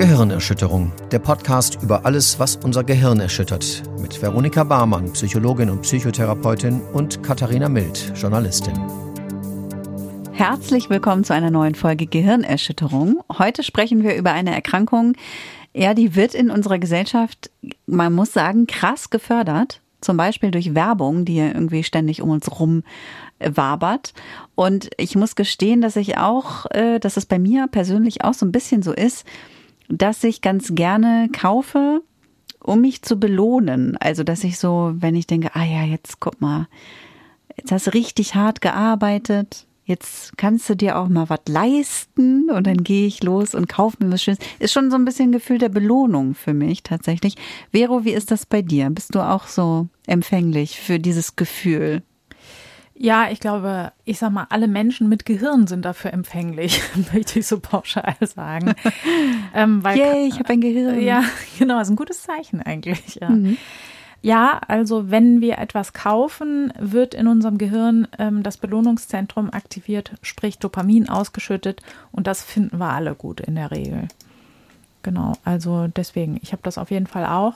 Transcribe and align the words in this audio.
Gehirnerschütterung, 0.00 0.92
der 1.12 1.18
Podcast 1.18 1.78
über 1.82 2.06
alles, 2.06 2.38
was 2.38 2.56
unser 2.56 2.82
Gehirn 2.84 3.20
erschüttert, 3.20 3.82
mit 4.00 4.22
Veronika 4.22 4.64
Barmann, 4.64 5.12
Psychologin 5.12 5.68
und 5.68 5.82
Psychotherapeutin 5.82 6.80
und 6.94 7.22
Katharina 7.22 7.68
Mild, 7.68 8.10
Journalistin. 8.16 8.72
Herzlich 10.32 10.88
willkommen 10.88 11.22
zu 11.22 11.34
einer 11.34 11.50
neuen 11.50 11.74
Folge 11.74 12.06
Gehirnerschütterung. 12.06 13.20
Heute 13.30 13.62
sprechen 13.62 14.02
wir 14.02 14.16
über 14.16 14.32
eine 14.32 14.54
Erkrankung, 14.54 15.16
ja, 15.74 15.92
die 15.92 16.16
wird 16.16 16.34
in 16.34 16.50
unserer 16.50 16.78
Gesellschaft, 16.78 17.50
man 17.84 18.14
muss 18.14 18.32
sagen, 18.32 18.66
krass 18.66 19.10
gefördert. 19.10 19.82
Zum 20.00 20.16
Beispiel 20.16 20.50
durch 20.50 20.74
Werbung, 20.74 21.26
die 21.26 21.36
ja 21.36 21.48
irgendwie 21.48 21.84
ständig 21.84 22.22
um 22.22 22.30
uns 22.30 22.58
rum 22.58 22.84
wabert. 23.38 24.14
Und 24.54 24.88
ich 24.96 25.14
muss 25.14 25.36
gestehen, 25.36 25.82
dass 25.82 25.96
ich 25.96 26.16
auch, 26.16 26.64
äh, 26.70 26.98
dass 27.00 27.18
es 27.18 27.26
bei 27.26 27.38
mir 27.38 27.66
persönlich 27.66 28.24
auch 28.24 28.32
so 28.32 28.46
ein 28.46 28.52
bisschen 28.52 28.82
so 28.82 28.94
ist, 28.94 29.26
dass 29.90 30.24
ich 30.24 30.40
ganz 30.40 30.74
gerne 30.74 31.28
kaufe, 31.32 32.02
um 32.62 32.80
mich 32.80 33.02
zu 33.02 33.18
belohnen. 33.18 33.96
Also, 33.98 34.24
dass 34.24 34.44
ich 34.44 34.58
so, 34.58 34.92
wenn 34.94 35.14
ich 35.14 35.26
denke, 35.26 35.50
ah 35.54 35.64
ja, 35.64 35.82
jetzt 35.82 36.20
guck 36.20 36.40
mal, 36.40 36.68
jetzt 37.56 37.72
hast 37.72 37.86
du 37.86 37.94
richtig 37.94 38.34
hart 38.34 38.60
gearbeitet, 38.60 39.66
jetzt 39.84 40.38
kannst 40.38 40.70
du 40.70 40.76
dir 40.76 40.98
auch 40.98 41.08
mal 41.08 41.28
was 41.28 41.40
leisten 41.48 42.48
und 42.50 42.66
dann 42.66 42.84
gehe 42.84 43.06
ich 43.06 43.22
los 43.22 43.54
und 43.54 43.68
kaufe 43.68 43.96
mir 44.00 44.12
was 44.12 44.22
Schönes. 44.22 44.38
Ist 44.60 44.72
schon 44.72 44.90
so 44.90 44.96
ein 44.96 45.04
bisschen 45.04 45.30
ein 45.30 45.32
Gefühl 45.32 45.58
der 45.58 45.68
Belohnung 45.68 46.34
für 46.34 46.54
mich 46.54 46.82
tatsächlich. 46.82 47.34
Vero, 47.72 48.04
wie 48.04 48.12
ist 48.12 48.30
das 48.30 48.46
bei 48.46 48.62
dir? 48.62 48.88
Bist 48.90 49.14
du 49.14 49.20
auch 49.20 49.46
so 49.46 49.88
empfänglich 50.06 50.78
für 50.80 50.98
dieses 51.00 51.34
Gefühl? 51.36 52.02
Ja, 53.02 53.30
ich 53.30 53.40
glaube, 53.40 53.92
ich 54.04 54.18
sag 54.18 54.30
mal, 54.30 54.46
alle 54.50 54.68
Menschen 54.68 55.08
mit 55.08 55.24
Gehirn 55.24 55.66
sind 55.66 55.86
dafür 55.86 56.12
empfänglich, 56.12 56.82
möchte 57.14 57.38
ich 57.38 57.46
so 57.46 57.58
pauschal 57.58 58.14
sagen. 58.20 58.74
ähm, 59.54 59.82
weil, 59.82 59.96
Yay, 59.96 60.28
ich 60.28 60.38
habe 60.38 60.50
ein 60.50 60.60
Gehirn. 60.60 61.00
Ja, 61.00 61.24
genau, 61.58 61.80
ist 61.80 61.88
ein 61.88 61.96
gutes 61.96 62.22
Zeichen 62.22 62.60
eigentlich. 62.60 63.14
Ja. 63.14 63.30
Mhm. 63.30 63.56
Ja, 64.20 64.60
also 64.68 65.10
wenn 65.10 65.40
wir 65.40 65.56
etwas 65.56 65.94
kaufen, 65.94 66.74
wird 66.78 67.14
in 67.14 67.26
unserem 67.26 67.56
Gehirn 67.56 68.06
ähm, 68.18 68.42
das 68.42 68.58
Belohnungszentrum 68.58 69.48
aktiviert, 69.50 70.12
sprich 70.20 70.58
Dopamin 70.58 71.08
ausgeschüttet 71.08 71.80
und 72.12 72.26
das 72.26 72.44
finden 72.44 72.76
wir 72.76 72.90
alle 72.90 73.14
gut 73.14 73.40
in 73.40 73.54
der 73.54 73.70
Regel. 73.70 74.08
Genau, 75.02 75.32
also 75.42 75.86
deswegen, 75.86 76.38
ich 76.42 76.52
habe 76.52 76.60
das 76.62 76.76
auf 76.76 76.90
jeden 76.90 77.06
Fall 77.06 77.24
auch. 77.24 77.54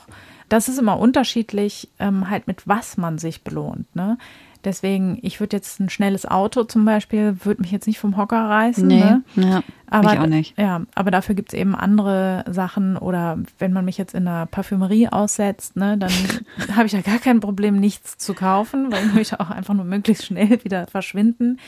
Das 0.49 0.69
ist 0.69 0.79
immer 0.79 0.97
unterschiedlich, 0.97 1.87
ähm, 1.99 2.31
halt 2.31 2.47
mit 2.47 2.67
was 2.67 2.97
man 2.97 3.19
sich 3.19 3.43
belohnt. 3.43 3.95
Ne? 3.95 4.17
Deswegen, 4.65 5.19
ich 5.21 5.39
würde 5.39 5.55
jetzt 5.55 5.79
ein 5.79 5.89
schnelles 5.89 6.25
Auto 6.25 6.63
zum 6.63 6.85
Beispiel, 6.85 7.37
würde 7.43 7.61
mich 7.61 7.71
jetzt 7.71 7.85
nicht 7.85 7.99
vom 7.99 8.17
Hocker 8.17 8.49
reißen. 8.49 8.87
Nee, 8.87 8.99
ne? 8.99 9.23
ja, 9.35 9.63
aber, 9.87 10.13
ich 10.13 10.19
auch 10.19 10.25
nicht. 10.25 10.57
Ja, 10.57 10.81
aber 10.95 11.11
dafür 11.11 11.35
gibt 11.35 11.53
es 11.53 11.59
eben 11.59 11.75
andere 11.75 12.43
Sachen 12.49 12.97
oder 12.97 13.37
wenn 13.59 13.73
man 13.73 13.85
mich 13.85 13.99
jetzt 13.99 14.15
in 14.15 14.27
einer 14.27 14.47
Parfümerie 14.47 15.09
aussetzt, 15.09 15.75
ne, 15.75 15.99
dann 15.99 16.11
habe 16.75 16.87
ich 16.87 16.93
ja 16.93 17.01
gar 17.01 17.19
kein 17.19 17.41
Problem, 17.41 17.79
nichts 17.79 18.17
zu 18.17 18.33
kaufen, 18.33 18.91
weil 18.91 19.05
ich 19.05 19.13
möchte 19.13 19.39
auch 19.39 19.51
einfach 19.51 19.75
nur 19.75 19.85
möglichst 19.85 20.25
schnell 20.25 20.59
wieder 20.63 20.87
verschwinden. 20.87 21.59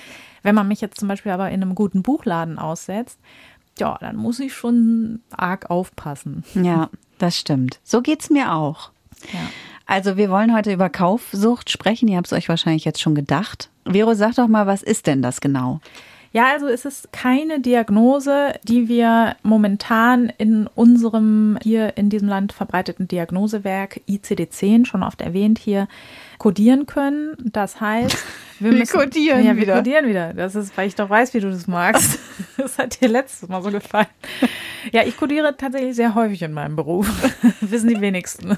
Wenn 0.42 0.56
man 0.56 0.68
mich 0.68 0.82
jetzt 0.82 1.00
zum 1.00 1.08
Beispiel 1.08 1.32
aber 1.32 1.52
in 1.52 1.62
einem 1.62 1.76
guten 1.76 2.02
Buchladen 2.02 2.58
aussetzt, 2.58 3.20
ja, 3.78 3.96
dann 4.00 4.16
muss 4.16 4.40
ich 4.40 4.56
schon 4.56 5.22
arg 5.30 5.70
aufpassen. 5.70 6.44
Ja, 6.56 6.90
das 7.20 7.38
stimmt. 7.38 7.80
So 7.84 8.02
geht's 8.02 8.32
mir 8.32 8.54
auch. 8.54 8.90
Ja. 9.32 9.40
Also 9.88 10.18
wir 10.18 10.30
wollen 10.30 10.54
heute 10.54 10.74
über 10.74 10.90
Kaufsucht 10.90 11.72
sprechen. 11.72 12.10
Ihr 12.10 12.18
habt 12.18 12.28
es 12.28 12.34
euch 12.34 12.50
wahrscheinlich 12.50 12.86
jetzt 12.86 13.02
schon 13.02 13.16
gedacht. 13.16 13.70
Vero, 13.86 14.14
sag 14.14 14.36
doch 14.36 14.50
mal, 14.50 14.68
was 14.68 14.84
ist 14.84 15.08
denn 15.08 15.22
das 15.22 15.40
genau? 15.40 15.80
Ja, 16.34 16.52
also 16.52 16.68
es 16.68 16.84
ist 16.84 17.14
keine 17.14 17.62
Diagnose, 17.62 18.54
die 18.64 18.90
wir 18.90 19.38
momentan 19.44 20.32
in 20.38 20.68
unserem 20.68 21.58
hier 21.64 21.98
in 21.98 22.10
diesem 22.10 22.28
Land 22.28 22.52
verbreiteten 22.52 23.08
Diagnosewerk 23.08 24.02
ICD-10 24.10 24.86
schon 24.86 25.04
oft 25.04 25.22
erwähnt 25.22 25.58
hier 25.58 25.88
kodieren 26.38 26.86
können. 26.86 27.36
Das 27.40 27.80
heißt, 27.82 28.18
wir, 28.60 28.72
wir 28.72 28.80
müssen, 28.80 29.00
kodieren 29.00 29.44
ja, 29.46 29.56
wir 29.56 29.62
wieder. 29.62 29.76
kodieren 29.78 30.08
wieder. 30.08 30.34
Das 30.34 30.56
ist, 30.56 30.78
weil 30.78 30.88
ich 30.88 30.96
doch 30.96 31.10
weiß, 31.10 31.34
wie 31.34 31.40
du 31.40 31.50
das 31.50 31.68
magst. 31.68 32.20
Das 32.58 32.80
hat 32.80 33.00
dir 33.00 33.08
letztes 33.08 33.48
Mal 33.48 33.62
so 33.62 33.70
gefallen. 33.70 34.08
Ja, 34.92 35.04
ich 35.04 35.16
kodiere 35.16 35.56
tatsächlich 35.56 35.96
sehr 35.96 36.16
häufig 36.16 36.42
in 36.42 36.54
meinem 36.54 36.76
Beruf. 36.76 37.08
Wissen 37.62 37.90
die 37.90 38.02
wenigsten. 38.02 38.58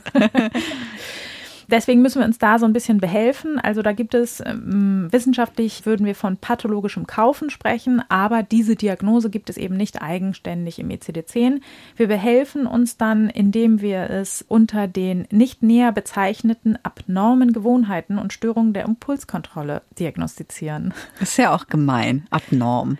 Deswegen 1.69 2.01
müssen 2.01 2.19
wir 2.19 2.25
uns 2.25 2.39
da 2.39 2.57
so 2.57 2.65
ein 2.65 2.73
bisschen 2.73 2.99
behelfen. 2.99 3.59
Also 3.59 3.81
da 3.81 3.91
gibt 3.91 4.13
es 4.13 4.41
ähm, 4.45 5.07
wissenschaftlich 5.11 5.85
würden 5.85 6.05
wir 6.05 6.15
von 6.15 6.37
pathologischem 6.37 7.07
Kaufen 7.07 7.49
sprechen, 7.49 8.01
aber 8.09 8.43
diese 8.43 8.75
Diagnose 8.75 9.29
gibt 9.29 9.49
es 9.49 9.57
eben 9.57 9.77
nicht 9.77 10.01
eigenständig 10.01 10.79
im 10.79 10.89
ECD-10. 10.89 11.61
Wir 11.95 12.07
behelfen 12.07 12.65
uns 12.65 12.97
dann, 12.97 13.29
indem 13.29 13.81
wir 13.81 14.09
es 14.09 14.43
unter 14.47 14.87
den 14.87 15.27
nicht 15.31 15.63
näher 15.63 15.91
bezeichneten 15.91 16.77
abnormen 16.83 17.53
Gewohnheiten 17.53 18.17
und 18.17 18.33
Störungen 18.33 18.73
der 18.73 18.85
Impulskontrolle 18.85 19.81
diagnostizieren. 19.99 20.93
Das 21.19 21.29
ist 21.29 21.37
ja 21.37 21.53
auch 21.53 21.67
gemein, 21.67 22.25
abnorm. 22.29 22.97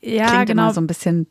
Ja, 0.00 0.28
Klingt 0.28 0.46
genau. 0.46 0.62
Immer 0.64 0.74
so 0.74 0.80
ein 0.80 0.86
bisschen 0.86 1.26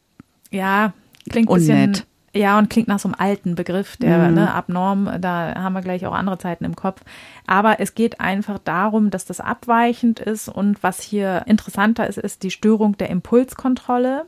ja, 0.53 0.93
klingt 1.29 1.49
unnett. 1.49 1.91
bisschen 1.91 2.12
ja, 2.35 2.57
und 2.57 2.69
klingt 2.69 2.87
nach 2.87 2.99
so 2.99 3.07
einem 3.07 3.15
alten 3.17 3.53
Begriff, 3.53 3.95
der 3.97 4.29
mhm. 4.29 4.33
ne, 4.33 4.53
abnorm, 4.53 5.09
da 5.21 5.53
haben 5.55 5.73
wir 5.73 5.81
gleich 5.81 6.05
auch 6.07 6.13
andere 6.13 6.39
Zeiten 6.39 6.65
im 6.65 6.75
Kopf. 6.75 7.01
Aber 7.45 7.79
es 7.79 7.93
geht 7.93 8.19
einfach 8.19 8.57
darum, 8.57 9.11
dass 9.11 9.25
das 9.25 9.39
abweichend 9.39 10.19
ist 10.19 10.49
und 10.49 10.81
was 10.81 11.01
hier 11.01 11.43
interessanter 11.45 12.07
ist, 12.07 12.17
ist 12.17 12.41
die 12.41 12.49
Störung 12.49 12.97
der 12.97 13.11
Impulskontrolle, 13.11 14.25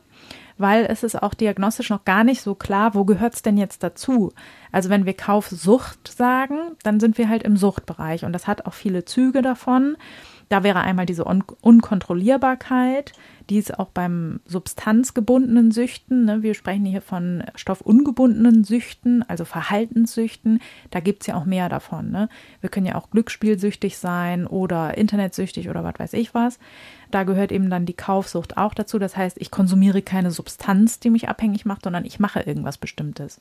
weil 0.56 0.86
es 0.86 1.02
ist 1.02 1.20
auch 1.20 1.34
diagnostisch 1.34 1.90
noch 1.90 2.04
gar 2.04 2.22
nicht 2.22 2.42
so 2.42 2.54
klar, 2.54 2.94
wo 2.94 3.04
gehört 3.04 3.34
es 3.34 3.42
denn 3.42 3.56
jetzt 3.56 3.82
dazu? 3.82 4.32
Also 4.70 4.88
wenn 4.88 5.04
wir 5.04 5.14
Kaufsucht 5.14 6.06
sagen, 6.06 6.58
dann 6.84 7.00
sind 7.00 7.18
wir 7.18 7.28
halt 7.28 7.42
im 7.42 7.56
Suchtbereich 7.56 8.24
und 8.24 8.32
das 8.32 8.46
hat 8.46 8.66
auch 8.66 8.74
viele 8.74 9.04
Züge 9.04 9.42
davon. 9.42 9.96
Da 10.48 10.62
wäre 10.62 10.80
einmal 10.80 11.06
diese 11.06 11.26
Un 11.26 11.42
Unkontrollierbarkeit, 11.60 13.12
die 13.50 13.58
ist 13.58 13.78
auch 13.78 13.88
beim 13.88 14.40
substanzgebundenen 14.46 15.72
Süchten. 15.72 16.24
Ne? 16.24 16.42
Wir 16.42 16.54
sprechen 16.54 16.84
hier 16.84 17.02
von 17.02 17.44
stoffungebundenen 17.56 18.62
Süchten, 18.62 19.24
also 19.28 19.44
Verhaltenssüchten. 19.44 20.60
Da 20.90 21.00
gibt 21.00 21.22
es 21.22 21.26
ja 21.28 21.34
auch 21.34 21.44
mehr 21.46 21.68
davon. 21.68 22.10
Ne? 22.10 22.28
Wir 22.60 22.70
können 22.70 22.86
ja 22.86 22.94
auch 22.94 23.10
glücksspielsüchtig 23.10 23.98
sein 23.98 24.46
oder 24.46 24.96
internetsüchtig 24.96 25.68
oder 25.68 25.82
was 25.82 25.98
weiß 25.98 26.12
ich 26.12 26.32
was. 26.32 26.58
Da 27.10 27.24
gehört 27.24 27.50
eben 27.50 27.70
dann 27.70 27.86
die 27.86 27.94
Kaufsucht 27.94 28.56
auch 28.56 28.74
dazu. 28.74 28.98
Das 28.98 29.16
heißt, 29.16 29.38
ich 29.40 29.50
konsumiere 29.50 30.02
keine 30.02 30.30
Substanz, 30.30 31.00
die 31.00 31.10
mich 31.10 31.28
abhängig 31.28 31.66
macht, 31.66 31.84
sondern 31.84 32.04
ich 32.04 32.20
mache 32.20 32.40
irgendwas 32.40 32.78
Bestimmtes. 32.78 33.40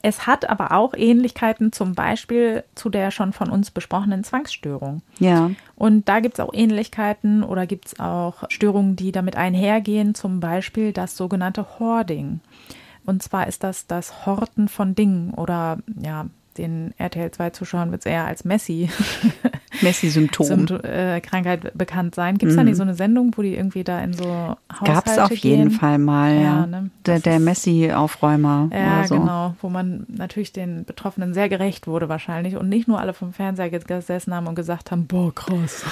Es 0.00 0.26
hat 0.26 0.48
aber 0.48 0.72
auch 0.72 0.94
Ähnlichkeiten 0.94 1.72
zum 1.72 1.94
Beispiel 1.94 2.62
zu 2.74 2.88
der 2.88 3.10
schon 3.10 3.32
von 3.32 3.50
uns 3.50 3.70
besprochenen 3.70 4.22
Zwangsstörung. 4.22 5.02
Ja. 5.18 5.50
Und 5.74 6.08
da 6.08 6.20
gibt 6.20 6.38
es 6.38 6.40
auch 6.44 6.54
Ähnlichkeiten 6.54 7.42
oder 7.42 7.66
gibt 7.66 7.86
es 7.86 8.00
auch 8.00 8.44
Störungen, 8.48 8.94
die 8.94 9.10
damit 9.10 9.36
einhergehen, 9.36 10.14
zum 10.14 10.38
Beispiel 10.38 10.92
das 10.92 11.16
sogenannte 11.16 11.66
Hoarding. 11.78 12.40
Und 13.06 13.22
zwar 13.22 13.48
ist 13.48 13.64
das 13.64 13.86
das 13.86 14.26
Horten 14.26 14.68
von 14.68 14.94
Dingen 14.94 15.32
oder 15.34 15.78
ja, 16.00 16.26
den 16.58 16.94
RTL 16.98 17.30
2 17.30 17.50
Zuschauern 17.50 17.90
wird 17.90 18.02
es 18.02 18.06
eher 18.06 18.26
als 18.26 18.44
Messi 18.44 18.90
Messi-Symptom 19.82 20.66
äh, 20.82 21.20
Krankheit 21.20 21.76
bekannt 21.76 22.14
sein. 22.14 22.38
Gibt 22.38 22.50
es 22.50 22.56
mhm. 22.56 22.60
da 22.60 22.64
nicht 22.64 22.76
so 22.76 22.82
eine 22.82 22.94
Sendung, 22.94 23.32
wo 23.36 23.42
die 23.42 23.54
irgendwie 23.54 23.84
da 23.84 24.00
in 24.00 24.12
so 24.12 24.24
Haushalte 24.24 24.92
Gab 24.92 25.06
es 25.06 25.18
auf 25.18 25.28
gehen? 25.28 25.40
jeden 25.58 25.70
Fall 25.70 25.98
mal, 25.98 26.34
ja. 26.34 26.40
ja. 26.40 26.66
Ne? 26.66 26.90
Der, 27.06 27.20
der 27.20 27.38
Messi-Aufräumer 27.38 28.70
ja, 28.72 29.06
so. 29.06 29.18
genau, 29.18 29.54
wo 29.60 29.68
man 29.68 30.06
natürlich 30.08 30.52
den 30.52 30.84
Betroffenen 30.84 31.34
sehr 31.34 31.48
gerecht 31.48 31.86
wurde 31.86 32.08
wahrscheinlich 32.08 32.56
und 32.56 32.68
nicht 32.68 32.88
nur 32.88 33.00
alle 33.00 33.14
vom 33.14 33.32
Fernseher 33.32 33.70
gesessen 33.70 34.34
haben 34.34 34.46
und 34.46 34.54
gesagt 34.54 34.90
haben, 34.90 35.06
boah, 35.06 35.34
krass. 35.34 35.84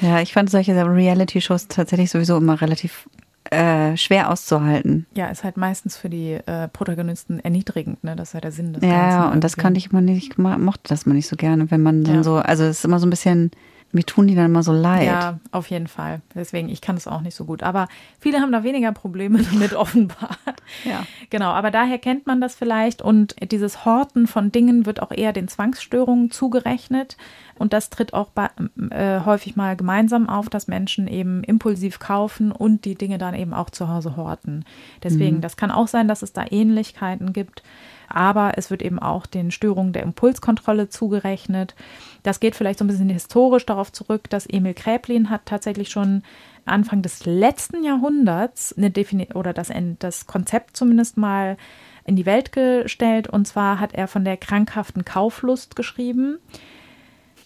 Ja, 0.00 0.20
ich 0.20 0.32
fand 0.32 0.50
solche 0.50 0.74
Reality-Shows 0.74 1.68
tatsächlich 1.68 2.10
sowieso 2.10 2.36
immer 2.36 2.60
relativ 2.60 3.08
äh, 3.50 3.96
schwer 3.96 4.30
auszuhalten. 4.30 5.06
Ja, 5.14 5.26
ist 5.26 5.44
halt 5.44 5.56
meistens 5.56 5.96
für 5.96 6.08
die 6.08 6.32
äh, 6.32 6.68
Protagonisten 6.68 7.40
erniedrigend, 7.40 8.02
ne? 8.04 8.16
Das 8.16 8.28
ist 8.28 8.34
ja 8.34 8.40
der 8.40 8.52
Sinn 8.52 8.72
des 8.72 8.82
ja, 8.82 8.88
Ganzen. 8.88 9.18
Ja, 9.18 9.28
und 9.30 9.44
das 9.44 9.56
kannte 9.56 9.78
ich 9.78 9.90
immer 9.90 10.00
nicht, 10.00 10.38
mochte 10.38 10.88
das 10.88 11.06
mal 11.06 11.14
nicht 11.14 11.28
so 11.28 11.36
gerne, 11.36 11.70
wenn 11.70 11.82
man 11.82 12.04
dann 12.04 12.16
ja. 12.16 12.22
so, 12.22 12.36
also 12.36 12.64
es 12.64 12.78
ist 12.78 12.84
immer 12.84 12.98
so 12.98 13.06
ein 13.06 13.10
bisschen 13.10 13.50
mir 13.92 14.04
tun 14.04 14.26
die 14.26 14.34
dann 14.34 14.46
immer 14.46 14.62
so 14.62 14.72
leid. 14.72 15.06
Ja, 15.06 15.38
auf 15.52 15.70
jeden 15.70 15.86
Fall. 15.86 16.20
Deswegen, 16.34 16.68
ich 16.68 16.80
kann 16.80 16.96
es 16.96 17.06
auch 17.06 17.20
nicht 17.20 17.34
so 17.34 17.44
gut. 17.44 17.62
Aber 17.62 17.88
viele 18.18 18.40
haben 18.40 18.52
da 18.52 18.62
weniger 18.62 18.92
Probleme 18.92 19.42
damit, 19.52 19.74
offenbar. 19.74 20.36
Ja. 20.84 21.06
Genau, 21.30 21.50
aber 21.50 21.70
daher 21.70 21.98
kennt 21.98 22.26
man 22.26 22.40
das 22.40 22.54
vielleicht. 22.54 23.00
Und 23.00 23.36
dieses 23.50 23.84
Horten 23.84 24.26
von 24.26 24.52
Dingen 24.52 24.86
wird 24.86 25.00
auch 25.00 25.12
eher 25.12 25.32
den 25.32 25.48
Zwangsstörungen 25.48 26.30
zugerechnet. 26.30 27.16
Und 27.58 27.72
das 27.72 27.88
tritt 27.88 28.12
auch 28.12 28.28
bei, 28.30 28.50
äh, 28.90 29.20
häufig 29.24 29.56
mal 29.56 29.76
gemeinsam 29.76 30.28
auf, 30.28 30.50
dass 30.50 30.68
Menschen 30.68 31.08
eben 31.08 31.42
impulsiv 31.44 31.98
kaufen 31.98 32.52
und 32.52 32.84
die 32.84 32.96
Dinge 32.96 33.18
dann 33.18 33.34
eben 33.34 33.54
auch 33.54 33.70
zu 33.70 33.88
Hause 33.88 34.16
horten. 34.16 34.64
Deswegen, 35.02 35.36
mhm. 35.36 35.40
das 35.40 35.56
kann 35.56 35.70
auch 35.70 35.88
sein, 35.88 36.08
dass 36.08 36.22
es 36.22 36.32
da 36.32 36.44
Ähnlichkeiten 36.50 37.32
gibt 37.32 37.62
aber 38.08 38.52
es 38.56 38.70
wird 38.70 38.82
eben 38.82 38.98
auch 38.98 39.26
den 39.26 39.50
Störungen 39.50 39.92
der 39.92 40.02
Impulskontrolle 40.02 40.88
zugerechnet. 40.88 41.74
Das 42.22 42.40
geht 42.40 42.54
vielleicht 42.54 42.78
so 42.78 42.84
ein 42.84 42.88
bisschen 42.88 43.08
historisch 43.08 43.66
darauf 43.66 43.92
zurück, 43.92 44.30
dass 44.30 44.46
Emil 44.46 44.74
Kräplin 44.74 45.30
hat 45.30 45.46
tatsächlich 45.46 45.90
schon 45.90 46.22
Anfang 46.64 47.02
des 47.02 47.24
letzten 47.24 47.84
Jahrhunderts 47.84 48.74
eine 48.76 48.90
Defini 48.90 49.28
oder 49.34 49.52
das, 49.52 49.70
das 49.98 50.26
Konzept 50.26 50.76
zumindest 50.76 51.16
mal 51.16 51.56
in 52.04 52.16
die 52.16 52.26
Welt 52.26 52.52
gestellt. 52.52 53.28
Und 53.28 53.46
zwar 53.46 53.80
hat 53.80 53.94
er 53.94 54.08
von 54.08 54.24
der 54.24 54.36
krankhaften 54.36 55.04
Kauflust 55.04 55.76
geschrieben. 55.76 56.38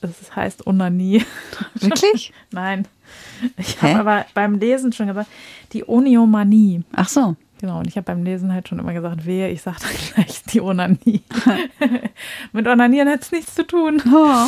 Das 0.01 0.35
heißt 0.35 0.67
Onanie. 0.67 1.25
Wirklich? 1.75 2.33
Nein. 2.51 2.87
Ich 3.57 3.81
habe 3.83 4.01
aber 4.01 4.27
beim 4.35 4.59
Lesen 4.59 4.93
schon 4.93 5.09
gesagt, 5.09 5.29
die 5.73 5.87
Oniomanie. 5.87 6.83
Ach 6.93 7.09
so. 7.09 7.37
Genau, 7.61 7.79
und 7.79 7.87
ich 7.87 7.97
habe 7.97 8.07
beim 8.07 8.25
Lesen 8.25 8.55
halt 8.55 8.69
schon 8.69 8.79
immer 8.79 8.95
gesagt, 8.95 9.27
wehe, 9.27 9.51
ich 9.51 9.61
sage 9.61 9.77
dann 9.83 9.91
gleich 10.15 10.43
die 10.45 10.63
Onanie. 10.63 11.23
Mit 12.53 12.67
Onanieren 12.67 13.09
hat 13.11 13.21
es 13.21 13.33
nichts 13.33 13.55
zu 13.55 13.67
tun. 13.67 14.03
Oh. 14.11 14.47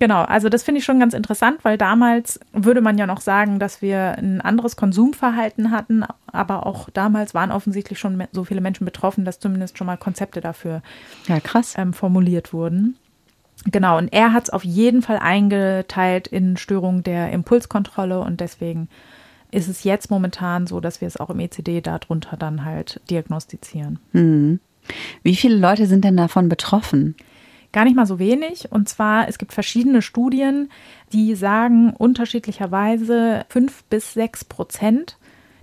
Genau, 0.00 0.22
also 0.22 0.48
das 0.48 0.62
finde 0.62 0.78
ich 0.78 0.84
schon 0.86 0.98
ganz 0.98 1.12
interessant, 1.12 1.58
weil 1.62 1.76
damals 1.76 2.40
würde 2.54 2.80
man 2.80 2.96
ja 2.96 3.06
noch 3.06 3.20
sagen, 3.20 3.58
dass 3.58 3.82
wir 3.82 4.16
ein 4.16 4.40
anderes 4.40 4.76
Konsumverhalten 4.76 5.70
hatten, 5.70 6.04
aber 6.26 6.66
auch 6.66 6.88
damals 6.88 7.34
waren 7.34 7.52
offensichtlich 7.52 7.98
schon 7.98 8.24
so 8.32 8.44
viele 8.44 8.62
Menschen 8.62 8.86
betroffen, 8.86 9.26
dass 9.26 9.40
zumindest 9.40 9.76
schon 9.76 9.86
mal 9.86 9.98
Konzepte 9.98 10.40
dafür 10.40 10.80
ja, 11.28 11.40
krass. 11.40 11.74
Ähm, 11.76 11.92
formuliert 11.92 12.54
wurden. 12.54 12.96
Genau, 13.66 13.98
und 13.98 14.10
er 14.12 14.32
hat 14.32 14.44
es 14.44 14.50
auf 14.50 14.64
jeden 14.64 15.02
Fall 15.02 15.18
eingeteilt 15.18 16.28
in 16.28 16.56
Störungen 16.56 17.02
der 17.02 17.30
Impulskontrolle 17.30 18.20
und 18.20 18.40
deswegen 18.40 18.88
ist 19.54 19.68
es 19.68 19.84
jetzt 19.84 20.10
momentan 20.10 20.66
so, 20.66 20.80
dass 20.80 21.00
wir 21.00 21.08
es 21.08 21.16
auch 21.16 21.30
im 21.30 21.40
ECD 21.40 21.80
darunter 21.80 22.36
dann 22.36 22.64
halt 22.64 23.00
diagnostizieren. 23.08 23.98
Hm. 24.12 24.60
Wie 25.22 25.36
viele 25.36 25.56
Leute 25.56 25.86
sind 25.86 26.04
denn 26.04 26.16
davon 26.16 26.48
betroffen? 26.48 27.14
Gar 27.72 27.84
nicht 27.84 27.96
mal 27.96 28.06
so 28.06 28.18
wenig. 28.18 28.70
Und 28.70 28.88
zwar, 28.88 29.28
es 29.28 29.38
gibt 29.38 29.52
verschiedene 29.52 30.02
Studien, 30.02 30.70
die 31.12 31.34
sagen 31.34 31.92
unterschiedlicherweise 31.96 33.46
fünf 33.48 33.84
bis 33.84 34.14
sechs 34.14 34.44
Prozent 34.44 35.16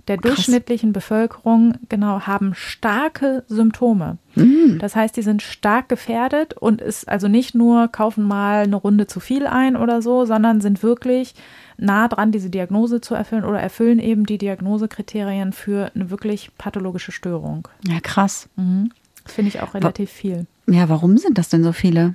der 0.08 0.18
Krass. 0.18 0.34
durchschnittlichen 0.34 0.92
Bevölkerung 0.92 1.74
genau 1.88 2.22
haben 2.22 2.54
starke 2.54 3.44
Symptome. 3.46 4.18
Mhm. 4.34 4.78
Das 4.80 4.96
heißt, 4.96 5.16
die 5.16 5.22
sind 5.22 5.42
stark 5.42 5.88
gefährdet 5.88 6.54
und 6.54 6.80
ist 6.80 7.08
also 7.08 7.28
nicht 7.28 7.54
nur 7.54 7.88
kaufen 7.88 8.24
mal 8.24 8.64
eine 8.64 8.76
Runde 8.76 9.06
zu 9.06 9.20
viel 9.20 9.46
ein 9.46 9.76
oder 9.76 10.02
so, 10.02 10.24
sondern 10.24 10.60
sind 10.60 10.82
wirklich 10.82 11.34
nah 11.82 12.08
dran, 12.08 12.32
diese 12.32 12.50
Diagnose 12.50 13.00
zu 13.00 13.14
erfüllen 13.14 13.44
oder 13.44 13.60
erfüllen 13.60 13.98
eben 13.98 14.24
die 14.24 14.38
Diagnosekriterien 14.38 15.52
für 15.52 15.90
eine 15.94 16.10
wirklich 16.10 16.50
pathologische 16.56 17.12
Störung. 17.12 17.68
Ja, 17.86 18.00
krass. 18.00 18.48
Mhm. 18.56 18.90
Finde 19.26 19.48
ich 19.50 19.60
auch 19.60 19.74
relativ 19.74 20.10
Wa 20.10 20.14
viel. 20.14 20.46
Ja, 20.66 20.88
warum 20.88 21.18
sind 21.18 21.38
das 21.38 21.48
denn 21.48 21.62
so 21.62 21.72
viele? 21.72 22.14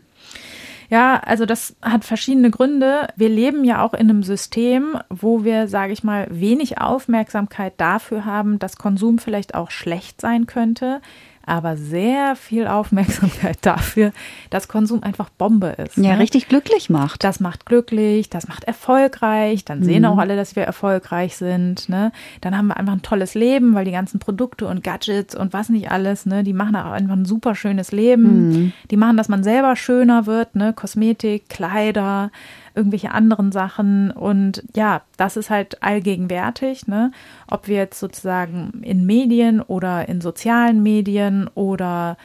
Ja, 0.90 1.19
also 1.19 1.46
das 1.46 1.75
hat 1.81 2.06
verschiedene 2.06 2.50
Gründe. 2.50 3.08
Wir 3.18 3.28
leben 3.28 3.66
ja 3.66 3.84
auch 3.84 3.94
in 3.94 4.10
einem 4.10 4.24
System, 4.24 4.98
wo 5.10 5.44
wir, 5.44 5.68
sage 5.68 5.92
ich 5.92 6.04
mal, 6.04 6.28
wenig 6.30 6.80
Aufmerksamkeit 6.80 7.74
dafür 7.78 8.24
haben, 8.24 8.58
dass 8.58 8.78
Konsum 8.78 9.20
vielleicht 9.20 9.54
auch 9.54 9.70
schlecht 9.70 10.22
sein 10.22 10.46
könnte 10.46 11.02
aber 11.48 11.78
sehr 11.78 12.36
viel 12.36 12.68
Aufmerksamkeit 12.68 13.58
dafür, 13.62 14.12
dass 14.50 14.68
Konsum 14.68 15.02
einfach 15.02 15.30
Bombe 15.30 15.70
ist. 15.70 15.98
Ja, 15.98 16.14
ne? 16.14 16.20
richtig 16.20 16.48
glücklich 16.48 16.90
macht. 16.90 17.24
Das 17.24 17.40
macht 17.40 17.66
glücklich, 17.66 18.30
das 18.30 18.48
macht 18.48 18.66
erfolgreich, 18.66 19.66
dann 19.66 19.84
sehen 19.84 20.02
mhm. 20.02 20.10
auch 20.10 20.18
alle, 20.18 20.36
dass 20.36 20.56
wir 20.56 20.64
erfolgreich 20.64 21.38
sind. 21.38 21.90
Ne? 21.90 22.12
Dann 22.42 22.56
haben 22.56 22.68
wir 22.68 22.78
einfach 22.78 22.94
ein 22.94 23.02
tolles 23.02 23.34
Leben, 23.34 23.74
weil 23.74 23.86
die 23.86 23.92
ganzen 23.92 24.20
Produkte 24.20 24.68
und 24.68 24.84
Gadgets 24.84 25.36
und 25.36 25.54
was 25.54 25.70
nicht 25.70 25.90
alles, 25.90 26.26
ne, 26.26 26.44
die 26.44 26.54
machen 26.54 26.76
auch 26.76 26.92
einfach 26.92 27.16
ein 27.16 27.26
super 27.26 27.56
schönes 27.56 27.92
Leben. 27.92 28.50
Mhm. 28.50 28.74
Die 28.92 28.98
machen, 28.98 29.18
dass 29.18 29.30
man 29.30 29.44
selber 29.44 29.76
schöner 29.76 30.26
wird, 30.26 30.56
ne? 30.56 30.74
Kosmetik, 30.74 31.50
Kleider, 31.50 32.32
irgendwelche 32.77 33.12
anderen 33.12 33.51
Sachen. 33.51 34.12
Und 34.12 34.63
ja, 34.75 35.01
das 35.18 35.35
ist 35.35 35.50
halt 35.50 35.83
allgegenwärtig, 35.83 36.88
ne? 36.88 37.12
Ob 37.50 37.68
wir 37.68 37.75
jetzt 37.75 38.00
sozusagen 38.00 38.81
in 38.83 39.06
Medien 39.06 39.62
oder 39.62 40.07
in 40.07 40.21
sozialen 40.21 40.81
Medien 40.83 41.50
oder 41.56 42.18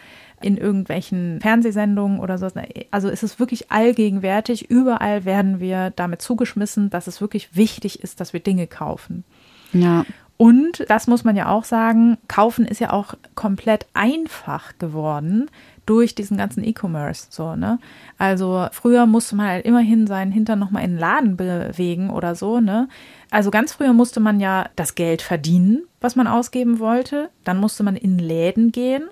in 0.43 0.57
irgendwelchen 0.57 1.41
Fernsehsendungen 1.41 2.21
oder 2.21 2.39
so. 2.39 2.49
Also 2.91 3.09
es 3.09 3.23
ist 3.23 3.41
wirklich 3.41 3.71
allgegenwärtig. 3.71 4.71
Überall 4.71 5.25
werden 5.25 5.61
wir 5.61 5.91
damit 5.91 6.21
zugeschmissen, 6.21 6.91
dass 6.91 7.07
es 7.07 7.21
wirklich 7.21 7.57
wichtig 7.57 8.03
ist, 8.03 8.21
dass 8.21 8.33
wir 8.33 8.41
Dinge 8.41 8.67
kaufen. 8.67 9.25
Ja. 9.73 10.05
Und 10.37 10.85
das 10.89 11.07
muss 11.07 11.23
man 11.23 11.37
ja 11.37 11.49
auch 11.49 11.65
sagen, 11.65 12.19
kaufen 12.27 12.65
ist 12.67 12.81
ja 12.81 12.93
auch 12.93 13.15
komplett 13.37 13.87
einfach 13.95 14.77
geworden 14.79 15.49
durch 15.87 16.15
diesen 16.15 16.37
ganzen 16.37 16.65
E-Commerce. 16.65 17.27
So, 17.31 17.57
ne? 17.57 17.79
Also 18.19 18.67
früher 18.73 19.07
musste 19.07 19.37
man 19.37 19.47
halt 19.47 19.65
immerhin 19.65 20.07
seinen 20.07 20.33
Hintern 20.33 20.59
nochmal 20.59 20.85
in 20.85 20.93
den 20.93 20.99
Laden 20.99 21.37
bewegen 21.37 22.11
oder 22.11 22.35
so, 22.35 22.61
ne? 22.61 22.89
Also 23.31 23.51
ganz 23.51 23.73
früher 23.73 23.93
musste 23.93 24.21
man 24.21 24.41
ja 24.41 24.69
das 24.77 24.95
Geld 24.95 25.23
verdienen, 25.23 25.83
was 26.01 26.17
man 26.17 26.27
ausgeben 26.27 26.79
wollte. 26.79 27.31
Dann 27.45 27.59
musste 27.59 27.83
man 27.83 27.97
in 27.97 28.19
Läden 28.19 28.73
gehen 28.73 29.05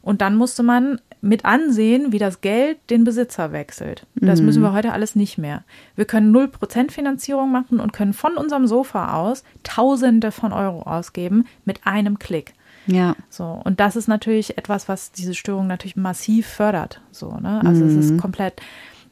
und 0.00 0.20
dann 0.20 0.36
musste 0.36 0.62
man 0.62 1.00
mit 1.22 1.46
ansehen, 1.46 2.12
wie 2.12 2.18
das 2.18 2.42
Geld 2.42 2.78
den 2.90 3.04
Besitzer 3.04 3.52
wechselt. 3.52 4.06
Das 4.14 4.40
mhm. 4.40 4.46
müssen 4.46 4.62
wir 4.62 4.74
heute 4.74 4.92
alles 4.92 5.16
nicht 5.16 5.38
mehr. 5.38 5.64
Wir 5.96 6.04
können 6.04 6.36
0% 6.36 6.90
Finanzierung 6.90 7.50
machen 7.50 7.80
und 7.80 7.94
können 7.94 8.12
von 8.12 8.36
unserem 8.36 8.66
Sofa 8.66 9.14
aus 9.16 9.42
Tausende 9.62 10.30
von 10.30 10.52
Euro 10.52 10.82
ausgeben 10.82 11.46
mit 11.64 11.86
einem 11.86 12.18
Klick. 12.18 12.52
Ja. 12.86 13.16
So, 13.28 13.60
und 13.64 13.80
das 13.80 13.96
ist 13.96 14.08
natürlich 14.08 14.58
etwas, 14.58 14.88
was 14.88 15.12
diese 15.12 15.34
Störung 15.34 15.66
natürlich 15.66 15.96
massiv 15.96 16.46
fördert. 16.46 17.00
So, 17.10 17.36
ne? 17.38 17.62
Also 17.64 17.84
mhm. 17.84 17.90
es 17.90 18.04
ist 18.04 18.10
mhm. 18.12 18.18
komplett, 18.18 18.60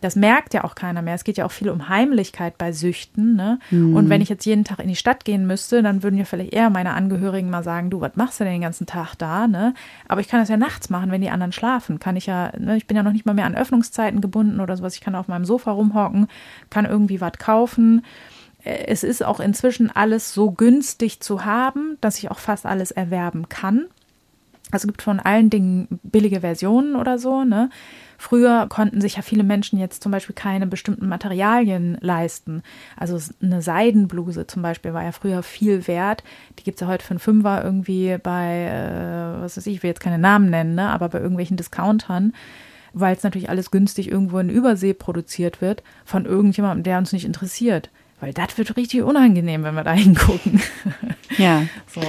das 0.00 0.16
merkt 0.16 0.52
ja 0.52 0.64
auch 0.64 0.74
keiner 0.74 1.00
mehr. 1.00 1.14
Es 1.14 1.24
geht 1.24 1.36
ja 1.36 1.46
auch 1.46 1.52
viel 1.52 1.70
um 1.70 1.88
Heimlichkeit 1.88 2.58
bei 2.58 2.72
Süchten. 2.72 3.36
Ne? 3.36 3.60
Mhm. 3.70 3.94
Und 3.96 4.08
wenn 4.08 4.20
ich 4.20 4.28
jetzt 4.28 4.44
jeden 4.44 4.64
Tag 4.64 4.80
in 4.80 4.88
die 4.88 4.96
Stadt 4.96 5.24
gehen 5.24 5.46
müsste, 5.46 5.82
dann 5.82 6.02
würden 6.02 6.18
ja 6.18 6.24
vielleicht 6.24 6.52
eher 6.52 6.70
meine 6.70 6.92
Angehörigen 6.94 7.50
mal 7.50 7.62
sagen, 7.62 7.88
du, 7.88 8.00
was 8.00 8.16
machst 8.16 8.40
du 8.40 8.44
denn 8.44 8.54
den 8.54 8.62
ganzen 8.62 8.86
Tag 8.86 9.14
da? 9.14 9.46
Ne? 9.46 9.74
Aber 10.08 10.20
ich 10.20 10.28
kann 10.28 10.40
das 10.40 10.48
ja 10.48 10.56
nachts 10.56 10.90
machen, 10.90 11.10
wenn 11.10 11.20
die 11.20 11.30
anderen 11.30 11.52
schlafen. 11.52 12.00
Kann 12.00 12.16
ich 12.16 12.26
ja, 12.26 12.52
ne? 12.58 12.76
ich 12.76 12.86
bin 12.86 12.96
ja 12.96 13.02
noch 13.02 13.12
nicht 13.12 13.26
mal 13.26 13.34
mehr 13.34 13.46
an 13.46 13.54
Öffnungszeiten 13.54 14.20
gebunden 14.20 14.60
oder 14.60 14.76
sowas. 14.76 14.96
Ich 14.96 15.00
kann 15.00 15.14
auf 15.14 15.28
meinem 15.28 15.44
Sofa 15.44 15.70
rumhocken, 15.70 16.26
kann 16.68 16.84
irgendwie 16.84 17.20
was 17.20 17.38
kaufen 17.38 18.02
es 18.64 19.02
ist 19.02 19.24
auch 19.24 19.40
inzwischen 19.40 19.90
alles 19.90 20.32
so 20.32 20.52
günstig 20.52 21.20
zu 21.20 21.44
haben, 21.44 21.98
dass 22.00 22.18
ich 22.18 22.30
auch 22.30 22.38
fast 22.38 22.66
alles 22.66 22.90
erwerben 22.90 23.48
kann. 23.48 23.86
Also 24.70 24.86
es 24.86 24.92
gibt 24.92 25.02
von 25.02 25.20
allen 25.20 25.50
Dingen 25.50 26.00
billige 26.02 26.40
Versionen 26.40 26.96
oder 26.96 27.18
so. 27.18 27.44
Ne? 27.44 27.68
Früher 28.16 28.66
konnten 28.70 29.02
sich 29.02 29.16
ja 29.16 29.22
viele 29.22 29.42
Menschen 29.42 29.78
jetzt 29.78 30.02
zum 30.02 30.12
Beispiel 30.12 30.34
keine 30.34 30.66
bestimmten 30.66 31.08
Materialien 31.08 31.98
leisten. 32.00 32.62
Also 32.96 33.18
eine 33.42 33.60
Seidenbluse 33.60 34.46
zum 34.46 34.62
Beispiel 34.62 34.94
war 34.94 35.02
ja 35.02 35.12
früher 35.12 35.42
viel 35.42 35.86
wert. 35.88 36.24
Die 36.58 36.62
gibt 36.64 36.76
es 36.76 36.80
ja 36.80 36.86
heute 36.86 37.04
für 37.04 37.10
einen 37.10 37.18
Fünfer 37.18 37.62
irgendwie 37.62 38.16
bei, 38.22 38.64
äh, 38.64 39.42
was 39.42 39.56
weiß 39.56 39.66
ich, 39.66 39.76
ich 39.76 39.82
will 39.82 39.90
jetzt 39.90 40.00
keine 40.00 40.18
Namen 40.18 40.48
nennen, 40.48 40.74
ne? 40.74 40.88
aber 40.88 41.08
bei 41.10 41.18
irgendwelchen 41.18 41.56
Discountern 41.56 42.32
weil 42.94 43.16
es 43.16 43.22
natürlich 43.22 43.48
alles 43.48 43.70
günstig 43.70 44.10
irgendwo 44.10 44.38
in 44.38 44.50
Übersee 44.50 44.92
produziert 44.92 45.62
wird 45.62 45.82
von 46.04 46.26
irgendjemandem, 46.26 46.82
der 46.82 46.98
uns 46.98 47.14
nicht 47.14 47.24
interessiert. 47.24 47.88
Weil 48.22 48.32
das 48.32 48.56
wird 48.56 48.76
richtig 48.76 49.02
unangenehm, 49.02 49.64
wenn 49.64 49.74
wir 49.74 49.82
da 49.82 49.92
hingucken. 49.92 50.62
Ja. 51.38 51.64
So. 51.88 52.00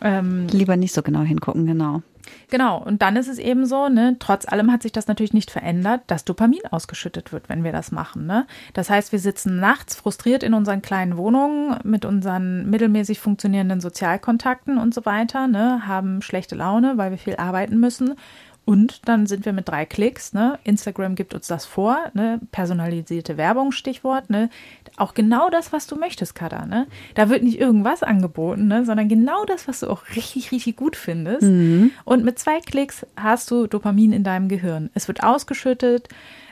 Ähm, 0.00 0.46
Lieber 0.46 0.78
nicht 0.78 0.94
so 0.94 1.02
genau 1.02 1.20
hingucken, 1.20 1.66
genau. 1.66 2.00
Genau, 2.48 2.78
und 2.82 3.02
dann 3.02 3.16
ist 3.16 3.28
es 3.28 3.38
eben 3.38 3.66
so, 3.66 3.88
ne, 3.88 4.16
trotz 4.18 4.46
allem 4.48 4.72
hat 4.72 4.82
sich 4.82 4.92
das 4.92 5.08
natürlich 5.08 5.34
nicht 5.34 5.50
verändert, 5.50 6.02
dass 6.06 6.24
Dopamin 6.24 6.60
ausgeschüttet 6.70 7.32
wird, 7.32 7.50
wenn 7.50 7.64
wir 7.64 7.72
das 7.72 7.92
machen. 7.92 8.26
Ne? 8.26 8.46
Das 8.72 8.88
heißt, 8.88 9.12
wir 9.12 9.18
sitzen 9.18 9.60
nachts 9.60 9.94
frustriert 9.94 10.42
in 10.42 10.54
unseren 10.54 10.80
kleinen 10.80 11.18
Wohnungen 11.18 11.76
mit 11.84 12.06
unseren 12.06 12.68
mittelmäßig 12.70 13.20
funktionierenden 13.20 13.80
Sozialkontakten 13.80 14.78
und 14.78 14.94
so 14.94 15.04
weiter, 15.04 15.48
ne, 15.48 15.86
haben 15.86 16.22
schlechte 16.22 16.54
Laune, 16.54 16.96
weil 16.96 17.10
wir 17.10 17.18
viel 17.18 17.36
arbeiten 17.36 17.78
müssen 17.78 18.14
und 18.64 19.08
dann 19.08 19.26
sind 19.26 19.44
wir 19.44 19.52
mit 19.52 19.68
drei 19.68 19.84
Klicks, 19.84 20.32
ne? 20.32 20.58
Instagram 20.64 21.14
gibt 21.14 21.34
uns 21.34 21.48
das 21.48 21.66
vor, 21.66 21.98
ne? 22.14 22.40
Personalisierte 22.52 23.36
Werbung, 23.36 23.72
Stichwort, 23.72 24.30
ne? 24.30 24.50
Auch 24.96 25.14
genau 25.14 25.50
das, 25.50 25.72
was 25.72 25.86
du 25.86 25.96
möchtest, 25.96 26.34
Kada, 26.34 26.66
ne? 26.66 26.86
Da 27.14 27.28
wird 27.28 27.42
nicht 27.42 27.58
irgendwas 27.58 28.02
angeboten, 28.02 28.68
ne? 28.68 28.84
Sondern 28.84 29.08
genau 29.08 29.44
das, 29.44 29.66
was 29.66 29.80
du 29.80 29.88
auch 29.88 30.02
richtig, 30.14 30.52
richtig 30.52 30.76
gut 30.76 30.96
findest. 30.96 31.42
Mhm. 31.42 31.90
Und 32.04 32.24
mit 32.24 32.38
zwei 32.38 32.60
Klicks 32.60 33.06
hast 33.16 33.50
du 33.50 33.66
Dopamin 33.66 34.12
in 34.12 34.24
deinem 34.24 34.48
Gehirn. 34.48 34.90
Es 34.94 35.08
wird 35.08 35.22
ausgeschüttet. 35.22 36.08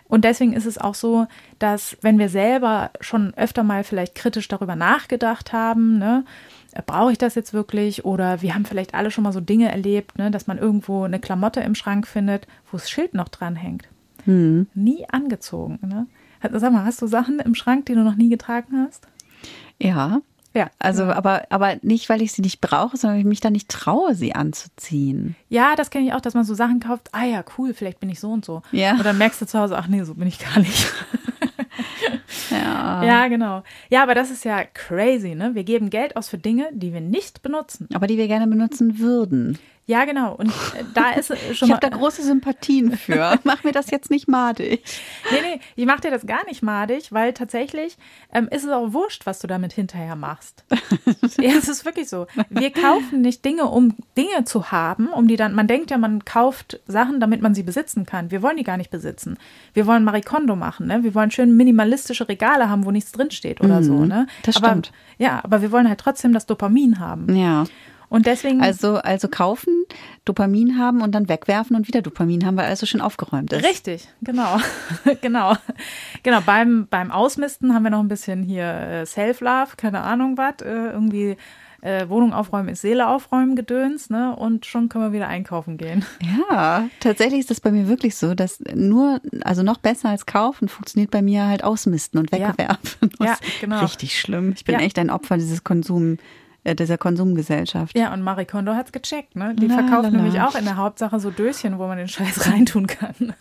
Und 0.08 0.24
deswegen 0.24 0.54
ist 0.54 0.64
es 0.64 0.78
auch 0.78 0.94
so, 0.94 1.26
dass 1.58 1.98
wenn 2.00 2.18
wir 2.18 2.30
selber 2.30 2.90
schon 3.00 3.34
öfter 3.34 3.62
mal 3.62 3.84
vielleicht 3.84 4.14
kritisch 4.14 4.48
darüber 4.48 4.74
nachgedacht 4.74 5.52
haben, 5.52 5.98
ne, 5.98 6.24
brauche 6.82 7.12
ich 7.12 7.18
das 7.18 7.34
jetzt 7.34 7.52
wirklich? 7.52 8.04
Oder 8.04 8.42
wir 8.42 8.54
haben 8.54 8.64
vielleicht 8.64 8.94
alle 8.94 9.10
schon 9.10 9.24
mal 9.24 9.32
so 9.32 9.40
Dinge 9.40 9.70
erlebt, 9.70 10.18
ne, 10.18 10.30
dass 10.30 10.46
man 10.46 10.58
irgendwo 10.58 11.04
eine 11.04 11.20
Klamotte 11.20 11.60
im 11.60 11.74
Schrank 11.74 12.06
findet, 12.06 12.46
wo 12.70 12.76
das 12.76 12.90
Schild 12.90 13.14
noch 13.14 13.28
dran 13.28 13.56
hängt. 13.56 13.88
Hm. 14.24 14.66
Nie 14.74 15.06
angezogen. 15.08 15.78
Ne? 15.82 16.06
Sag 16.52 16.72
mal, 16.72 16.84
hast 16.84 17.02
du 17.02 17.06
Sachen 17.06 17.40
im 17.40 17.54
Schrank, 17.54 17.86
die 17.86 17.94
du 17.94 18.02
noch 18.02 18.16
nie 18.16 18.28
getragen 18.28 18.84
hast? 18.86 19.06
Ja. 19.80 20.20
Ja, 20.54 20.70
also 20.78 21.04
aber 21.04 21.42
aber 21.50 21.76
nicht, 21.82 22.08
weil 22.08 22.22
ich 22.22 22.32
sie 22.32 22.42
nicht 22.42 22.60
brauche, 22.60 22.96
sondern 22.96 23.16
weil 23.16 23.20
ich 23.20 23.28
mich 23.28 23.40
da 23.40 23.50
nicht 23.50 23.68
traue, 23.68 24.14
sie 24.14 24.34
anzuziehen. 24.34 25.36
Ja, 25.50 25.76
das 25.76 25.90
kenne 25.90 26.06
ich 26.06 26.14
auch, 26.14 26.20
dass 26.20 26.34
man 26.34 26.44
so 26.44 26.54
Sachen 26.54 26.80
kauft. 26.80 27.10
Ah 27.12 27.24
ja, 27.24 27.44
cool, 27.58 27.74
vielleicht 27.74 28.00
bin 28.00 28.08
ich 28.08 28.18
so 28.18 28.30
und 28.32 28.44
so. 28.44 28.62
Ja. 28.72 28.92
Und 28.92 29.04
dann 29.04 29.18
merkst 29.18 29.40
du 29.40 29.46
zu 29.46 29.58
Hause, 29.58 29.76
ach 29.76 29.88
nee, 29.88 30.02
so 30.02 30.14
bin 30.14 30.26
ich 30.26 30.38
gar 30.38 30.58
nicht. 30.58 30.92
Ja. 32.50 33.02
ja, 33.04 33.28
genau. 33.28 33.62
Ja, 33.90 34.02
aber 34.02 34.14
das 34.14 34.30
ist 34.30 34.44
ja 34.44 34.64
crazy, 34.64 35.34
ne? 35.34 35.54
Wir 35.54 35.64
geben 35.64 35.90
Geld 35.90 36.16
aus 36.16 36.28
für 36.28 36.38
Dinge, 36.38 36.68
die 36.72 36.92
wir 36.92 37.00
nicht 37.00 37.42
benutzen. 37.42 37.88
Aber 37.94 38.06
die 38.06 38.18
wir 38.18 38.28
gerne 38.28 38.46
benutzen 38.46 38.98
würden. 38.98 39.58
Ja, 39.88 40.04
genau. 40.04 40.34
Und 40.34 40.50
äh, 40.50 40.84
da 40.92 41.12
ist 41.12 41.28
schon 41.54 41.68
ich 41.68 41.74
habe 41.74 41.80
da 41.80 41.88
große 41.88 42.22
Sympathien 42.22 42.96
für. 42.98 43.40
Mach 43.44 43.64
mir 43.64 43.72
das 43.72 43.90
jetzt 43.90 44.10
nicht 44.10 44.28
madig. 44.28 44.84
Nee, 45.32 45.38
nee, 45.42 45.60
ich 45.76 45.86
mach 45.86 46.00
dir 46.00 46.10
das 46.10 46.26
gar 46.26 46.44
nicht 46.44 46.62
madig, 46.62 47.10
weil 47.10 47.32
tatsächlich 47.32 47.96
ähm, 48.32 48.48
ist 48.50 48.64
es 48.64 48.70
auch 48.70 48.92
wurscht, 48.92 49.24
was 49.24 49.38
du 49.38 49.46
damit 49.46 49.72
hinterher 49.72 50.14
machst. 50.14 50.62
ja, 51.38 51.52
es 51.56 51.68
ist 51.68 51.86
wirklich 51.86 52.10
so. 52.10 52.26
Wir 52.50 52.70
kaufen 52.70 53.22
nicht 53.22 53.42
Dinge, 53.46 53.64
um 53.64 53.94
Dinge 54.16 54.44
zu 54.44 54.70
haben, 54.70 55.08
um 55.08 55.26
die 55.26 55.36
dann, 55.36 55.54
man 55.54 55.66
denkt 55.66 55.90
ja, 55.90 55.96
man 55.96 56.22
kauft 56.26 56.80
Sachen, 56.86 57.18
damit 57.18 57.40
man 57.40 57.54
sie 57.54 57.62
besitzen 57.62 58.04
kann. 58.04 58.30
Wir 58.30 58.42
wollen 58.42 58.58
die 58.58 58.64
gar 58.64 58.76
nicht 58.76 58.90
besitzen. 58.90 59.38
Wir 59.72 59.86
wollen 59.86 60.04
Marikondo 60.04 60.54
machen, 60.54 60.86
ne? 60.86 61.02
Wir 61.02 61.14
wollen 61.14 61.30
schön 61.30 61.56
minimalistische 61.56 62.28
Regale 62.28 62.68
haben, 62.68 62.84
wo 62.84 62.90
nichts 62.90 63.12
drinsteht 63.12 63.62
oder 63.62 63.80
mhm, 63.80 63.84
so, 63.84 64.04
ne? 64.04 64.26
Das 64.42 64.58
aber, 64.58 64.68
stimmt. 64.68 64.92
Ja, 65.16 65.42
aber 65.42 65.62
wir 65.62 65.72
wollen 65.72 65.88
halt 65.88 66.00
trotzdem 66.00 66.34
das 66.34 66.44
Dopamin 66.44 66.98
haben. 66.98 67.34
Ja. 67.34 67.64
Und 68.08 68.26
deswegen. 68.26 68.62
Also, 68.62 68.96
also 68.96 69.28
kaufen, 69.28 69.84
Dopamin 70.24 70.78
haben 70.78 71.02
und 71.02 71.12
dann 71.14 71.28
wegwerfen 71.28 71.76
und 71.76 71.88
wieder 71.88 72.02
Dopamin 72.02 72.44
haben, 72.46 72.56
weil 72.56 72.66
alles 72.66 72.80
so 72.80 72.86
schön 72.86 73.00
aufgeräumt 73.00 73.52
ist. 73.52 73.64
Richtig, 73.64 74.08
genau. 74.22 74.58
genau. 75.20 75.54
Genau. 76.22 76.40
Beim, 76.40 76.86
beim 76.88 77.10
Ausmisten 77.10 77.74
haben 77.74 77.82
wir 77.82 77.90
noch 77.90 78.00
ein 78.00 78.08
bisschen 78.08 78.42
hier 78.42 78.64
äh, 78.64 79.06
Self-Love, 79.06 79.76
keine 79.76 80.00
Ahnung 80.00 80.36
was, 80.38 80.62
äh, 80.62 80.90
irgendwie 80.92 81.36
äh, 81.80 82.08
Wohnung 82.08 82.32
aufräumen 82.32 82.68
ist 82.70 82.80
Seele 82.80 83.08
aufräumen 83.08 83.54
Gedöns, 83.54 84.10
ne? 84.10 84.34
Und 84.34 84.66
schon 84.66 84.88
können 84.88 85.04
wir 85.04 85.12
wieder 85.12 85.28
einkaufen 85.28 85.76
gehen. 85.76 86.04
Ja, 86.50 86.88
tatsächlich 87.00 87.40
ist 87.40 87.50
das 87.50 87.60
bei 87.60 87.70
mir 87.70 87.88
wirklich 87.88 88.16
so, 88.16 88.34
dass 88.34 88.60
nur, 88.74 89.20
also 89.42 89.62
noch 89.62 89.78
besser 89.78 90.08
als 90.08 90.26
kaufen, 90.26 90.68
funktioniert 90.68 91.10
bei 91.10 91.22
mir 91.22 91.46
halt 91.46 91.64
ausmisten 91.64 92.18
und 92.18 92.32
wegwerfen. 92.32 93.10
Ja, 93.20 93.26
ja 93.26 93.36
genau. 93.60 93.80
Richtig 93.80 94.18
schlimm. 94.18 94.52
Ich 94.56 94.64
bin 94.64 94.74
ja. 94.74 94.80
echt 94.80 94.98
ein 94.98 95.10
Opfer 95.10 95.36
dieses 95.36 95.64
Konsum 95.64 96.18
dieser 96.64 96.98
Konsumgesellschaft. 96.98 97.96
Ja, 97.96 98.12
und 98.12 98.22
Marie 98.22 98.44
Kondo 98.44 98.74
hat's 98.74 98.92
gecheckt, 98.92 99.36
ne? 99.36 99.54
Die 99.54 99.68
verkauft 99.68 100.12
nämlich 100.12 100.40
auch 100.40 100.54
in 100.54 100.64
der 100.64 100.76
Hauptsache 100.76 101.18
so 101.20 101.30
Döschen, 101.30 101.78
wo 101.78 101.86
man 101.86 101.98
den 101.98 102.08
Scheiß 102.08 102.46
reintun 102.52 102.86
kann. 102.86 103.34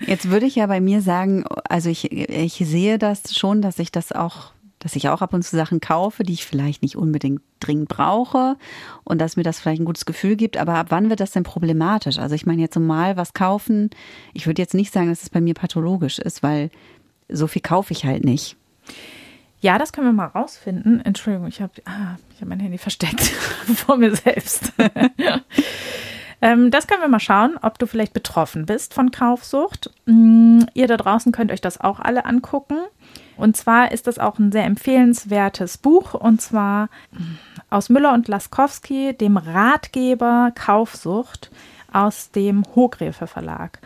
Jetzt 0.00 0.30
würde 0.30 0.46
ich 0.46 0.56
ja 0.56 0.66
bei 0.66 0.80
mir 0.80 1.00
sagen, 1.00 1.44
also 1.68 1.88
ich, 1.88 2.12
ich 2.12 2.54
sehe 2.54 2.98
das 2.98 3.34
schon, 3.34 3.62
dass 3.62 3.78
ich 3.78 3.92
das 3.92 4.12
auch 4.12 4.52
dass 4.80 4.96
ich 4.96 5.08
auch 5.08 5.22
ab 5.22 5.34
und 5.34 5.42
zu 5.42 5.56
Sachen 5.56 5.80
kaufe, 5.80 6.22
die 6.22 6.32
ich 6.32 6.46
vielleicht 6.46 6.82
nicht 6.82 6.96
unbedingt 6.96 7.42
dringend 7.60 7.88
brauche 7.88 8.56
und 9.04 9.20
dass 9.20 9.36
mir 9.36 9.42
das 9.42 9.58
vielleicht 9.58 9.82
ein 9.82 9.86
gutes 9.86 10.06
Gefühl 10.06 10.36
gibt. 10.36 10.56
Aber 10.56 10.74
ab 10.74 10.86
wann 10.90 11.10
wird 11.10 11.20
das 11.20 11.32
denn 11.32 11.42
problematisch? 11.42 12.18
Also 12.18 12.34
ich 12.34 12.46
meine 12.46 12.62
jetzt 12.62 12.78
mal 12.78 13.16
was 13.16 13.34
kaufen. 13.34 13.90
Ich 14.34 14.46
würde 14.46 14.62
jetzt 14.62 14.74
nicht 14.74 14.92
sagen, 14.92 15.08
dass 15.08 15.22
es 15.22 15.30
bei 15.30 15.40
mir 15.40 15.54
pathologisch 15.54 16.18
ist, 16.18 16.42
weil 16.42 16.70
so 17.28 17.46
viel 17.46 17.62
kaufe 17.62 17.92
ich 17.92 18.04
halt 18.04 18.24
nicht. 18.24 18.56
Ja, 19.60 19.78
das 19.78 19.92
können 19.92 20.06
wir 20.06 20.12
mal 20.12 20.26
rausfinden. 20.26 21.04
Entschuldigung, 21.04 21.48
ich 21.48 21.60
habe 21.60 21.72
ah, 21.84 22.16
hab 22.40 22.48
mein 22.48 22.60
Handy 22.60 22.78
versteckt 22.78 23.20
vor 23.86 23.96
mir 23.96 24.14
selbst. 24.14 24.72
ähm, 26.40 26.70
das 26.70 26.86
können 26.86 27.02
wir 27.02 27.08
mal 27.08 27.18
schauen, 27.18 27.58
ob 27.60 27.78
du 27.78 27.86
vielleicht 27.86 28.12
betroffen 28.12 28.66
bist 28.66 28.94
von 28.94 29.10
Kaufsucht. 29.10 29.90
Mm, 30.06 30.60
ihr 30.74 30.86
da 30.86 30.96
draußen 30.96 31.32
könnt 31.32 31.50
euch 31.50 31.60
das 31.60 31.80
auch 31.80 31.98
alle 31.98 32.24
angucken. 32.24 32.78
Und 33.36 33.56
zwar 33.56 33.90
ist 33.92 34.06
das 34.06 34.18
auch 34.18 34.38
ein 34.38 34.52
sehr 34.52 34.64
empfehlenswertes 34.64 35.78
Buch 35.78 36.14
und 36.14 36.40
zwar 36.40 36.88
aus 37.70 37.88
Müller 37.88 38.12
und 38.12 38.26
Laskowski, 38.26 39.14
dem 39.14 39.36
Ratgeber 39.36 40.50
Kaufsucht 40.54 41.50
aus 41.92 42.32
dem 42.32 42.64
Hochgräfe 42.74 43.28
Verlag 43.28 43.78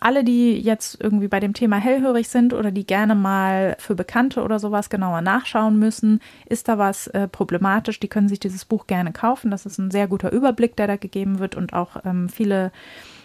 alle, 0.00 0.24
die 0.24 0.58
jetzt 0.58 0.98
irgendwie 1.00 1.28
bei 1.28 1.40
dem 1.40 1.54
Thema 1.54 1.76
hellhörig 1.76 2.28
sind 2.28 2.54
oder 2.54 2.70
die 2.70 2.86
gerne 2.86 3.14
mal 3.14 3.76
für 3.78 3.94
Bekannte 3.94 4.42
oder 4.42 4.58
sowas 4.58 4.90
genauer 4.90 5.20
nachschauen 5.20 5.78
müssen, 5.78 6.20
ist 6.46 6.68
da 6.68 6.78
was 6.78 7.06
äh, 7.08 7.28
problematisch, 7.28 8.00
die 8.00 8.08
können 8.08 8.28
sich 8.28 8.40
dieses 8.40 8.64
Buch 8.64 8.86
gerne 8.86 9.12
kaufen. 9.12 9.50
Das 9.50 9.66
ist 9.66 9.78
ein 9.78 9.90
sehr 9.90 10.08
guter 10.08 10.32
Überblick, 10.32 10.76
der 10.76 10.86
da 10.86 10.96
gegeben 10.96 11.38
wird 11.38 11.54
und 11.54 11.72
auch 11.72 12.04
ähm, 12.04 12.28
viele 12.28 12.72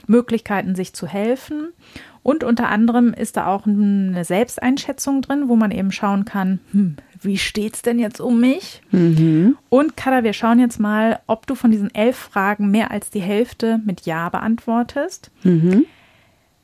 Möglichkeiten, 0.07 0.75
sich 0.75 0.93
zu 0.93 1.07
helfen. 1.07 1.69
Und 2.23 2.43
unter 2.43 2.69
anderem 2.69 3.13
ist 3.13 3.35
da 3.35 3.47
auch 3.47 3.65
eine 3.65 4.23
Selbsteinschätzung 4.23 5.21
drin, 5.21 5.49
wo 5.49 5.57
man 5.57 5.71
eben 5.71 5.91
schauen 5.91 6.23
kann, 6.23 6.59
hm, 6.71 6.95
wie 7.21 7.37
steht's 7.37 7.81
denn 7.81 7.99
jetzt 7.99 8.21
um 8.21 8.39
mich? 8.39 8.81
Mhm. 8.91 9.57
Und 9.69 9.97
Kada, 9.97 10.23
wir 10.23 10.33
schauen 10.33 10.59
jetzt 10.59 10.79
mal, 10.79 11.19
ob 11.27 11.47
du 11.47 11.55
von 11.55 11.71
diesen 11.71 11.93
elf 11.93 12.15
Fragen 12.15 12.71
mehr 12.71 12.91
als 12.91 13.09
die 13.09 13.21
Hälfte 13.21 13.79
mit 13.85 14.01
Ja 14.01 14.29
beantwortest. 14.29 15.31
Mhm. 15.43 15.85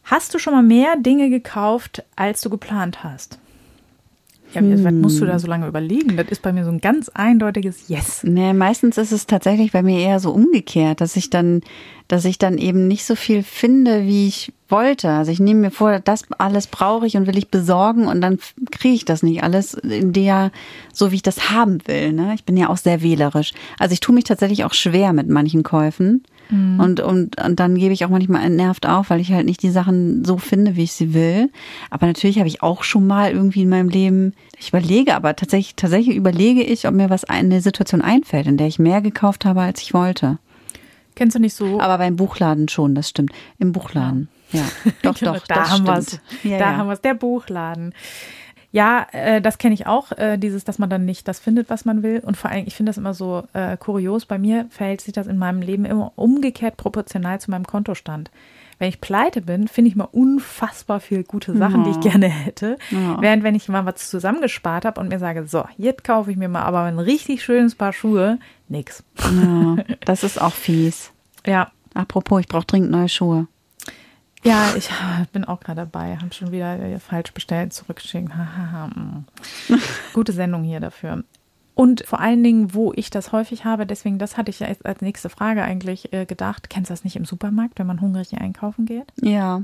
Hast 0.04 0.34
du 0.34 0.40
schon 0.40 0.54
mal 0.54 0.64
mehr 0.64 0.96
Dinge 0.98 1.30
gekauft, 1.30 2.04
als 2.16 2.42
du 2.42 2.50
geplant 2.50 3.04
hast? 3.04 3.40
Ja, 4.54 4.62
hm. 4.62 4.84
was 4.84 4.94
musst 4.94 5.22
du 5.22 5.26
da 5.26 5.38
so 5.38 5.48
lange 5.48 5.68
überlegen? 5.68 6.18
Das 6.18 6.28
ist 6.30 6.42
bei 6.42 6.52
mir 6.52 6.66
so 6.66 6.72
ein 6.72 6.82
ganz 6.82 7.10
eindeutiges 7.10 7.88
Yes. 7.88 8.24
Nee, 8.24 8.54
meistens 8.54 8.98
ist 8.98 9.12
es 9.12 9.28
tatsächlich 9.28 9.72
bei 9.72 9.84
mir 9.84 10.00
eher 10.00 10.20
so 10.20 10.32
umgekehrt, 10.32 11.02
dass 11.02 11.16
ich 11.16 11.30
dann, 11.30 11.62
dass 12.08 12.26
ich 12.26 12.40
dann 12.40 12.58
eben 12.58 12.88
nicht 12.88 13.06
so 13.06 13.16
viel 13.16 13.44
finde, 13.44 14.06
wie 14.08 14.28
ich 14.28 14.52
wollte. 14.68 15.10
Also 15.10 15.32
ich 15.32 15.40
nehme 15.40 15.60
mir 15.62 15.72
vor, 15.72 16.00
das 16.00 16.24
alles 16.38 16.66
brauche 16.66 17.06
ich 17.06 17.16
und 17.16 17.28
will 17.28 17.38
ich 17.38 17.50
besorgen 17.50 18.08
und 18.08 18.22
dann 18.22 18.40
kriege 18.72 18.96
ich 18.96 19.06
das 19.06 19.22
nicht 19.22 19.44
alles 19.44 19.76
in 19.76 20.14
der, 20.14 20.52
so 20.94 21.12
wie 21.12 21.16
ich 21.16 21.24
das 21.24 21.52
haben 21.52 21.80
will. 21.86 22.14
Ne? 22.14 22.34
Ich 22.34 22.44
bin 22.44 22.58
ja 22.58 22.70
auch 22.70 22.78
sehr 22.78 23.04
wählerisch. 23.04 23.54
Also 23.78 23.94
ich 23.94 24.00
tue 24.00 24.16
mich 24.16 24.24
tatsächlich 24.24 24.64
auch 24.64 24.74
schwer 24.74 25.14
mit 25.14 25.30
manchen 25.30 25.62
Käufen. 25.62 26.24
Mhm. 26.50 26.80
Und, 26.80 27.00
und, 27.00 27.42
und 27.44 27.60
dann 27.60 27.76
gebe 27.76 27.94
ich 27.94 28.06
auch 28.06 28.10
manchmal 28.10 28.44
entnervt 28.44 28.88
auf, 28.88 29.10
weil 29.10 29.20
ich 29.20 29.32
halt 29.32 29.46
nicht 29.46 29.62
die 29.62 29.70
Sachen 29.70 30.26
so 30.26 30.38
finde, 30.38 30.76
wie 30.76 30.84
ich 30.84 30.94
sie 30.94 31.14
will. 31.14 31.50
Aber 31.90 32.08
natürlich 32.08 32.40
habe 32.40 32.48
ich 32.48 32.64
auch 32.64 32.84
schon 32.84 33.08
mal 33.08 33.32
irgendwie 33.32 33.62
in 33.62 33.70
meinem 33.70 33.90
Leben, 33.90 34.34
ich 34.58 34.70
überlege, 34.70 35.16
aber 35.16 35.36
tatsächlich, 35.36 35.76
tatsächlich 35.76 36.16
überlege 36.16 36.64
ich, 36.64 36.88
ob 36.88 36.94
mir 36.94 37.10
was 37.10 37.26
eine 37.26 37.62
Situation 37.62 38.02
einfällt, 38.02 38.48
in 38.48 38.58
der 38.58 38.68
ich 38.68 38.80
mehr 38.80 39.02
gekauft 39.02 39.46
habe, 39.46 39.62
als 39.62 39.82
ich 39.82 39.94
wollte. 39.94 40.40
Kennst 41.16 41.36
du 41.36 41.40
nicht 41.40 41.54
so? 41.54 41.80
Aber 41.80 41.98
beim 41.98 42.16
Buchladen 42.16 42.70
schon, 42.70 42.96
das 42.96 43.10
stimmt. 43.10 43.34
Im 43.58 43.72
Buchladen. 43.72 44.30
Ja, 44.52 44.64
doch, 45.02 45.16
genau, 45.20 45.34
doch. 45.34 45.48
da 45.48 45.70
haben 45.70 45.86
wir 45.86 45.98
es. 45.98 46.20
Ja, 46.44 46.58
da 46.58 46.72
ja. 46.72 46.78
haben 46.78 46.88
wir 46.88 46.94
es. 46.94 47.02
Der 47.02 47.14
Buchladen. 47.14 47.94
Ja, 48.72 49.08
äh, 49.12 49.42
das 49.42 49.58
kenne 49.58 49.74
ich 49.74 49.88
auch, 49.88 50.12
äh, 50.12 50.38
dieses, 50.38 50.64
dass 50.64 50.78
man 50.78 50.90
dann 50.90 51.06
nicht 51.06 51.28
das 51.28 51.40
findet, 51.40 51.70
was 51.70 51.86
man 51.86 52.04
will. 52.04 52.22
Und 52.24 52.38
vor 52.38 52.52
allem, 52.52 52.68
ich 52.68 52.76
finde 52.76 52.92
das 52.92 52.98
immer 52.98 53.14
so 53.14 53.44
äh, 53.54 53.78
kurios. 53.78 54.26
Bei 54.26 54.38
mir 54.38 54.68
verhält 54.70 55.02
sich 55.02 55.14
das 55.14 55.28
in 55.28 55.38
meinem 55.38 55.62
Leben 55.62 55.86
immer 55.86 56.12
umgekehrt 56.16 56.78
proportional 56.78 57.40
zu 57.40 57.50
meinem 57.50 57.66
Kontostand. 57.66 58.30
Wenn 58.78 58.88
ich 58.88 59.02
pleite 59.02 59.42
bin, 59.42 59.68
finde 59.68 59.90
ich 59.90 59.96
mal 59.98 60.08
unfassbar 60.10 61.02
viel 61.02 61.24
gute 61.24 61.58
Sachen, 61.58 61.84
ja. 61.84 61.92
die 61.92 62.00
ich 62.00 62.12
gerne 62.12 62.30
hätte. 62.30 62.78
Ja. 62.92 63.22
Während 63.22 63.44
wenn 63.44 63.56
ich 63.56 63.68
mal 63.68 63.86
was 63.86 64.10
zusammengespart 64.10 64.86
habe 64.86 65.02
und 65.02 65.10
mir 65.10 65.20
sage, 65.20 65.46
so, 65.48 65.66
jetzt 65.78 66.06
kaufe 66.06 66.32
ich 66.32 66.38
mir 66.38 66.48
mal 66.48 66.62
aber 66.62 66.84
ein 66.84 67.00
richtig 67.00 67.44
schönes 67.44 67.76
Paar 67.76 67.92
Schuhe, 67.92 68.40
nix. 68.70 69.04
Ja, 69.20 69.84
das 70.06 70.24
ist 70.24 70.42
auch 70.42 70.54
fies. 70.54 71.12
Ja. 71.46 71.72
Apropos, 71.94 72.42
ich 72.42 72.48
brauche 72.50 72.66
dringend 72.66 72.92
neue 72.92 73.08
Schuhe. 73.08 73.48
Ja, 74.44 74.74
ich 74.76 74.90
bin 75.32 75.44
auch 75.46 75.60
gerade 75.60 75.82
dabei, 75.82 76.18
habe 76.18 76.34
schon 76.34 76.52
wieder 76.52 77.00
falsch 77.00 77.34
bestellt, 77.34 77.74
zurückgeschickt. 77.74 78.30
Mm. 78.30 79.26
Gute 80.14 80.32
Sendung 80.32 80.64
hier 80.64 80.80
dafür. 80.80 81.24
Und 81.76 82.06
vor 82.06 82.20
allen 82.20 82.44
Dingen, 82.44 82.74
wo 82.74 82.92
ich 82.94 83.10
das 83.10 83.32
häufig 83.32 83.64
habe, 83.64 83.86
deswegen, 83.86 84.20
das 84.20 84.38
hatte 84.38 84.50
ich 84.50 84.64
als, 84.66 84.82
als 84.82 85.02
nächste 85.02 85.30
Frage 85.30 85.64
eigentlich 85.64 86.12
äh, 86.12 86.26
gedacht. 86.26 86.70
Kennst 86.70 86.90
du 86.90 86.94
das 86.94 87.04
nicht 87.06 87.16
im 87.16 87.26
Supermarkt, 87.26 87.80
wenn 87.80 87.88
man 87.88 88.02
hungrig 88.02 88.34
einkaufen 88.38 88.86
geht? 88.86 89.14
Ja, 89.22 89.64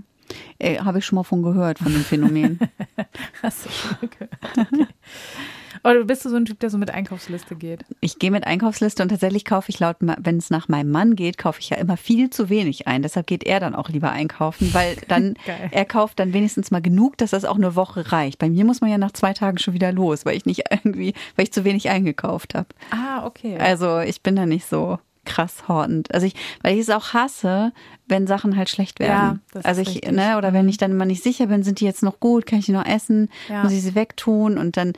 äh, 0.60 0.80
habe 0.80 1.00
ich 1.00 1.06
schon 1.06 1.18
mal 1.18 1.24
von 1.24 1.44
gehört, 1.44 1.80
von 1.80 1.92
dem 1.92 2.04
Phänomen. 2.04 2.60
Hast 3.44 3.66
du 3.66 3.70
schon 3.70 3.98
mal 4.02 4.08
gehört? 4.08 4.72
Okay. 4.72 4.88
Oder 5.86 6.04
bist 6.04 6.26
du 6.26 6.30
so 6.30 6.36
ein 6.36 6.46
Typ, 6.46 6.60
der 6.60 6.72
so 6.72 6.80
mit 6.80 6.90
Einkaufsliste 6.90 7.56
geht? 7.56 7.86
Ich 8.02 8.18
gehe 8.18 8.32
mit 8.32 8.48
Einkaufsliste 8.48 9.04
und 9.04 9.10
tatsächlich 9.10 9.46
kaufe 9.46 9.70
ich 9.70 9.80
laut, 9.80 9.98
wenn 10.00 10.38
es 10.38 10.50
nach 10.50 10.68
meinem 10.68 10.90
Mann 10.90 11.16
geht, 11.16 11.38
kaufe 11.38 11.60
ich 11.60 11.70
ja 11.70 11.78
immer 11.78 11.96
viel 11.96 12.32
zu 12.32 12.50
wenig 12.50 12.88
ein. 12.88 13.04
Deshalb 13.04 13.28
geht 13.28 13.44
er 13.44 13.60
dann 13.60 13.76
auch 13.76 13.90
lieber 13.90 14.12
einkaufen, 14.12 14.74
weil 14.74 14.98
dann 15.08 15.36
er 15.70 15.86
kauft 15.86 16.20
dann 16.20 16.34
wenigstens 16.34 16.72
mal 16.72 16.82
genug, 16.82 17.18
dass 17.18 17.30
das 17.32 17.46
auch 17.46 17.58
eine 17.58 17.76
Woche 17.76 18.12
reicht. 18.12 18.40
Bei 18.40 18.50
mir 18.50 18.66
muss 18.66 18.82
man 18.82 18.90
ja 18.90 18.98
nach 18.98 19.12
zwei 19.12 19.34
Tagen 19.34 19.60
schon 19.60 19.76
wieder 19.76 19.92
los, 19.92 20.26
weil 20.26 20.36
ich 20.36 20.46
nicht 20.46 20.64
irgendwie, 20.72 21.14
weil 21.36 21.44
ich 21.44 21.54
zu 21.54 21.64
wenig 21.64 21.90
eingekauft 21.90 22.56
habe. 22.56 22.68
Ah, 22.90 23.26
okay. 23.26 23.58
Also 23.60 24.00
ich 24.00 24.24
bin 24.24 24.36
da 24.36 24.48
nicht 24.48 24.66
so 24.66 24.98
krass 25.26 25.68
hortend. 25.68 26.14
Also 26.14 26.28
ich, 26.28 26.36
weil 26.62 26.76
ich 26.76 26.82
es 26.82 26.90
auch 26.90 27.14
hasse, 27.14 27.74
wenn 28.08 28.28
Sachen 28.28 28.56
halt 28.56 28.70
schlecht 28.70 29.00
werden. 29.00 29.42
Ja, 29.54 29.62
also 29.64 29.82
ich, 29.82 29.96
richtig. 29.96 30.12
ne, 30.12 30.38
oder 30.38 30.54
wenn 30.54 30.70
ich 30.70 30.78
dann 30.78 30.92
immer 30.92 31.06
nicht 31.06 31.24
sicher 31.24 31.48
bin, 31.48 31.64
sind 31.64 31.80
die 31.80 31.86
jetzt 31.86 32.04
noch 32.04 32.20
gut, 32.20 32.46
kann 32.46 32.60
ich 32.60 32.66
die 32.66 32.72
noch 32.72 32.86
essen, 32.86 33.30
ja. 33.50 33.64
muss 33.64 33.74
ich 33.74 33.82
sie 33.82 33.96
wegtun 33.96 34.58
und 34.58 34.78
dann 34.78 34.94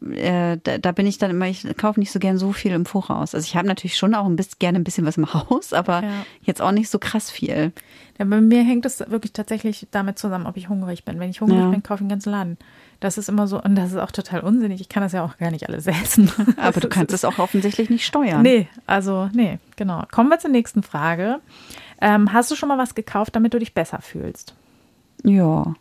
äh, 0.00 0.58
da, 0.62 0.78
da 0.78 0.92
bin 0.92 1.06
ich 1.06 1.18
dann 1.18 1.30
immer, 1.30 1.46
ich 1.46 1.66
kaufe 1.76 1.98
nicht 1.98 2.12
so 2.12 2.18
gern 2.18 2.38
so 2.38 2.52
viel 2.52 2.72
im 2.72 2.86
Voraus. 2.86 3.34
Also 3.34 3.44
ich 3.44 3.56
habe 3.56 3.66
natürlich 3.66 3.96
schon 3.96 4.14
auch 4.14 4.26
ein 4.26 4.36
bisschen 4.36 4.58
gerne 4.58 4.78
ein 4.78 4.84
bisschen 4.84 5.06
was 5.06 5.16
im 5.16 5.32
Haus, 5.34 5.72
aber 5.72 6.02
ja. 6.02 6.10
jetzt 6.42 6.62
auch 6.62 6.72
nicht 6.72 6.88
so 6.88 6.98
krass 6.98 7.30
viel. 7.30 7.72
Ja, 8.18 8.24
bei 8.24 8.40
mir 8.40 8.62
hängt 8.62 8.84
es 8.86 9.00
wirklich 9.00 9.32
tatsächlich 9.32 9.86
damit 9.90 10.18
zusammen, 10.18 10.46
ob 10.46 10.56
ich 10.56 10.68
hungrig 10.68 11.04
bin. 11.04 11.20
Wenn 11.20 11.30
ich 11.30 11.40
hungrig 11.40 11.58
ja. 11.58 11.70
bin, 11.70 11.82
kaufe 11.82 11.98
ich 11.98 12.00
einen 12.02 12.10
ganzen 12.10 12.30
Laden. 12.30 12.58
Das 13.00 13.16
ist 13.16 13.28
immer 13.28 13.46
so, 13.46 13.62
und 13.62 13.76
das 13.76 13.92
ist 13.92 13.98
auch 13.98 14.10
total 14.10 14.40
unsinnig. 14.40 14.80
Ich 14.80 14.88
kann 14.88 15.02
das 15.02 15.12
ja 15.12 15.24
auch 15.24 15.36
gar 15.38 15.50
nicht 15.50 15.68
alles 15.68 15.86
essen. 15.86 16.30
Aber 16.56 16.80
du 16.80 16.88
kannst 16.88 17.14
es 17.14 17.24
auch 17.24 17.38
offensichtlich 17.38 17.90
nicht 17.90 18.04
steuern. 18.04 18.42
Nee, 18.42 18.68
also, 18.86 19.28
nee, 19.32 19.58
genau. 19.76 20.02
Kommen 20.10 20.30
wir 20.30 20.38
zur 20.38 20.50
nächsten 20.50 20.82
Frage. 20.82 21.40
Ähm, 22.00 22.32
hast 22.32 22.50
du 22.50 22.56
schon 22.56 22.68
mal 22.68 22.78
was 22.78 22.94
gekauft, 22.94 23.36
damit 23.36 23.54
du 23.54 23.58
dich 23.58 23.74
besser 23.74 24.00
fühlst? 24.00 24.54
Ja. 25.24 25.74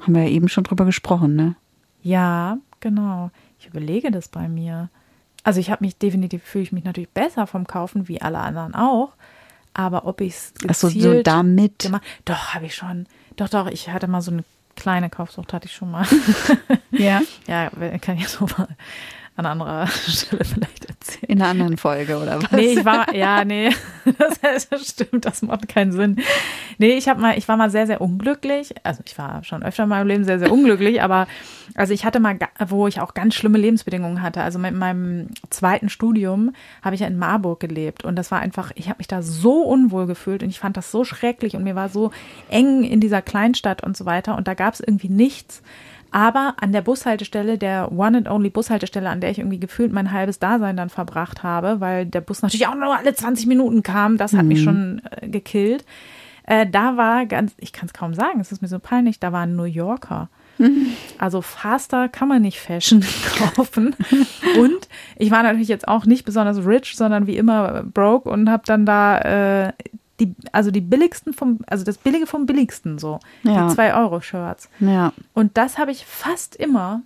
Haben 0.00 0.14
wir 0.14 0.22
ja 0.24 0.28
eben 0.28 0.48
schon 0.48 0.64
drüber 0.64 0.84
gesprochen, 0.84 1.34
ne? 1.34 1.56
Ja, 2.02 2.58
genau. 2.84 3.30
Ich 3.58 3.66
überlege 3.66 4.10
das 4.10 4.28
bei 4.28 4.46
mir. 4.48 4.90
Also 5.42 5.58
ich 5.58 5.70
habe 5.70 5.84
mich 5.84 5.96
definitiv 5.96 6.44
fühle 6.44 6.64
ich 6.64 6.72
mich 6.72 6.84
natürlich 6.84 7.08
besser 7.08 7.46
vom 7.46 7.66
Kaufen 7.66 8.08
wie 8.08 8.20
alle 8.20 8.38
anderen 8.38 8.74
auch. 8.74 9.12
Aber 9.72 10.06
ob 10.06 10.20
ich 10.20 10.34
es 10.34 10.52
Achso, 10.68 10.88
so 10.88 11.22
damit. 11.22 11.80
gemacht, 11.80 12.04
doch 12.24 12.54
habe 12.54 12.66
ich 12.66 12.74
schon. 12.76 13.06
Doch, 13.36 13.48
doch, 13.48 13.66
ich 13.66 13.88
hatte 13.88 14.06
mal 14.06 14.20
so 14.20 14.30
eine 14.30 14.44
kleine 14.76 15.10
Kaufsucht, 15.10 15.52
hatte 15.52 15.66
ich 15.66 15.74
schon 15.74 15.90
mal. 15.90 16.06
Ja. 16.92 17.22
ja, 17.48 17.70
kann 18.00 18.16
ich 18.16 18.22
jetzt 18.22 18.34
so 18.34 18.46
mal 18.56 18.68
an 19.36 19.46
anderer 19.46 19.86
Stelle 20.06 20.44
vielleicht 20.44 20.86
erzählen. 21.04 21.30
In 21.30 21.42
einer 21.42 21.50
anderen 21.50 21.76
Folge 21.76 22.18
oder 22.18 22.42
was? 22.42 22.50
Nee, 22.52 22.72
ich 22.72 22.84
war, 22.84 23.14
ja, 23.14 23.44
nee, 23.44 23.70
das, 24.42 24.68
das 24.68 24.88
stimmt, 24.88 25.24
das 25.24 25.42
macht 25.42 25.68
keinen 25.68 25.92
Sinn. 25.92 26.20
Nee, 26.78 26.96
ich 26.96 27.08
habe 27.08 27.20
mal, 27.20 27.38
ich 27.38 27.48
war 27.48 27.56
mal 27.56 27.70
sehr, 27.70 27.86
sehr 27.86 28.00
unglücklich. 28.00 28.74
Also 28.82 29.02
ich 29.06 29.16
war 29.18 29.44
schon 29.44 29.62
öfter 29.62 29.84
in 29.84 29.88
meinem 29.88 30.06
Leben 30.06 30.24
sehr, 30.24 30.38
sehr 30.38 30.52
unglücklich, 30.52 31.02
aber 31.02 31.26
also 31.74 31.92
ich 31.92 32.04
hatte 32.04 32.20
mal, 32.20 32.38
wo 32.66 32.86
ich 32.86 33.00
auch 33.00 33.14
ganz 33.14 33.34
schlimme 33.34 33.58
Lebensbedingungen 33.58 34.22
hatte. 34.22 34.42
Also 34.42 34.58
mit 34.58 34.74
meinem 34.74 35.28
zweiten 35.50 35.88
Studium 35.88 36.54
habe 36.82 36.94
ich 36.94 37.00
ja 37.00 37.06
in 37.06 37.18
Marburg 37.18 37.60
gelebt 37.60 38.04
und 38.04 38.16
das 38.16 38.30
war 38.30 38.40
einfach, 38.40 38.72
ich 38.74 38.88
habe 38.88 38.98
mich 38.98 39.08
da 39.08 39.22
so 39.22 39.62
unwohl 39.62 40.06
gefühlt 40.06 40.42
und 40.42 40.50
ich 40.50 40.60
fand 40.60 40.76
das 40.76 40.90
so 40.90 41.04
schrecklich 41.04 41.56
und 41.56 41.64
mir 41.64 41.74
war 41.74 41.88
so 41.88 42.10
eng 42.48 42.84
in 42.84 43.00
dieser 43.00 43.22
Kleinstadt 43.22 43.82
und 43.82 43.96
so 43.96 44.06
weiter 44.06 44.36
und 44.36 44.48
da 44.48 44.54
gab 44.54 44.74
es 44.74 44.80
irgendwie 44.80 45.08
nichts. 45.08 45.62
Aber 46.14 46.54
an 46.60 46.70
der 46.70 46.80
Bushaltestelle, 46.80 47.58
der 47.58 47.90
One 47.90 48.18
and 48.18 48.30
Only 48.30 48.48
Bushaltestelle, 48.48 49.10
an 49.10 49.20
der 49.20 49.32
ich 49.32 49.40
irgendwie 49.40 49.58
gefühlt 49.58 49.92
mein 49.92 50.12
halbes 50.12 50.38
Dasein 50.38 50.76
dann 50.76 50.88
verbracht 50.88 51.42
habe, 51.42 51.80
weil 51.80 52.06
der 52.06 52.20
Bus 52.20 52.40
natürlich 52.40 52.68
auch 52.68 52.76
nur 52.76 52.96
alle 52.96 53.12
20 53.12 53.48
Minuten 53.48 53.82
kam, 53.82 54.16
das 54.16 54.32
hat 54.32 54.44
mich 54.44 54.62
schon 54.62 55.02
äh, 55.20 55.28
gekillt. 55.28 55.84
Äh, 56.44 56.68
da 56.70 56.96
war 56.96 57.26
ganz, 57.26 57.52
ich 57.58 57.72
kann 57.72 57.86
es 57.86 57.92
kaum 57.92 58.14
sagen, 58.14 58.38
es 58.38 58.52
ist 58.52 58.62
mir 58.62 58.68
so 58.68 58.78
peinlich, 58.78 59.18
da 59.18 59.32
war 59.32 59.40
ein 59.40 59.56
New 59.56 59.64
Yorker. 59.64 60.28
Also 61.18 61.42
faster 61.42 62.08
kann 62.08 62.28
man 62.28 62.42
nicht 62.42 62.60
Fashion 62.60 63.04
kaufen. 63.38 63.96
Und 64.58 64.88
ich 65.16 65.30
war 65.32 65.42
natürlich 65.42 65.68
jetzt 65.68 65.88
auch 65.88 66.06
nicht 66.06 66.24
besonders 66.24 66.64
rich, 66.64 66.96
sondern 66.96 67.26
wie 67.26 67.36
immer 67.36 67.82
broke 67.82 68.28
und 68.28 68.48
habe 68.50 68.62
dann 68.66 68.86
da 68.86 69.18
äh, 69.66 69.72
die, 70.20 70.34
also 70.52 70.70
die 70.70 70.80
billigsten 70.80 71.32
vom, 71.32 71.58
also 71.66 71.84
das 71.84 71.98
Billige 71.98 72.26
vom 72.26 72.46
Billigsten 72.46 72.98
so. 72.98 73.18
Ja. 73.42 73.68
Die 73.68 73.74
2-Euro-Shirts. 73.74 74.68
Ja. 74.80 75.12
Und 75.32 75.56
das 75.56 75.78
habe 75.78 75.90
ich 75.90 76.06
fast 76.06 76.54
immer, 76.56 77.02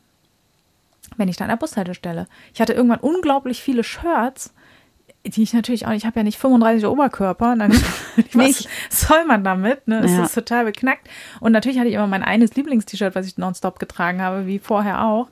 wenn 1.16 1.28
ich 1.28 1.36
da 1.36 1.44
an 1.44 1.50
der 1.50 1.56
Bushaltestelle. 1.56 2.26
Ich 2.52 2.60
hatte 2.60 2.74
irgendwann 2.74 3.00
unglaublich 3.00 3.62
viele 3.62 3.82
Shirts, 3.82 4.52
die 5.24 5.42
ich 5.42 5.52
natürlich 5.52 5.86
auch, 5.86 5.92
ich 5.92 6.06
habe 6.06 6.20
ja 6.20 6.22
nicht 6.22 6.38
35 6.38 6.86
Oberkörper. 6.86 7.52
Und 7.52 7.58
dann, 7.60 7.72
was 8.34 8.68
soll 8.90 9.24
man 9.24 9.42
damit? 9.42 9.88
Ne? 9.88 10.02
Das 10.02 10.12
Ja. 10.12 10.24
ist 10.24 10.34
total 10.34 10.64
beknackt. 10.66 11.08
Und 11.40 11.52
natürlich 11.52 11.78
hatte 11.78 11.88
ich 11.88 11.94
immer 11.94 12.06
mein 12.06 12.22
eines 12.22 12.54
Lieblingst-T-Shirt, 12.56 13.14
was 13.14 13.26
ich 13.26 13.38
nonstop 13.38 13.78
getragen 13.78 14.20
habe, 14.22 14.46
wie 14.46 14.58
vorher 14.58 15.04
auch. 15.04 15.28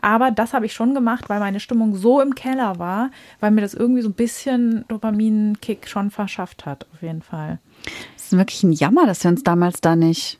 Aber 0.00 0.30
das 0.30 0.52
habe 0.54 0.66
ich 0.66 0.72
schon 0.72 0.94
gemacht, 0.94 1.28
weil 1.28 1.40
meine 1.40 1.60
Stimmung 1.60 1.96
so 1.96 2.20
im 2.20 2.34
Keller 2.34 2.78
war, 2.78 3.10
weil 3.40 3.50
mir 3.50 3.60
das 3.62 3.74
irgendwie 3.74 4.02
so 4.02 4.08
ein 4.08 4.14
bisschen 4.14 4.84
Dopamin-Kick 4.88 5.88
schon 5.88 6.10
verschafft 6.10 6.66
hat, 6.66 6.86
auf 6.94 7.02
jeden 7.02 7.22
Fall. 7.22 7.58
Es 8.16 8.24
ist 8.32 8.36
wirklich 8.38 8.62
ein 8.62 8.72
Jammer, 8.72 9.06
dass 9.06 9.22
wir 9.24 9.30
uns 9.30 9.42
damals 9.42 9.80
da 9.80 9.96
nicht. 9.96 10.38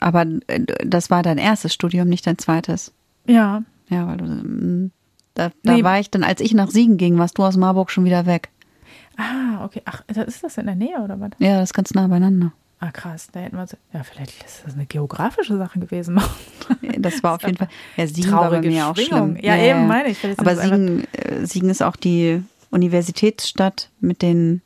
Aber 0.00 0.26
äh, 0.46 0.60
das 0.84 1.10
war 1.10 1.22
dein 1.22 1.38
erstes 1.38 1.72
Studium, 1.74 2.08
nicht 2.08 2.26
dein 2.26 2.38
zweites. 2.38 2.92
Ja, 3.26 3.62
Ja, 3.88 4.06
weil 4.06 4.16
du. 4.18 4.24
mm, 4.24 4.90
Da, 5.34 5.50
da 5.62 5.72
Nee. 5.74 5.84
war 5.84 5.98
ich 6.00 6.10
dann, 6.10 6.22
als 6.24 6.40
ich 6.40 6.54
nach 6.54 6.70
Siegen 6.70 6.96
ging, 6.96 7.18
warst 7.18 7.38
du 7.38 7.44
aus 7.44 7.56
Marburg 7.56 7.90
schon 7.90 8.04
wieder 8.04 8.26
weg. 8.26 8.50
Ah, 9.16 9.64
okay. 9.64 9.82
Ach, 9.86 10.02
ist 10.26 10.42
das 10.44 10.58
in 10.58 10.66
der 10.66 10.74
Nähe 10.74 10.98
oder 11.00 11.18
was? 11.20 11.30
Ja, 11.38 11.58
das 11.60 11.70
ist 11.70 11.74
ganz 11.74 11.92
nah 11.94 12.06
beieinander. 12.06 12.52
Ah, 12.78 12.90
krass. 12.90 13.28
Da 13.32 13.40
hätten 13.40 13.56
wir 13.56 13.66
ja, 13.92 14.02
vielleicht 14.02 14.44
ist 14.44 14.62
das 14.66 14.74
eine 14.74 14.86
geografische 14.86 15.56
Sache 15.56 15.78
gewesen. 15.80 16.20
Das 16.98 17.22
war 17.22 17.34
auf 17.34 17.42
jeden 17.42 17.56
Fall. 17.56 17.68
Ja, 17.96 18.06
Siegen 18.06 18.32
war 18.32 18.40
bei 18.42 18.48
Traurige 18.48 18.68
mir 18.68 18.86
auch 18.88 18.96
schlimm. 18.96 19.36
Ja, 19.40 19.56
eben, 19.56 19.86
meine 19.86 20.08
ich. 20.08 20.18
Aber 20.38 20.56
Siegen, 20.56 21.04
äh, 21.12 21.46
Siegen 21.46 21.68
ist 21.70 21.82
auch 21.82 21.94
die 21.94 22.42
Universitätsstadt 22.70 23.90
mit 24.00 24.22
den 24.22 24.62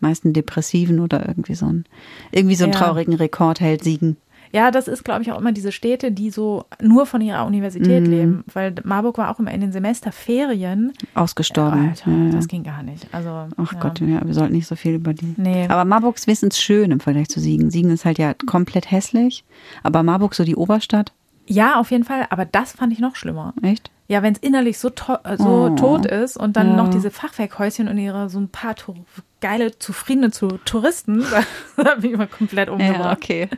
meisten 0.00 0.32
Depressiven 0.32 1.00
oder 1.00 1.26
irgendwie 1.28 1.54
so 1.54 1.66
ein, 1.66 1.84
irgendwie 2.30 2.54
so 2.54 2.64
einen 2.64 2.72
Ja. 2.72 2.78
traurigen 2.78 3.14
Rekord 3.14 3.60
hält 3.60 3.84
Siegen. 3.84 4.16
Ja, 4.52 4.70
das 4.70 4.88
ist, 4.88 5.04
glaube 5.04 5.22
ich, 5.22 5.32
auch 5.32 5.38
immer 5.40 5.52
diese 5.52 5.72
Städte, 5.72 6.12
die 6.12 6.30
so 6.30 6.64
nur 6.80 7.06
von 7.06 7.20
ihrer 7.20 7.44
Universität 7.46 8.04
Mhm. 8.04 8.10
leben. 8.10 8.44
Weil 8.52 8.74
Marburg 8.84 9.18
war 9.18 9.30
auch 9.30 9.38
immer 9.38 9.50
in 9.52 9.60
den 9.60 9.72
Semesterferien. 9.72 10.92
Ausgestorben. 11.14 11.88
Alter, 11.90 12.10
ja, 12.10 12.24
ja. 12.26 12.30
das 12.30 12.48
ging 12.48 12.62
gar 12.64 12.82
nicht. 12.82 13.06
Also, 13.12 13.48
Ach 13.56 13.72
ja. 13.72 13.78
Gott, 13.80 14.00
ja, 14.00 14.24
wir 14.24 14.34
sollten 14.34 14.54
nicht 14.54 14.66
so 14.66 14.76
viel 14.76 14.94
über 14.94 15.14
die. 15.14 15.34
Nee. 15.36 15.66
Aber 15.68 15.84
Marburg 15.84 16.16
ist 16.16 16.26
wenigstens 16.26 16.58
schön 16.60 16.90
im 16.90 17.00
Vergleich 17.00 17.28
zu 17.28 17.40
Siegen. 17.40 17.70
Siegen 17.70 17.90
ist 17.90 18.04
halt 18.04 18.18
ja 18.18 18.34
komplett 18.34 18.90
hässlich. 18.90 19.44
Aber 19.82 20.02
Marburg 20.02 20.34
so 20.34 20.44
die 20.44 20.56
Oberstadt, 20.56 21.12
Ja, 21.48 21.78
auf 21.78 21.92
jeden 21.92 22.02
Fall. 22.04 22.26
Aber 22.30 22.44
das 22.44 22.72
fand 22.72 22.92
ich 22.92 22.98
noch 22.98 23.14
schlimmer. 23.14 23.54
echt? 23.62 23.90
Ja, 24.08 24.22
wenn 24.22 24.32
es 24.34 24.38
innerlich 24.40 24.78
so, 24.78 24.90
to 24.90 25.14
äh, 25.24 25.36
so 25.36 25.68
Oh. 25.72 25.76
tot 25.76 26.06
ist 26.06 26.36
und 26.36 26.56
dann 26.56 26.70
Ja. 26.70 26.76
noch 26.76 26.88
diese 26.90 27.10
Fachwerkhäuschen 27.10 27.86
und 27.88 27.98
ihre 27.98 28.28
so 28.30 28.38
ein 28.40 28.48
paar 28.48 28.74
Tour 28.76 28.96
geile, 29.40 29.78
zufriedene 29.78 30.30
zu 30.32 30.58
Touristen, 30.64 31.24
da 31.76 31.94
bin 31.96 32.04
ich 32.10 32.12
immer 32.12 32.26
komplett 32.26 32.68
umgebracht. 32.68 33.16
okay. 33.16 33.48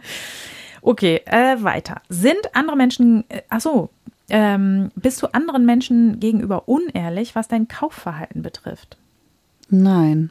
Okay, 0.88 1.20
äh, 1.27 1.62
weiter. 1.62 2.01
Sind 2.09 2.55
andere 2.55 2.74
Menschen, 2.74 3.29
äh, 3.29 3.42
ach 3.51 3.61
so, 3.61 3.90
ähm, 4.31 4.90
bist 4.94 5.20
du 5.20 5.27
anderen 5.27 5.66
Menschen 5.66 6.18
gegenüber 6.18 6.66
unehrlich, 6.66 7.35
was 7.35 7.46
dein 7.46 7.68
Kaufverhalten 7.68 8.40
betrifft? 8.40 8.96
Nein, 9.68 10.31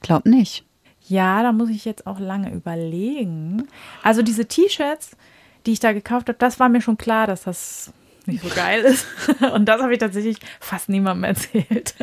glaub 0.00 0.26
nicht. 0.26 0.64
Ja, 1.06 1.44
da 1.44 1.52
muss 1.52 1.70
ich 1.70 1.84
jetzt 1.84 2.08
auch 2.08 2.18
lange 2.18 2.52
überlegen. 2.52 3.68
Also 4.02 4.22
diese 4.22 4.46
T-Shirts, 4.46 5.16
die 5.64 5.74
ich 5.74 5.78
da 5.78 5.92
gekauft 5.92 6.28
habe, 6.28 6.40
das 6.40 6.58
war 6.58 6.68
mir 6.68 6.80
schon 6.80 6.98
klar, 6.98 7.28
dass 7.28 7.44
das 7.44 7.92
nicht 8.28 8.42
so 8.42 8.48
geil 8.54 8.82
ist. 8.82 9.06
Und 9.54 9.66
das 9.66 9.82
habe 9.82 9.92
ich 9.92 9.98
tatsächlich 9.98 10.38
fast 10.60 10.88
niemandem 10.88 11.24
erzählt. 11.24 11.94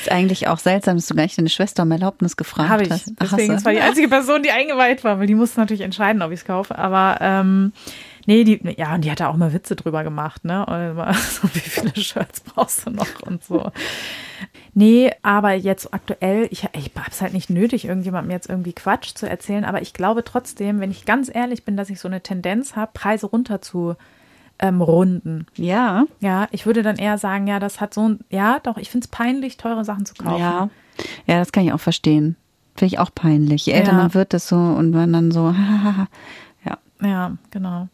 Ist 0.00 0.10
eigentlich 0.10 0.48
auch 0.48 0.58
seltsam, 0.58 0.96
dass 0.96 1.06
du 1.06 1.14
gar 1.14 1.24
nicht 1.24 1.36
deine 1.36 1.50
Schwester 1.50 1.82
um 1.82 1.90
Erlaubnis 1.90 2.36
gefragt 2.36 2.70
Habe 2.70 2.84
ich. 2.84 2.90
hast. 2.90 3.12
Deswegen, 3.20 3.48
du? 3.48 3.54
es 3.54 3.64
war 3.64 3.72
die 3.72 3.80
einzige 3.80 4.08
Person, 4.08 4.42
die 4.42 4.50
eingeweiht 4.50 5.04
war, 5.04 5.18
weil 5.18 5.26
die 5.26 5.34
musste 5.34 5.60
natürlich 5.60 5.82
entscheiden, 5.82 6.22
ob 6.22 6.32
ich 6.32 6.40
es 6.40 6.46
kaufe. 6.46 6.78
Aber 6.78 7.18
ähm, 7.20 7.72
nee, 8.26 8.44
die, 8.44 8.60
ja, 8.78 8.94
und 8.94 9.04
die 9.04 9.10
hat 9.10 9.20
da 9.20 9.28
auch 9.28 9.36
mal 9.36 9.52
Witze 9.52 9.76
drüber 9.76 10.04
gemacht, 10.04 10.44
ne? 10.44 10.64
Und 10.64 10.90
immer 10.92 11.12
so, 11.14 11.48
wie 11.52 11.60
viele 11.60 11.94
Shirts 11.96 12.40
brauchst 12.40 12.86
du 12.86 12.90
noch 12.90 13.20
und 13.22 13.44
so. 13.44 13.70
Nee, 14.74 15.12
aber 15.22 15.52
jetzt 15.52 15.92
aktuell, 15.92 16.48
ich, 16.50 16.66
ich 16.72 16.90
hab's 16.96 17.20
halt 17.20 17.34
nicht 17.34 17.50
nötig, 17.50 17.84
irgendjemandem 17.84 18.30
jetzt 18.30 18.48
irgendwie 18.48 18.72
Quatsch 18.72 19.14
zu 19.14 19.28
erzählen, 19.28 19.64
aber 19.64 19.82
ich 19.82 19.92
glaube 19.92 20.24
trotzdem, 20.24 20.80
wenn 20.80 20.90
ich 20.90 21.04
ganz 21.04 21.30
ehrlich 21.32 21.64
bin, 21.64 21.76
dass 21.76 21.90
ich 21.90 22.00
so 22.00 22.08
eine 22.08 22.22
Tendenz 22.22 22.74
habe, 22.74 22.92
Preise 22.94 23.26
runter 23.26 23.60
zu 23.60 23.96
ähm, 24.62 24.80
runden. 24.80 25.46
Ja, 25.56 26.04
Ja, 26.20 26.48
ich 26.52 26.64
würde 26.64 26.82
dann 26.82 26.96
eher 26.96 27.18
sagen, 27.18 27.46
ja, 27.46 27.58
das 27.60 27.80
hat 27.80 27.92
so 27.92 28.08
ein, 28.08 28.20
ja, 28.30 28.58
doch, 28.60 28.78
ich 28.78 28.90
finde 28.90 29.04
es 29.04 29.08
peinlich, 29.10 29.56
teure 29.58 29.84
Sachen 29.84 30.06
zu 30.06 30.14
kaufen. 30.14 30.40
ja. 30.40 30.70
Ja, 31.26 31.38
das 31.38 31.52
kann 31.52 31.64
ich 31.64 31.72
auch 31.72 31.80
verstehen. 31.80 32.36
Finde 32.76 32.94
ich 32.94 32.98
auch 32.98 33.10
peinlich. 33.14 33.66
Je 33.66 33.72
älter 33.72 33.92
Ja. 33.92 33.96
man 33.98 34.14
wird, 34.14 34.32
desto 34.32 34.56
und 34.56 34.90
man 34.92 35.12
dann 35.12 35.30
so, 35.30 35.50
ja. 36.64 36.78
Ja, 37.02 37.32
genau. 37.50 37.88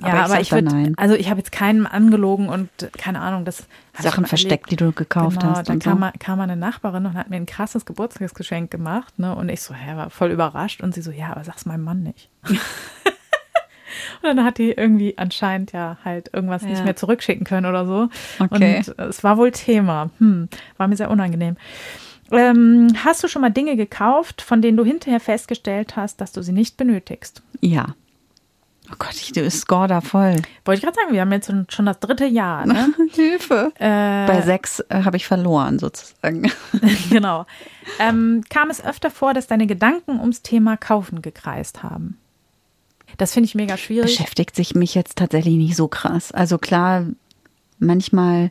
Aber 0.00 0.08
Ja, 0.08 0.14
ich 0.16 0.24
aber 0.30 0.40
ich 0.40 0.48
da 0.50 0.54
würde, 0.56 0.92
also 0.96 1.14
ich 1.14 1.28
habe 1.28 1.38
jetzt 1.40 1.50
keinem 1.52 1.86
angelogen 1.86 2.48
und 2.48 2.68
keine 2.96 3.20
Ahnung, 3.20 3.44
das 3.44 3.66
Sachen 3.98 4.24
ich 4.24 4.28
versteckt, 4.28 4.70
die 4.70 4.76
du 4.76 4.92
gekauft 4.92 5.40
genau, 5.40 5.52
hast. 5.56 5.68
Da 5.68 5.72
und 5.72 5.82
kam, 5.82 5.94
so. 5.94 5.98
mal, 5.98 6.12
kam 6.18 6.38
mal 6.38 6.44
eine 6.44 6.56
Nachbarin 6.56 7.04
und 7.06 7.14
hat 7.14 7.30
mir 7.30 7.36
ein 7.36 7.46
krasses 7.46 7.84
Geburtstagsgeschenk 7.84 8.70
gemacht, 8.70 9.18
ne? 9.18 9.34
Und 9.34 9.48
ich 9.48 9.60
so, 9.60 9.74
hä, 9.74 9.96
war 9.96 10.10
voll 10.10 10.30
überrascht 10.30 10.82
und 10.82 10.94
sie 10.94 11.02
so, 11.02 11.10
ja, 11.10 11.32
aber 11.32 11.42
sag's 11.44 11.66
meinem 11.66 11.82
Mann 11.84 12.02
nicht. 12.02 12.30
und 14.22 14.36
dann 14.36 14.44
hat 14.44 14.58
die 14.58 14.72
irgendwie 14.72 15.16
anscheinend 15.18 15.72
ja 15.72 15.96
halt 16.04 16.30
irgendwas 16.32 16.62
Ja. 16.62 16.68
nicht 16.68 16.84
mehr 16.84 16.96
zurückschicken 16.96 17.44
können 17.46 17.66
oder 17.66 17.86
so. 17.86 18.08
Okay. 18.38 18.82
Und 18.86 18.98
es 18.98 19.24
war 19.24 19.36
wohl 19.36 19.50
Thema. 19.52 20.10
Hm, 20.18 20.48
war 20.76 20.88
mir 20.88 20.96
sehr 20.96 21.10
unangenehm. 21.10 21.56
Ähm, 22.30 22.88
hast 23.04 23.24
du 23.24 23.28
schon 23.28 23.40
mal 23.42 23.50
Dinge 23.50 23.76
gekauft, 23.76 24.42
von 24.42 24.60
denen 24.60 24.76
du 24.76 24.84
hinterher 24.84 25.20
festgestellt 25.20 25.96
hast, 25.96 26.20
dass 26.20 26.32
du 26.32 26.42
sie 26.42 26.52
nicht 26.52 26.76
benötigst? 26.76 27.42
Ja. 27.60 27.94
Oh 28.90 28.94
Gott, 28.98 29.14
ich 29.14 29.32
du 29.32 29.50
score 29.50 29.86
da 29.86 30.00
voll. 30.00 30.36
Wollte 30.64 30.78
ich 30.78 30.82
gerade 30.82 30.94
sagen, 30.94 31.12
wir 31.12 31.20
haben 31.20 31.32
jetzt 31.32 31.46
schon- 31.46 31.66
schon 31.68 31.84
das 31.86 32.00
dritte 32.00 32.24
Jahr. 32.24 32.64
Ne? 32.66 32.88
Hilfe. 33.12 33.72
Äh, 33.78 34.26
Bei 34.26 34.40
sechs 34.42 34.80
äh, 34.88 35.02
habe 35.04 35.16
ich 35.18 35.26
verloren, 35.26 35.78
sozusagen. 35.78 36.50
genau. 37.10 37.44
Ähm, 37.98 38.42
kam 38.50 38.68
es 38.68 38.84
öfter 38.84 39.10
vor, 39.10 39.32
dass 39.32 39.46
deine 39.46 39.66
Gedanken 39.66 40.20
ums 40.20 40.42
Thema 40.42 40.76
Kaufen 40.76 41.22
gekreist 41.22 41.82
haben? 41.82 42.18
Das 43.16 43.32
finde 43.32 43.46
ich 43.46 43.54
mega 43.54 43.76
schwierig. 43.76 44.16
Beschäftigt 44.16 44.54
sich 44.54 44.74
mich 44.74 44.94
jetzt 44.94 45.16
tatsächlich 45.16 45.56
nicht 45.56 45.76
so 45.76 45.88
krass. 45.88 46.32
Also 46.32 46.58
klar, 46.58 47.06
manchmal 47.78 48.50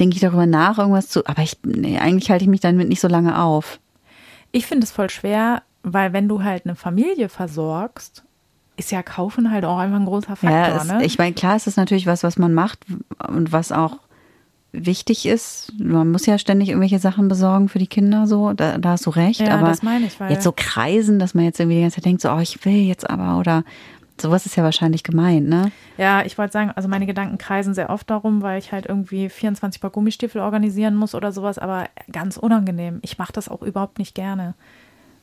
denke 0.00 0.16
ich 0.16 0.20
darüber 0.20 0.46
nach, 0.46 0.78
irgendwas 0.78 1.08
zu, 1.08 1.26
aber 1.26 1.42
ich, 1.42 1.58
nee, 1.64 1.98
eigentlich 1.98 2.30
halte 2.30 2.44
ich 2.44 2.50
mich 2.50 2.60
damit 2.60 2.88
nicht 2.88 3.00
so 3.00 3.08
lange 3.08 3.40
auf. 3.40 3.78
Ich 4.50 4.66
finde 4.66 4.84
es 4.84 4.92
voll 4.92 5.10
schwer, 5.10 5.62
weil 5.82 6.12
wenn 6.12 6.28
du 6.28 6.42
halt 6.42 6.64
eine 6.64 6.74
Familie 6.74 7.28
versorgst, 7.28 8.24
ist 8.76 8.90
ja 8.90 9.02
Kaufen 9.02 9.50
halt 9.50 9.64
auch 9.64 9.78
einfach 9.78 9.98
ein 9.98 10.06
großer 10.06 10.36
Faktor. 10.36 10.50
ja, 10.50 10.76
es, 10.76 10.84
ne? 10.84 11.04
ich 11.04 11.18
meine, 11.18 11.34
klar 11.34 11.56
ist 11.56 11.66
es 11.66 11.76
natürlich 11.76 12.06
was, 12.06 12.22
was 12.22 12.38
man 12.38 12.54
macht 12.54 12.80
und 13.28 13.52
was 13.52 13.70
auch 13.70 13.98
wichtig 14.72 15.26
ist. 15.26 15.72
Man 15.78 16.10
muss 16.10 16.26
ja 16.26 16.38
ständig 16.38 16.70
irgendwelche 16.70 16.98
Sachen 16.98 17.28
besorgen 17.28 17.68
für 17.68 17.78
die 17.78 17.86
Kinder, 17.86 18.26
so, 18.26 18.52
da, 18.54 18.78
da 18.78 18.90
hast 18.90 19.06
du 19.06 19.10
recht. 19.10 19.40
Ja, 19.40 19.58
aber 19.58 19.68
das 19.68 19.82
meine 19.82 20.06
ich, 20.06 20.18
weil- 20.18 20.32
jetzt 20.32 20.44
so 20.44 20.52
kreisen, 20.54 21.18
dass 21.18 21.34
man 21.34 21.44
jetzt 21.44 21.60
irgendwie 21.60 21.76
die 21.76 21.82
ganze 21.82 21.96
Zeit 21.96 22.06
denkt, 22.06 22.22
so, 22.22 22.30
oh, 22.32 22.38
ich 22.38 22.64
will 22.64 22.74
jetzt 22.82 23.08
aber, 23.08 23.38
oder 23.38 23.64
sowas 24.20 24.46
ist 24.46 24.56
ja 24.56 24.62
wahrscheinlich 24.62 25.02
gemeint, 25.02 25.48
ne? 25.48 25.72
Ja, 25.98 26.24
ich 26.24 26.38
wollte 26.38 26.52
sagen, 26.52 26.70
also 26.74 26.88
meine 26.88 27.06
Gedanken 27.06 27.38
kreisen 27.38 27.74
sehr 27.74 27.90
oft 27.90 28.08
darum, 28.08 28.40
weil 28.42 28.58
ich 28.58 28.72
halt 28.72 28.86
irgendwie 28.86 29.28
24 29.28 29.80
Paar 29.80 29.90
Gummistiefel 29.90 30.40
organisieren 30.40 30.94
muss 30.94 31.14
oder 31.14 31.32
sowas, 31.32 31.58
aber 31.58 31.88
ganz 32.10 32.36
unangenehm. 32.36 32.98
Ich 33.02 33.18
mache 33.18 33.32
das 33.32 33.48
auch 33.48 33.62
überhaupt 33.62 33.98
nicht 33.98 34.14
gerne. 34.14 34.54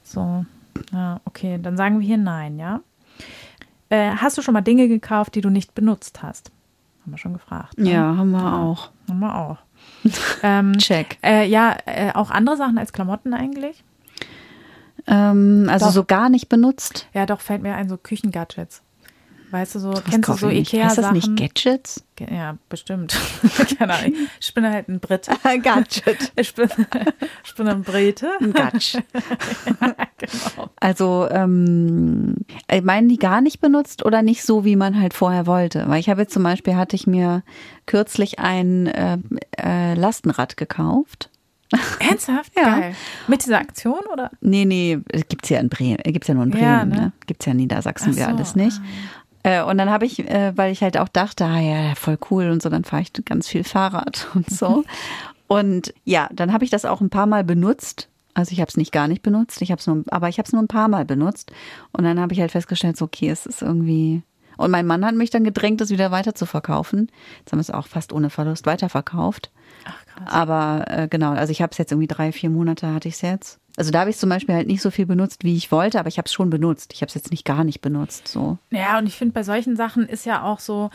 So, 0.04 0.46
ja, 0.92 1.22
okay, 1.26 1.60
dann 1.62 1.78
sagen 1.78 2.00
wir 2.00 2.06
hier 2.06 2.18
nein, 2.18 2.60
ja. 2.60 2.82
Äh, 3.90 4.12
hast 4.18 4.38
du 4.38 4.42
schon 4.42 4.54
mal 4.54 4.62
Dinge 4.62 4.88
gekauft, 4.88 5.34
die 5.36 5.42
du 5.42 5.50
nicht 5.50 5.74
benutzt 5.76 6.22
hast? 6.22 6.52
Haben 7.04 7.12
wir 7.14 7.18
schon 7.18 7.34
gefragt. 7.34 7.78
Ne? 7.80 7.92
Ja, 7.92 8.16
haben 8.18 8.32
wir 8.32 8.54
auch. 8.54 8.92
Wir 9.18 9.36
auch. 9.36 9.58
ähm, 10.44 10.78
Check. 10.78 11.18
Äh, 11.24 11.48
ja, 11.48 11.78
äh, 11.86 12.12
auch 12.14 12.32
andere 12.32 12.58
Sachen 12.58 12.78
als 12.78 12.94
Klamotten 12.94 13.34
eigentlich? 13.34 13.84
Ähm, 15.08 15.68
also 15.70 15.88
doch. 15.88 15.94
so 15.94 16.04
gar 16.04 16.30
nicht 16.30 16.50
benutzt? 16.50 17.08
Ja, 17.14 17.26
doch, 17.26 17.42
fällt 17.42 17.62
mir 17.62 17.76
ein, 17.76 17.90
so 17.90 17.98
Küchengadgets. 17.98 18.84
Weißt 19.52 19.76
du, 19.76 19.80
so, 19.80 19.94
das 19.94 20.04
kennst 20.04 20.30
du 20.30 20.34
so 20.34 20.50
Ikea-Sachen? 20.50 20.90
Heißt 20.90 20.98
das 20.98 21.12
nicht 21.12 21.36
Gadgets? 21.36 22.04
Ja, 22.20 22.58
bestimmt. 22.68 23.18
Keine 23.80 23.94
Ahnung. 23.94 24.14
Ich 24.40 24.54
bin 24.54 24.66
halt 24.66 24.90
ein 24.90 25.00
Brit. 25.00 25.28
Gadget. 25.64 26.32
Ich 26.36 26.54
bin, 26.54 26.70
ich 27.44 27.56
bin 27.56 27.68
ein 27.68 27.82
Brite. 27.82 28.30
Ein 28.40 28.54
Gatsch. 28.54 28.96
ja, 28.96 29.96
genau. 30.18 30.70
Also, 30.80 31.28
ähm, 31.32 32.36
meinen 32.84 33.10
die 33.10 33.18
gar 33.18 33.42
nicht 33.42 33.60
benutzt 33.60 34.06
oder 34.06 34.22
nicht 34.22 34.44
so, 34.44 34.66
wie 34.66 34.76
man 34.76 35.00
halt 35.00 35.14
vorher 35.14 35.48
wollte? 35.48 35.86
Weil 35.88 36.00
ich 36.00 36.10
habe 36.10 36.22
jetzt 36.22 36.34
zum 36.34 36.44
Beispiel, 36.44 36.76
hatte 36.76 36.96
ich 36.96 37.08
mir 37.08 37.44
kürzlich 37.86 38.40
ein 38.40 38.88
äh, 38.88 39.18
äh, 39.58 39.96
Lastenrad 39.96 40.58
gekauft. 40.58 41.30
Ernsthaft? 42.00 42.54
ja. 42.56 42.80
Geil. 42.80 42.96
Mit 43.28 43.46
dieser 43.46 43.60
Aktion 43.60 44.00
oder? 44.12 44.32
Nee, 44.42 44.66
nee, 44.66 45.00
gibt's 45.30 45.50
ja 45.50 45.60
in 45.60 45.70
Bremen, 45.70 45.98
gibt's 46.04 46.28
ja 46.28 46.34
nur 46.34 46.44
in 46.44 46.50
Bremen, 46.50 46.64
ja, 46.64 46.86
ne? 46.86 46.96
ne? 46.96 47.12
Gibt's 47.28 47.46
ja 47.46 47.52
in 47.52 47.58
Niedersachsen, 47.58 48.14
so, 48.14 48.20
wir 48.20 48.28
alles 48.28 48.56
nicht. 48.56 48.82
Äh, 49.44 49.64
und 49.64 49.78
dann 49.78 49.90
habe 49.90 50.06
ich, 50.06 50.20
äh, 50.20 50.54
weil 50.56 50.72
ich 50.72 50.82
halt 50.82 50.98
auch 50.98 51.08
dachte, 51.08 51.46
ah 51.46 51.60
ja, 51.60 51.96
voll 51.96 52.18
cool 52.30 52.50
und 52.50 52.62
so, 52.62 52.70
dann 52.70 52.84
fahre 52.84 53.02
ich 53.02 53.14
ganz 53.26 53.48
viel 53.48 53.64
Fahrrad 53.64 54.28
und 54.36 54.50
so. 54.50 54.84
und 55.48 55.94
ja, 56.04 56.30
dann 56.32 56.54
habe 56.54 56.64
ich 56.64 56.70
das 56.70 56.86
auch 56.86 57.02
ein 57.02 57.10
paar 57.10 57.28
Mal 57.28 57.44
benutzt. 57.44 58.10
Also 58.34 58.52
ich 58.52 58.62
habe 58.62 58.70
es 58.70 58.78
nicht 58.78 58.92
gar 58.92 59.08
nicht 59.08 59.22
benutzt, 59.22 59.62
ich 59.62 59.72
habe 59.72 59.82
nur, 59.86 60.04
aber 60.10 60.30
ich 60.30 60.38
habe 60.38 60.46
es 60.46 60.54
nur 60.54 60.62
ein 60.62 60.68
paar 60.68 60.88
Mal 60.88 61.06
benutzt. 61.06 61.52
Und 61.92 62.04
dann 62.04 62.20
habe 62.20 62.34
ich 62.34 62.40
halt 62.40 62.52
festgestellt, 62.52 62.98
so 62.98 63.06
okay, 63.06 63.30
es 63.30 63.46
ist 63.46 63.62
irgendwie. 63.62 64.22
Und 64.56 64.72
mein 64.72 64.86
Mann 64.86 65.06
hat 65.06 65.16
mich 65.16 65.30
dann 65.30 65.46
gedrängt, 65.46 65.80
es 65.82 65.90
wieder 65.90 66.12
weiter 66.12 66.36
zu 66.36 66.46
verkaufen. 66.46 67.10
Jetzt 67.40 67.52
haben 67.52 67.60
wir 67.60 67.62
es 67.62 67.72
auch 67.72 67.88
fast 67.88 68.12
ohne 68.12 68.30
Verlust 68.30 68.66
weiterverkauft. 68.66 69.52
Ach 69.86 70.06
krass. 70.06 70.34
Aber 70.34 70.86
äh, 70.88 71.08
genau, 71.08 71.32
also 71.32 71.52
ich 71.52 71.62
habe 71.62 71.72
es 71.72 71.78
jetzt 71.78 71.92
irgendwie 71.92 72.08
drei, 72.08 72.34
vier 72.34 72.50
Monate 72.50 72.94
hatte 72.94 73.08
ich 73.08 73.16
es 73.16 73.22
jetzt. 73.22 73.60
Also 73.80 73.92
da 73.92 74.02
habe 74.02 74.10
ich 74.10 74.18
zum 74.18 74.30
Beispiel 74.30 74.56
halt 74.56 74.68
nicht 74.68 74.82
so 74.82 74.92
viel 74.92 75.06
benutzt, 75.06 75.46
wie 75.46 75.56
ich 75.56 75.72
wollte, 75.72 76.02
aber 76.02 76.10
ich 76.10 76.18
habe 76.18 76.26
es 76.26 76.34
schon 76.34 76.50
benutzt. 76.50 76.92
Ich 76.94 77.02
habe 77.02 77.08
es 77.08 77.16
jetzt 77.16 77.32
nicht 77.32 77.46
gar 77.46 77.64
nicht 77.64 77.80
benutzt. 77.80 78.28
So. 78.28 78.58
Ja, 78.72 78.98
und 78.98 79.08
ich 79.08 79.16
finde, 79.16 79.34
bei 79.34 79.44
solchen 79.44 79.78
Sachen 79.78 80.06
ist 80.06 80.26
ja 80.26 80.44
auch 80.44 80.60
so, 80.60 80.90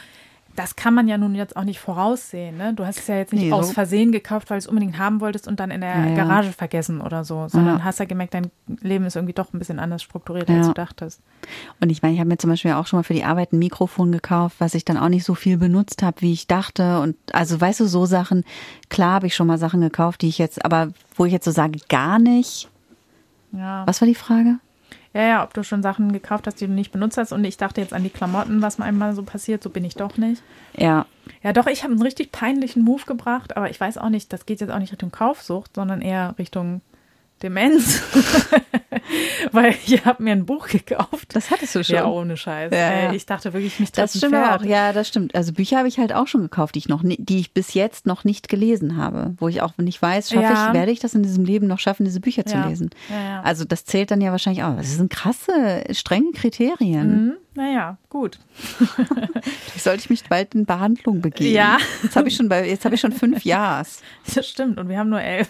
das 0.54 0.76
kann 0.76 0.92
man 0.92 1.08
ja 1.08 1.16
nun 1.16 1.34
jetzt 1.34 1.56
auch 1.56 1.64
nicht 1.64 1.80
voraussehen. 1.80 2.58
Ne? 2.58 2.74
Du 2.74 2.84
hast 2.84 2.98
es 2.98 3.06
ja 3.06 3.16
jetzt 3.16 3.32
nicht 3.32 3.44
nee, 3.44 3.52
aus 3.52 3.72
Versehen 3.72 4.12
gekauft, 4.12 4.50
weil 4.50 4.58
du 4.58 4.64
es 4.64 4.66
unbedingt 4.66 4.98
haben 4.98 5.22
wolltest 5.22 5.48
und 5.48 5.60
dann 5.60 5.70
in 5.70 5.80
der 5.80 6.10
ja, 6.10 6.14
Garage 6.14 6.52
vergessen 6.52 7.00
oder 7.00 7.24
so, 7.24 7.48
sondern 7.48 7.78
ja. 7.78 7.84
hast 7.84 8.00
ja 8.00 8.04
gemerkt, 8.04 8.34
dein 8.34 8.50
Leben 8.82 9.06
ist 9.06 9.16
irgendwie 9.16 9.32
doch 9.32 9.54
ein 9.54 9.58
bisschen 9.58 9.78
anders 9.78 10.02
strukturiert, 10.02 10.50
als 10.50 10.66
du 10.66 10.74
dachtest. 10.74 11.22
Und 11.80 11.88
ich 11.88 12.02
meine, 12.02 12.12
ich 12.12 12.20
habe 12.20 12.28
mir 12.28 12.36
zum 12.36 12.50
Beispiel 12.50 12.72
auch 12.72 12.86
schon 12.86 12.98
mal 12.98 13.02
für 13.02 13.14
die 13.14 13.24
Arbeit 13.24 13.54
ein 13.54 13.58
Mikrofon 13.58 14.12
gekauft, 14.12 14.56
was 14.58 14.74
ich 14.74 14.84
dann 14.84 14.98
auch 14.98 15.08
nicht 15.08 15.24
so 15.24 15.34
viel 15.34 15.56
benutzt 15.56 16.02
habe, 16.02 16.20
wie 16.20 16.34
ich 16.34 16.46
dachte. 16.46 17.00
Und 17.00 17.16
also 17.32 17.58
weißt 17.58 17.80
du, 17.80 17.86
so 17.86 18.04
Sachen, 18.04 18.44
klar 18.90 19.14
habe 19.14 19.26
ich 19.26 19.34
schon 19.34 19.46
mal 19.46 19.58
Sachen 19.58 19.80
gekauft, 19.80 20.20
die 20.20 20.28
ich 20.28 20.36
jetzt, 20.36 20.64
aber 20.64 20.90
wo 21.16 21.24
ich 21.24 21.32
jetzt 21.32 21.46
so 21.46 21.50
sage, 21.50 21.78
gar 21.88 22.18
nicht. 22.18 22.68
Ja. 23.56 23.86
Was 23.86 24.00
war 24.00 24.08
die 24.08 24.14
Frage? 24.14 24.58
Ja, 25.12 25.22
ja, 25.22 25.44
ob 25.44 25.54
du 25.54 25.62
schon 25.62 25.82
Sachen 25.82 26.12
gekauft 26.12 26.46
hast, 26.46 26.60
die 26.60 26.66
du 26.66 26.72
nicht 26.72 26.90
benutzt 26.90 27.16
hast. 27.16 27.32
Und 27.32 27.44
ich 27.44 27.56
dachte 27.56 27.80
jetzt 27.80 27.92
an 27.92 28.02
die 28.02 28.10
Klamotten, 28.10 28.62
was 28.62 28.78
mir 28.78 28.84
einmal 28.84 29.14
so 29.14 29.22
passiert. 29.22 29.62
So 29.62 29.70
bin 29.70 29.84
ich 29.84 29.94
doch 29.94 30.16
nicht. 30.16 30.42
Ja. 30.76 31.06
Ja, 31.42 31.52
doch, 31.52 31.68
ich 31.68 31.84
habe 31.84 31.92
einen 31.92 32.02
richtig 32.02 32.32
peinlichen 32.32 32.82
Move 32.82 33.04
gebracht, 33.06 33.56
aber 33.56 33.70
ich 33.70 33.80
weiß 33.80 33.98
auch 33.98 34.08
nicht, 34.08 34.32
das 34.32 34.44
geht 34.44 34.60
jetzt 34.60 34.70
auch 34.70 34.78
nicht 34.78 34.92
Richtung 34.92 35.12
Kaufsucht, 35.12 35.76
sondern 35.76 36.02
eher 36.02 36.34
Richtung 36.38 36.80
Demenz. 37.42 38.02
Weil 39.52 39.74
ich 39.86 40.04
habe 40.04 40.22
mir 40.22 40.32
ein 40.32 40.46
Buch 40.46 40.68
gekauft. 40.68 41.28
Das 41.34 41.50
hattest 41.50 41.74
du 41.74 41.84
schon. 41.84 41.96
Ja, 41.96 42.06
ohne 42.06 42.36
Scheiß. 42.36 42.72
Ja, 42.72 43.02
ja. 43.02 43.12
Ich 43.12 43.26
dachte 43.26 43.52
wirklich, 43.52 43.78
mich 43.80 43.92
Das 43.92 44.16
stimmt 44.16 44.34
Pferd. 44.34 44.60
auch. 44.60 44.64
Ja, 44.64 44.92
das 44.92 45.08
stimmt. 45.08 45.34
Also 45.34 45.52
Bücher 45.52 45.78
habe 45.78 45.88
ich 45.88 45.98
halt 45.98 46.12
auch 46.12 46.26
schon 46.26 46.42
gekauft, 46.42 46.74
die 46.74 46.80
ich 46.80 46.88
noch, 46.88 47.02
die 47.04 47.38
ich 47.38 47.52
bis 47.52 47.74
jetzt 47.74 48.06
noch 48.06 48.24
nicht 48.24 48.48
gelesen 48.48 48.96
habe, 48.96 49.34
wo 49.38 49.48
ich 49.48 49.62
auch 49.62 49.76
nicht 49.78 50.00
weiß, 50.00 50.30
schaffe 50.30 50.42
ja. 50.42 50.68
ich, 50.68 50.74
werde 50.74 50.92
ich 50.92 51.00
das 51.00 51.14
in 51.14 51.22
diesem 51.22 51.44
Leben 51.44 51.66
noch 51.66 51.78
schaffen, 51.78 52.04
diese 52.04 52.20
Bücher 52.20 52.46
zu 52.46 52.56
lesen. 52.56 52.90
Also 53.42 53.64
das 53.64 53.84
zählt 53.84 54.10
dann 54.10 54.20
ja 54.20 54.30
wahrscheinlich 54.30 54.64
auch. 54.64 54.76
Das 54.76 54.94
sind 54.96 55.10
krasse, 55.10 55.84
strenge 55.92 56.32
Kriterien. 56.32 57.26
Mhm. 57.26 57.32
Naja, 57.54 57.98
gut. 58.08 58.40
Sollte 59.76 60.00
ich 60.00 60.10
mich 60.10 60.24
bald 60.24 60.54
in 60.56 60.64
Behandlung 60.64 61.20
begeben. 61.20 61.54
Ja. 61.54 61.78
Jetzt 62.02 62.16
habe 62.16 62.28
ich 62.28 62.34
schon 62.34 62.48
bei, 62.48 62.68
jetzt 62.68 62.84
habe 62.84 62.96
ich 62.96 63.00
schon 63.00 63.12
fünf 63.12 63.44
Jahres. 63.44 64.02
Das 64.34 64.48
stimmt. 64.48 64.78
Und 64.78 64.88
wir 64.88 64.98
haben 64.98 65.10
nur 65.10 65.20
elf. 65.20 65.48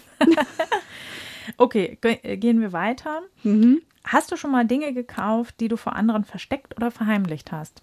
Okay, 1.57 1.97
äh, 2.01 2.37
gehen 2.37 2.61
wir 2.61 2.73
weiter. 2.73 3.21
Mhm. 3.43 3.81
Hast 4.03 4.31
du 4.31 4.37
schon 4.37 4.51
mal 4.51 4.65
Dinge 4.65 4.93
gekauft, 4.93 5.55
die 5.59 5.67
du 5.67 5.77
vor 5.77 5.95
anderen 5.95 6.23
versteckt 6.23 6.75
oder 6.77 6.91
verheimlicht 6.91 7.51
hast? 7.51 7.81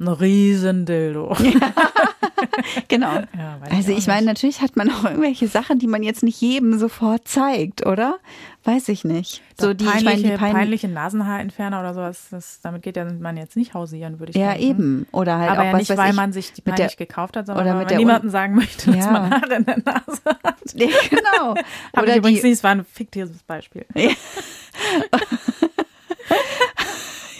Ein 0.00 0.08
Riesendildo. 0.08 1.36
genau. 2.88 3.12
Ja, 3.36 3.58
also 3.70 3.92
ich, 3.92 3.98
ich 3.98 4.06
meine, 4.06 4.26
natürlich 4.26 4.60
hat 4.60 4.76
man 4.76 4.90
auch 4.92 5.04
irgendwelche 5.04 5.48
Sachen, 5.48 5.78
die 5.78 5.86
man 5.86 6.02
jetzt 6.02 6.22
nicht 6.22 6.40
jedem 6.40 6.78
sofort 6.78 7.28
zeigt, 7.28 7.86
oder? 7.86 8.18
Weiß 8.64 8.88
ich 8.88 9.04
nicht. 9.04 9.42
Doch, 9.58 9.66
so 9.66 9.74
die, 9.74 9.84
peinliche, 9.84 9.98
ich 9.98 10.22
meine, 10.22 10.22
die 10.22 10.38
pein 10.38 10.52
peinliche 10.52 10.88
Nasenhaarentferner 10.88 11.80
oder 11.80 11.94
sowas, 11.94 12.28
das, 12.30 12.60
damit 12.62 12.82
geht 12.82 12.96
ja 12.96 13.04
man 13.04 13.36
jetzt 13.36 13.56
nicht 13.56 13.74
hausieren, 13.74 14.18
würde 14.18 14.30
ich 14.30 14.36
ja, 14.36 14.52
sagen. 14.52 14.62
Ja, 14.62 14.68
eben. 14.68 15.06
Oder 15.12 15.38
halt 15.38 15.50
Aber 15.50 15.60
auch, 15.60 15.64
ja 15.66 15.72
was 15.72 15.78
nicht, 15.80 15.96
weil 15.96 16.10
ich, 16.10 16.16
man 16.16 16.32
sich 16.32 16.52
die 16.52 16.62
peinlich 16.62 16.96
der, 16.96 17.06
gekauft 17.06 17.36
hat, 17.36 17.46
sondern 17.46 17.66
oder 17.66 17.76
weil 17.76 17.84
man 17.84 17.96
niemandem 17.96 18.30
sagen 18.30 18.54
möchte, 18.54 18.90
dass 18.90 19.04
ja. 19.04 19.10
man 19.10 19.30
Haare 19.30 19.54
in 19.54 19.64
der 19.64 19.78
Nase 19.78 20.22
hat. 20.24 20.54
Ja, 20.74 20.88
genau. 21.08 21.54
Aber 21.92 22.16
übrigens 22.16 22.40
die, 22.40 22.48
nicht, 22.48 22.56
es 22.56 22.64
war 22.64 22.72
ein 22.72 22.84
fiktives 22.84 23.42
Beispiel. 23.44 23.84
Ja. 23.94 24.10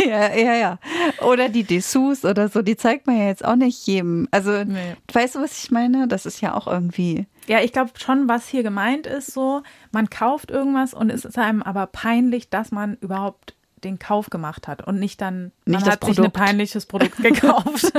Ja, 0.09 0.35
ja, 0.35 0.55
ja. 0.55 0.79
Oder 1.23 1.49
die 1.49 1.64
Dessous 1.64 2.25
oder 2.25 2.49
so, 2.49 2.62
die 2.62 2.77
zeigt 2.77 3.07
man 3.07 3.17
ja 3.17 3.27
jetzt 3.27 3.45
auch 3.45 3.57
nicht 3.57 3.87
jedem. 3.87 4.29
Also, 4.31 4.64
nee. 4.64 4.97
weißt 5.12 5.37
du, 5.37 5.40
was 5.40 5.64
ich 5.64 5.71
meine? 5.71 6.09
Das 6.09 6.27
ist 6.27 6.40
ja 6.40 6.55
auch 6.55 6.67
irgendwie. 6.67 7.27
Ja, 7.47 7.61
ich 7.61 7.73
glaube 7.73 7.93
schon, 7.99 8.29
was 8.29 8.49
hier 8.49 8.62
gemeint 8.62 9.07
ist, 9.07 9.33
so, 9.33 9.62
man 9.93 10.11
kauft 10.11 10.51
irgendwas 10.51 10.95
und 10.95 11.11
es 11.11 11.25
ist 11.25 11.38
einem 11.38 11.62
aber 11.62 11.87
peinlich, 11.87 12.49
dass 12.49 12.71
man 12.71 12.97
überhaupt 13.01 13.55
den 13.85 13.99
Kauf 13.99 14.31
gemacht 14.31 14.67
hat 14.67 14.87
und 14.87 14.99
nicht 14.99 15.21
dann, 15.21 15.53
man 15.67 15.77
nicht 15.81 15.90
hat 15.90 16.01
Produkt. 16.01 16.17
sich 16.17 16.25
ein 16.25 16.33
peinliches 16.33 16.87
Produkt 16.87 17.19
gekauft. 17.19 17.93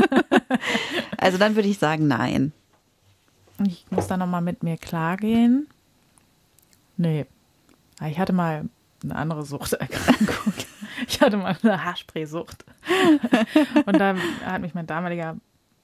also 1.18 1.38
dann 1.38 1.56
würde 1.56 1.70
ich 1.70 1.78
sagen, 1.78 2.08
nein. 2.08 2.54
Ich 3.66 3.86
muss 3.90 4.08
da 4.08 4.18
nochmal 4.18 4.42
mit 4.42 4.64
mir 4.64 4.78
klargehen. 4.78 5.68
Nee. 6.98 7.26
Ich 8.06 8.20
hatte 8.20 8.34
mal 8.34 8.68
eine 9.04 9.16
andere 9.16 9.46
Suchterkrankung. 9.46 10.54
Ich 11.10 11.22
hatte 11.22 11.38
mal 11.38 11.56
eine 11.62 11.84
Haarspray-Sucht. 11.84 12.66
Und 13.86 14.00
da 14.00 14.16
hat 14.46 14.62
mich 14.62 14.74
mein 14.74 14.88
damaliger 14.88 15.38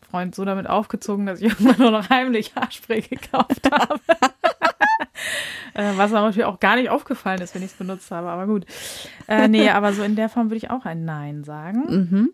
Freund 0.09 0.35
so 0.35 0.45
damit 0.45 0.67
aufgezogen, 0.67 1.25
dass 1.25 1.41
ich 1.41 1.49
irgendwann 1.49 1.77
nur 1.79 1.91
noch 1.91 2.09
heimlich 2.09 2.55
Haarspray 2.55 3.01
gekauft 3.01 3.69
habe. 3.71 3.99
Äh, 5.73 5.93
was 5.95 6.11
natürlich 6.11 6.43
auch 6.43 6.59
gar 6.59 6.75
nicht 6.75 6.89
aufgefallen 6.89 7.39
ist, 7.39 7.55
wenn 7.55 7.61
ich 7.61 7.71
es 7.71 7.77
benutzt 7.77 8.11
habe, 8.11 8.27
aber 8.27 8.45
gut. 8.45 8.65
Äh, 9.29 9.47
nee, 9.47 9.69
aber 9.69 9.93
so 9.93 10.03
in 10.03 10.17
der 10.17 10.27
Form 10.27 10.47
würde 10.47 10.57
ich 10.57 10.69
auch 10.69 10.83
ein 10.83 11.05
Nein 11.05 11.45
sagen. 11.45 11.85
Mhm. 11.87 12.33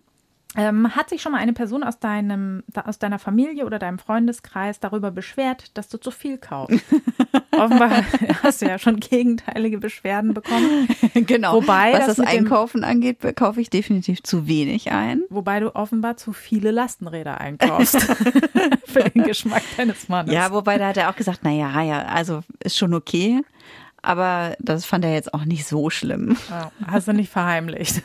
Ähm, 0.56 0.96
hat 0.96 1.10
sich 1.10 1.22
schon 1.22 1.34
mal 1.34 1.40
eine 1.40 1.54
Person 1.54 1.84
aus, 1.84 2.00
deinem, 2.00 2.64
aus 2.86 3.00
deiner 3.00 3.20
Familie 3.20 3.66
oder 3.66 3.80
deinem 3.80 4.00
Freundeskreis 4.00 4.80
darüber 4.80 5.12
beschwert, 5.12 5.78
dass 5.78 5.90
du 5.90 5.98
zu 6.00 6.10
viel 6.10 6.38
kaufst? 6.38 6.80
Offenbar 7.52 8.04
hast 8.44 8.62
du 8.62 8.68
ja 8.68 8.80
schon 8.80 9.00
gegenteilige 9.00 9.78
Beschwerden 9.78 10.34
bekommen. 10.34 10.88
Genau. 11.14 11.56
Wobei, 11.56 11.94
was 11.94 12.06
das, 12.06 12.16
das 12.18 12.28
Einkaufen 12.28 12.84
angeht, 12.84 13.18
kaufe 13.36 13.60
ich 13.60 13.70
definitiv 13.70 14.22
zu 14.22 14.48
wenig 14.48 14.92
ein. 14.92 15.24
Wobei 15.30 15.60
du 15.60 15.76
offenbar 15.76 16.16
zu 16.16 16.32
viele 16.32 16.72
Lastenräder 16.72 17.42
einkaufst. 17.42 18.02
Für 18.86 19.10
den 19.10 19.24
Geschmack 19.24 19.64
deines 19.78 20.08
Mannes. 20.08 20.34
Ja, 20.34 20.52
wobei 20.52 20.78
da 20.78 20.88
hat 20.90 20.98
er 20.98 21.10
auch 21.10 21.16
gesagt, 21.16 21.44
naja, 21.44 21.82
ja, 21.82 22.06
also 22.06 22.42
ist 22.64 22.78
schon 22.78 22.94
okay. 22.94 23.42
Aber 24.02 24.56
das 24.60 24.86
fand 24.86 25.06
er 25.06 25.14
jetzt 25.14 25.34
auch 25.34 25.44
nicht 25.44 25.66
so 25.66 25.90
schlimm. 25.90 26.38
Oh, 26.52 26.70
hast 26.86 27.08
du 27.08 27.14
nicht 27.14 27.32
verheimlicht? 27.32 28.04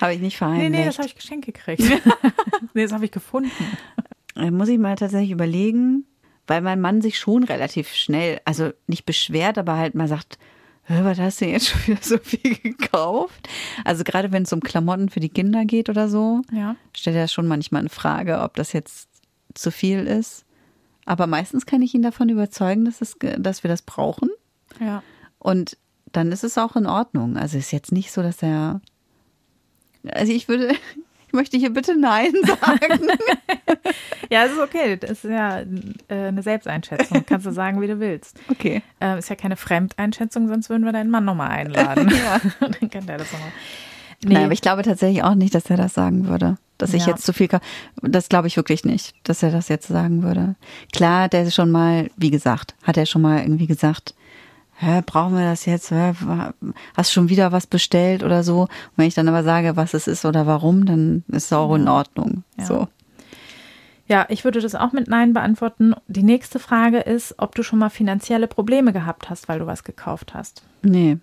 Habe 0.00 0.14
ich 0.14 0.20
nicht 0.20 0.38
verheimlicht. 0.38 0.70
Nee, 0.70 0.78
nee, 0.78 0.84
das 0.84 0.98
habe 0.98 1.08
ich 1.08 1.14
geschenkt 1.14 1.46
gekriegt. 1.46 1.82
nee, 2.74 2.82
das 2.82 2.92
habe 2.92 3.04
ich 3.04 3.10
gefunden. 3.10 3.50
Da 4.34 4.50
muss 4.50 4.68
ich 4.68 4.78
mal 4.78 4.96
tatsächlich 4.96 5.30
überlegen, 5.30 6.06
weil 6.46 6.60
mein 6.62 6.80
Mann 6.80 7.02
sich 7.02 7.18
schon 7.18 7.44
relativ 7.44 7.92
schnell, 7.92 8.40
also 8.44 8.70
nicht 8.86 9.04
beschwert, 9.04 9.58
aber 9.58 9.76
halt 9.76 9.94
mal 9.94 10.08
sagt, 10.08 10.38
was 10.88 11.18
hast 11.18 11.40
du 11.40 11.46
jetzt 11.46 11.68
schon 11.68 11.86
wieder 11.86 12.02
so 12.02 12.18
viel 12.18 12.56
gekauft? 12.56 13.48
Also 13.84 14.02
gerade 14.02 14.32
wenn 14.32 14.42
es 14.42 14.52
um 14.52 14.60
Klamotten 14.60 15.08
für 15.08 15.20
die 15.20 15.28
Kinder 15.28 15.64
geht 15.64 15.88
oder 15.88 16.08
so, 16.08 16.42
ja. 16.52 16.76
stellt 16.96 17.16
er 17.16 17.28
schon 17.28 17.46
manchmal 17.46 17.82
in 17.82 17.88
Frage, 17.88 18.40
ob 18.40 18.54
das 18.54 18.72
jetzt 18.72 19.08
zu 19.54 19.70
viel 19.70 20.06
ist. 20.06 20.44
Aber 21.06 21.26
meistens 21.26 21.66
kann 21.66 21.82
ich 21.82 21.94
ihn 21.94 22.02
davon 22.02 22.28
überzeugen, 22.28 22.84
dass, 22.84 23.00
es, 23.00 23.16
dass 23.38 23.62
wir 23.62 23.68
das 23.68 23.82
brauchen. 23.82 24.30
Ja. 24.80 25.02
Und 25.38 25.76
dann 26.12 26.32
ist 26.32 26.44
es 26.44 26.58
auch 26.58 26.76
in 26.76 26.86
Ordnung. 26.86 27.36
Also 27.36 27.58
ist 27.58 27.72
jetzt 27.72 27.92
nicht 27.92 28.12
so, 28.12 28.22
dass 28.22 28.42
er. 28.42 28.80
Also 30.12 30.32
ich 30.32 30.48
würde, 30.48 30.74
Ich 31.30 31.34
möchte 31.34 31.56
hier 31.56 31.70
bitte 31.70 31.96
Nein 31.96 32.32
sagen. 32.44 33.06
ja, 34.30 34.46
es 34.46 34.50
ist 34.50 34.58
okay. 34.58 34.96
Das 34.96 35.12
ist 35.12 35.24
ja 35.30 35.60
äh, 36.08 36.26
eine 36.26 36.42
Selbsteinschätzung. 36.42 37.24
Kannst 37.24 37.46
du 37.46 37.52
sagen, 37.52 37.80
wie 37.80 37.86
du 37.86 38.00
willst. 38.00 38.36
Okay. 38.48 38.82
Äh, 39.00 39.16
ist 39.20 39.30
ja 39.30 39.36
keine 39.36 39.54
Fremdeinschätzung, 39.54 40.48
sonst 40.48 40.70
würden 40.70 40.84
wir 40.84 40.90
deinen 40.90 41.08
Mann 41.08 41.24
nochmal 41.24 41.50
einladen. 41.50 42.10
ja. 42.10 42.40
Dann 42.58 42.90
kann 42.90 43.06
der 43.06 43.18
das 43.18 43.30
nochmal. 43.32 43.52
Nee. 44.24 44.34
Nein, 44.34 44.44
aber 44.46 44.52
ich 44.52 44.60
glaube 44.60 44.82
tatsächlich 44.82 45.22
auch 45.22 45.36
nicht, 45.36 45.54
dass 45.54 45.70
er 45.70 45.76
das 45.76 45.94
sagen 45.94 46.26
würde. 46.26 46.56
Dass 46.78 46.94
ich 46.94 47.06
ja. 47.06 47.12
jetzt 47.12 47.24
zu 47.24 47.32
viel, 47.32 47.48
das 48.02 48.28
glaube 48.28 48.48
ich 48.48 48.56
wirklich 48.56 48.84
nicht, 48.84 49.14
dass 49.22 49.44
er 49.44 49.52
das 49.52 49.68
jetzt 49.68 49.86
sagen 49.86 50.24
würde. 50.24 50.56
Klar, 50.92 51.28
der 51.28 51.44
ist 51.44 51.54
schon 51.54 51.70
mal, 51.70 52.10
wie 52.16 52.30
gesagt, 52.32 52.74
hat 52.82 52.96
er 52.96 53.06
schon 53.06 53.22
mal 53.22 53.40
irgendwie 53.40 53.68
gesagt, 53.68 54.14
hä, 54.80 55.02
brauchen 55.04 55.34
wir 55.34 55.44
das 55.44 55.66
jetzt? 55.66 55.90
Hä, 55.90 56.12
hast 56.96 57.12
schon 57.12 57.28
wieder 57.28 57.52
was 57.52 57.66
bestellt 57.66 58.22
oder 58.22 58.42
so? 58.42 58.62
Und 58.62 58.70
wenn 58.96 59.06
ich 59.06 59.14
dann 59.14 59.28
aber 59.28 59.42
sage, 59.42 59.76
was 59.76 59.94
es 59.94 60.06
ist 60.06 60.24
oder 60.24 60.46
warum, 60.46 60.86
dann 60.86 61.22
ist 61.28 61.46
es 61.46 61.52
auch 61.52 61.74
in 61.74 61.88
Ordnung. 61.88 62.44
Ja. 62.58 62.64
So. 62.64 62.88
Ja, 64.08 64.26
ich 64.28 64.44
würde 64.44 64.60
das 64.60 64.74
auch 64.74 64.92
mit 64.92 65.06
Nein 65.06 65.34
beantworten. 65.34 65.94
Die 66.08 66.24
nächste 66.24 66.58
Frage 66.58 66.98
ist, 66.98 67.36
ob 67.38 67.54
du 67.54 67.62
schon 67.62 67.78
mal 67.78 67.90
finanzielle 67.90 68.48
Probleme 68.48 68.92
gehabt 68.92 69.30
hast, 69.30 69.48
weil 69.48 69.60
du 69.60 69.66
was 69.66 69.84
gekauft 69.84 70.34
hast. 70.34 70.64
Nee. 70.82 71.18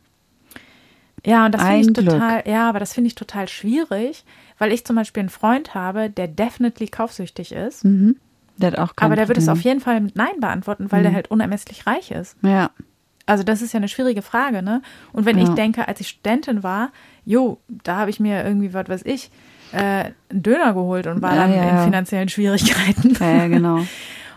Ja, 1.25 1.45
und 1.45 1.53
das 1.53 1.63
finde 1.63 2.01
ich 2.01 2.07
total, 2.07 2.43
ja, 2.45 2.69
aber 2.69 2.79
das 2.79 2.93
finde 2.93 3.09
ich 3.09 3.15
total 3.15 3.49
schwierig, 3.49 4.23
weil 4.59 4.71
ich 4.71 4.85
zum 4.85 4.95
Beispiel 4.95 5.21
einen 5.21 5.29
Freund 5.29 5.73
habe, 5.73 6.09
der 6.09 6.27
definitely 6.29 6.87
kaufsüchtig 6.87 7.51
ist. 7.51 7.83
Mhm. 7.83 8.17
Der 8.57 8.71
hat 8.71 8.79
auch 8.79 8.93
aber 8.95 9.15
der 9.15 9.27
würde 9.27 9.41
es 9.41 9.49
auf 9.49 9.61
jeden 9.61 9.81
Fall 9.81 9.99
mit 9.99 10.15
Nein 10.15 10.39
beantworten, 10.39 10.91
weil 10.91 11.01
mhm. 11.01 11.03
der 11.03 11.13
halt 11.13 11.29
unermesslich 11.29 11.85
reich 11.87 12.11
ist. 12.11 12.37
Ja. 12.41 12.71
Also 13.27 13.43
das 13.43 13.61
ist 13.61 13.73
ja 13.73 13.77
eine 13.77 13.89
schwierige 13.89 14.23
Frage, 14.23 14.63
ne? 14.63 14.81
Und 15.13 15.25
wenn 15.25 15.37
ja. 15.37 15.43
ich 15.43 15.49
denke, 15.49 15.87
als 15.87 15.99
ich 15.99 16.07
Studentin 16.07 16.63
war, 16.63 16.89
jo, 17.25 17.59
da 17.67 17.97
habe 17.97 18.09
ich 18.09 18.19
mir 18.19 18.43
irgendwie, 18.43 18.73
was 18.73 18.89
weiß 18.89 19.01
ich, 19.05 19.29
äh, 19.73 20.11
einen 20.29 20.43
Döner 20.43 20.73
geholt 20.73 21.07
und 21.07 21.21
war 21.21 21.35
ja, 21.35 21.41
dann 21.41 21.53
ja, 21.53 21.69
in 21.69 21.83
finanziellen 21.83 22.29
Schwierigkeiten. 22.29 23.15
Ja, 23.19 23.47
genau. 23.47 23.85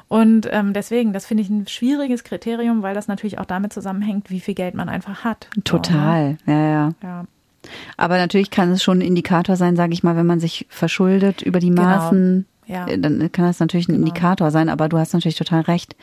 Und 0.08 0.48
ähm, 0.50 0.72
deswegen, 0.72 1.12
das 1.12 1.24
finde 1.24 1.44
ich 1.44 1.50
ein 1.50 1.68
schwieriges 1.68 2.24
Kriterium, 2.24 2.82
weil 2.82 2.96
das 2.96 3.06
natürlich 3.06 3.38
auch 3.38 3.44
damit 3.44 3.72
zusammenhängt, 3.72 4.28
wie 4.28 4.40
viel 4.40 4.54
Geld 4.54 4.74
man 4.74 4.88
einfach 4.88 5.22
hat. 5.22 5.48
Total, 5.62 6.36
so, 6.44 6.50
ne? 6.50 6.58
ja, 6.58 6.70
ja. 6.70 6.92
ja. 7.00 7.24
Aber 7.96 8.16
natürlich 8.16 8.50
kann 8.50 8.72
es 8.72 8.82
schon 8.82 8.98
ein 8.98 9.02
Indikator 9.02 9.54
sein, 9.54 9.76
sage 9.76 9.92
ich 9.92 10.02
mal, 10.02 10.16
wenn 10.16 10.26
man 10.26 10.40
sich 10.40 10.66
verschuldet 10.68 11.42
über 11.42 11.60
die 11.60 11.68
genau. 11.68 11.82
Maßen, 11.82 12.44
genau. 12.66 12.88
ja. 12.88 12.96
dann 12.96 13.30
kann 13.30 13.44
das 13.44 13.60
natürlich 13.60 13.88
ein 13.88 13.92
genau. 13.92 14.08
Indikator 14.08 14.50
sein, 14.50 14.68
aber 14.68 14.88
du 14.88 14.98
hast 14.98 15.12
natürlich 15.12 15.38
total 15.38 15.60
recht 15.60 15.94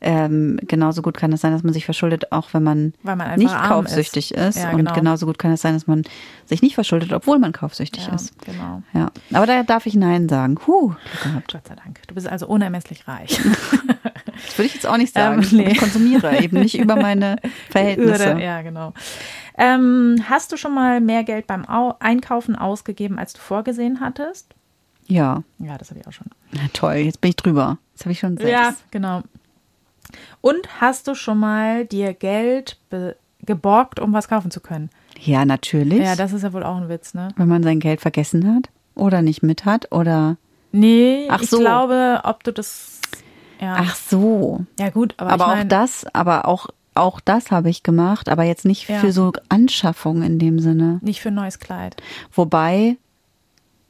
ähm, 0.00 0.58
genauso 0.62 1.00
gut 1.00 1.16
kann 1.16 1.32
es 1.32 1.40
sein, 1.40 1.52
dass 1.52 1.62
man 1.62 1.72
sich 1.72 1.86
verschuldet, 1.86 2.30
auch 2.30 2.52
wenn 2.52 2.62
man, 2.62 2.92
man 3.02 3.38
nicht 3.38 3.54
kaufsüchtig 3.54 4.34
ist. 4.34 4.56
ist. 4.56 4.62
Ja, 4.62 4.70
und 4.70 4.76
genau. 4.76 4.92
genauso 4.92 5.24
gut 5.24 5.38
kann 5.38 5.52
es 5.52 5.62
sein, 5.62 5.74
dass 5.74 5.86
man 5.86 6.02
sich 6.44 6.60
nicht 6.60 6.74
verschuldet, 6.74 7.12
obwohl 7.12 7.38
man 7.38 7.52
kaufsüchtig 7.52 8.06
ja, 8.06 8.14
ist. 8.14 8.38
Genau. 8.44 8.82
Ja. 8.92 9.10
Aber 9.32 9.46
da 9.46 9.62
darf 9.62 9.86
ich 9.86 9.94
Nein 9.94 10.28
sagen. 10.28 10.58
Huh, 10.66 10.94
Gott 11.50 11.66
sei 11.66 11.74
Dank. 11.74 12.00
Du 12.08 12.14
bist 12.14 12.28
also 12.28 12.46
unermesslich 12.46 13.08
reich. 13.08 13.40
das 13.40 14.58
würde 14.58 14.66
ich 14.66 14.74
jetzt 14.74 14.86
auch 14.86 14.98
nicht 14.98 15.14
sagen. 15.14 15.42
Ähm, 15.42 15.48
nee. 15.56 15.70
Ich 15.72 15.78
konsumiere 15.78 16.42
eben 16.42 16.60
nicht 16.60 16.78
über 16.78 16.96
meine 16.96 17.36
Verhältnisse. 17.70 18.38
ja, 18.38 18.60
genau. 18.60 18.92
Ähm, 19.56 20.22
hast 20.28 20.52
du 20.52 20.58
schon 20.58 20.74
mal 20.74 21.00
mehr 21.00 21.24
Geld 21.24 21.46
beim 21.46 21.64
Einkaufen 22.00 22.54
ausgegeben, 22.54 23.18
als 23.18 23.32
du 23.32 23.40
vorgesehen 23.40 24.00
hattest? 24.00 24.54
Ja. 25.06 25.42
Ja, 25.58 25.78
das 25.78 25.90
habe 25.90 26.00
ich 26.00 26.06
auch 26.06 26.12
schon. 26.12 26.26
Na 26.52 26.60
toll, 26.74 26.96
jetzt 26.96 27.20
bin 27.20 27.30
ich 27.30 27.36
drüber. 27.36 27.78
Jetzt 27.92 28.04
habe 28.04 28.12
ich 28.12 28.18
schon 28.18 28.36
sechs. 28.36 28.50
Ja, 28.50 28.74
genau. 28.90 29.22
Und 30.40 30.80
hast 30.80 31.08
du 31.08 31.14
schon 31.14 31.38
mal 31.38 31.84
dir 31.84 32.14
Geld 32.14 32.78
geborgt, 33.44 34.00
um 34.00 34.12
was 34.12 34.28
kaufen 34.28 34.50
zu 34.50 34.60
können? 34.60 34.90
Ja, 35.20 35.44
natürlich. 35.44 36.00
Ja, 36.00 36.16
das 36.16 36.32
ist 36.32 36.42
ja 36.42 36.52
wohl 36.52 36.62
auch 36.62 36.76
ein 36.76 36.88
Witz, 36.88 37.14
ne? 37.14 37.28
Wenn 37.36 37.48
man 37.48 37.62
sein 37.62 37.80
Geld 37.80 38.00
vergessen 38.00 38.54
hat 38.54 38.68
oder 38.94 39.22
nicht 39.22 39.42
mit 39.42 39.64
hat 39.64 39.92
oder. 39.92 40.36
Nee, 40.72 41.26
Ach 41.30 41.40
ich 41.40 41.50
so. 41.50 41.58
glaube, 41.58 42.20
ob 42.24 42.44
du 42.44 42.52
das. 42.52 43.00
Ja. 43.60 43.76
Ach 43.78 43.94
so. 43.94 44.64
Ja, 44.78 44.90
gut, 44.90 45.14
aber. 45.16 45.30
Aber 45.32 45.44
ich 45.44 45.50
mein, 45.50 45.66
auch 45.66 45.68
das, 45.68 46.06
aber 46.12 46.46
auch, 46.46 46.68
auch 46.94 47.20
das 47.20 47.50
habe 47.50 47.70
ich 47.70 47.82
gemacht, 47.82 48.28
aber 48.28 48.44
jetzt 48.44 48.64
nicht 48.64 48.88
ja. 48.88 48.98
für 48.98 49.12
so 49.12 49.32
Anschaffung 49.48 50.22
in 50.22 50.38
dem 50.38 50.58
Sinne. 50.58 50.98
Nicht 51.02 51.20
für 51.20 51.28
ein 51.28 51.34
neues 51.34 51.58
Kleid. 51.58 51.96
Wobei, 52.32 52.96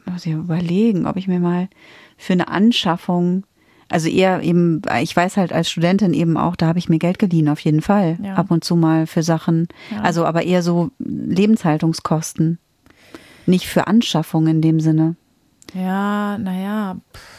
muss 0.04 0.26
ich 0.26 0.32
überlegen, 0.32 1.06
ob 1.06 1.16
ich 1.16 1.26
mir 1.26 1.40
mal 1.40 1.68
für 2.16 2.34
eine 2.34 2.48
Anschaffung 2.48 3.44
also 3.88 4.08
eher 4.08 4.42
eben, 4.42 4.82
ich 5.00 5.14
weiß 5.14 5.36
halt 5.36 5.52
als 5.52 5.70
Studentin 5.70 6.12
eben 6.12 6.36
auch, 6.36 6.56
da 6.56 6.66
habe 6.66 6.78
ich 6.78 6.88
mir 6.88 6.98
Geld 6.98 7.18
geliehen, 7.18 7.48
auf 7.48 7.60
jeden 7.60 7.82
Fall. 7.82 8.18
Ja. 8.22 8.34
Ab 8.34 8.50
und 8.50 8.64
zu 8.64 8.76
mal 8.76 9.06
für 9.06 9.22
Sachen. 9.22 9.68
Ja. 9.90 10.02
Also 10.02 10.24
aber 10.24 10.42
eher 10.42 10.62
so 10.62 10.90
Lebenshaltungskosten. 10.98 12.58
Nicht 13.46 13.66
für 13.66 13.86
Anschaffung 13.86 14.48
in 14.48 14.60
dem 14.60 14.80
Sinne. 14.80 15.14
Ja, 15.74 16.38
naja, 16.38 16.96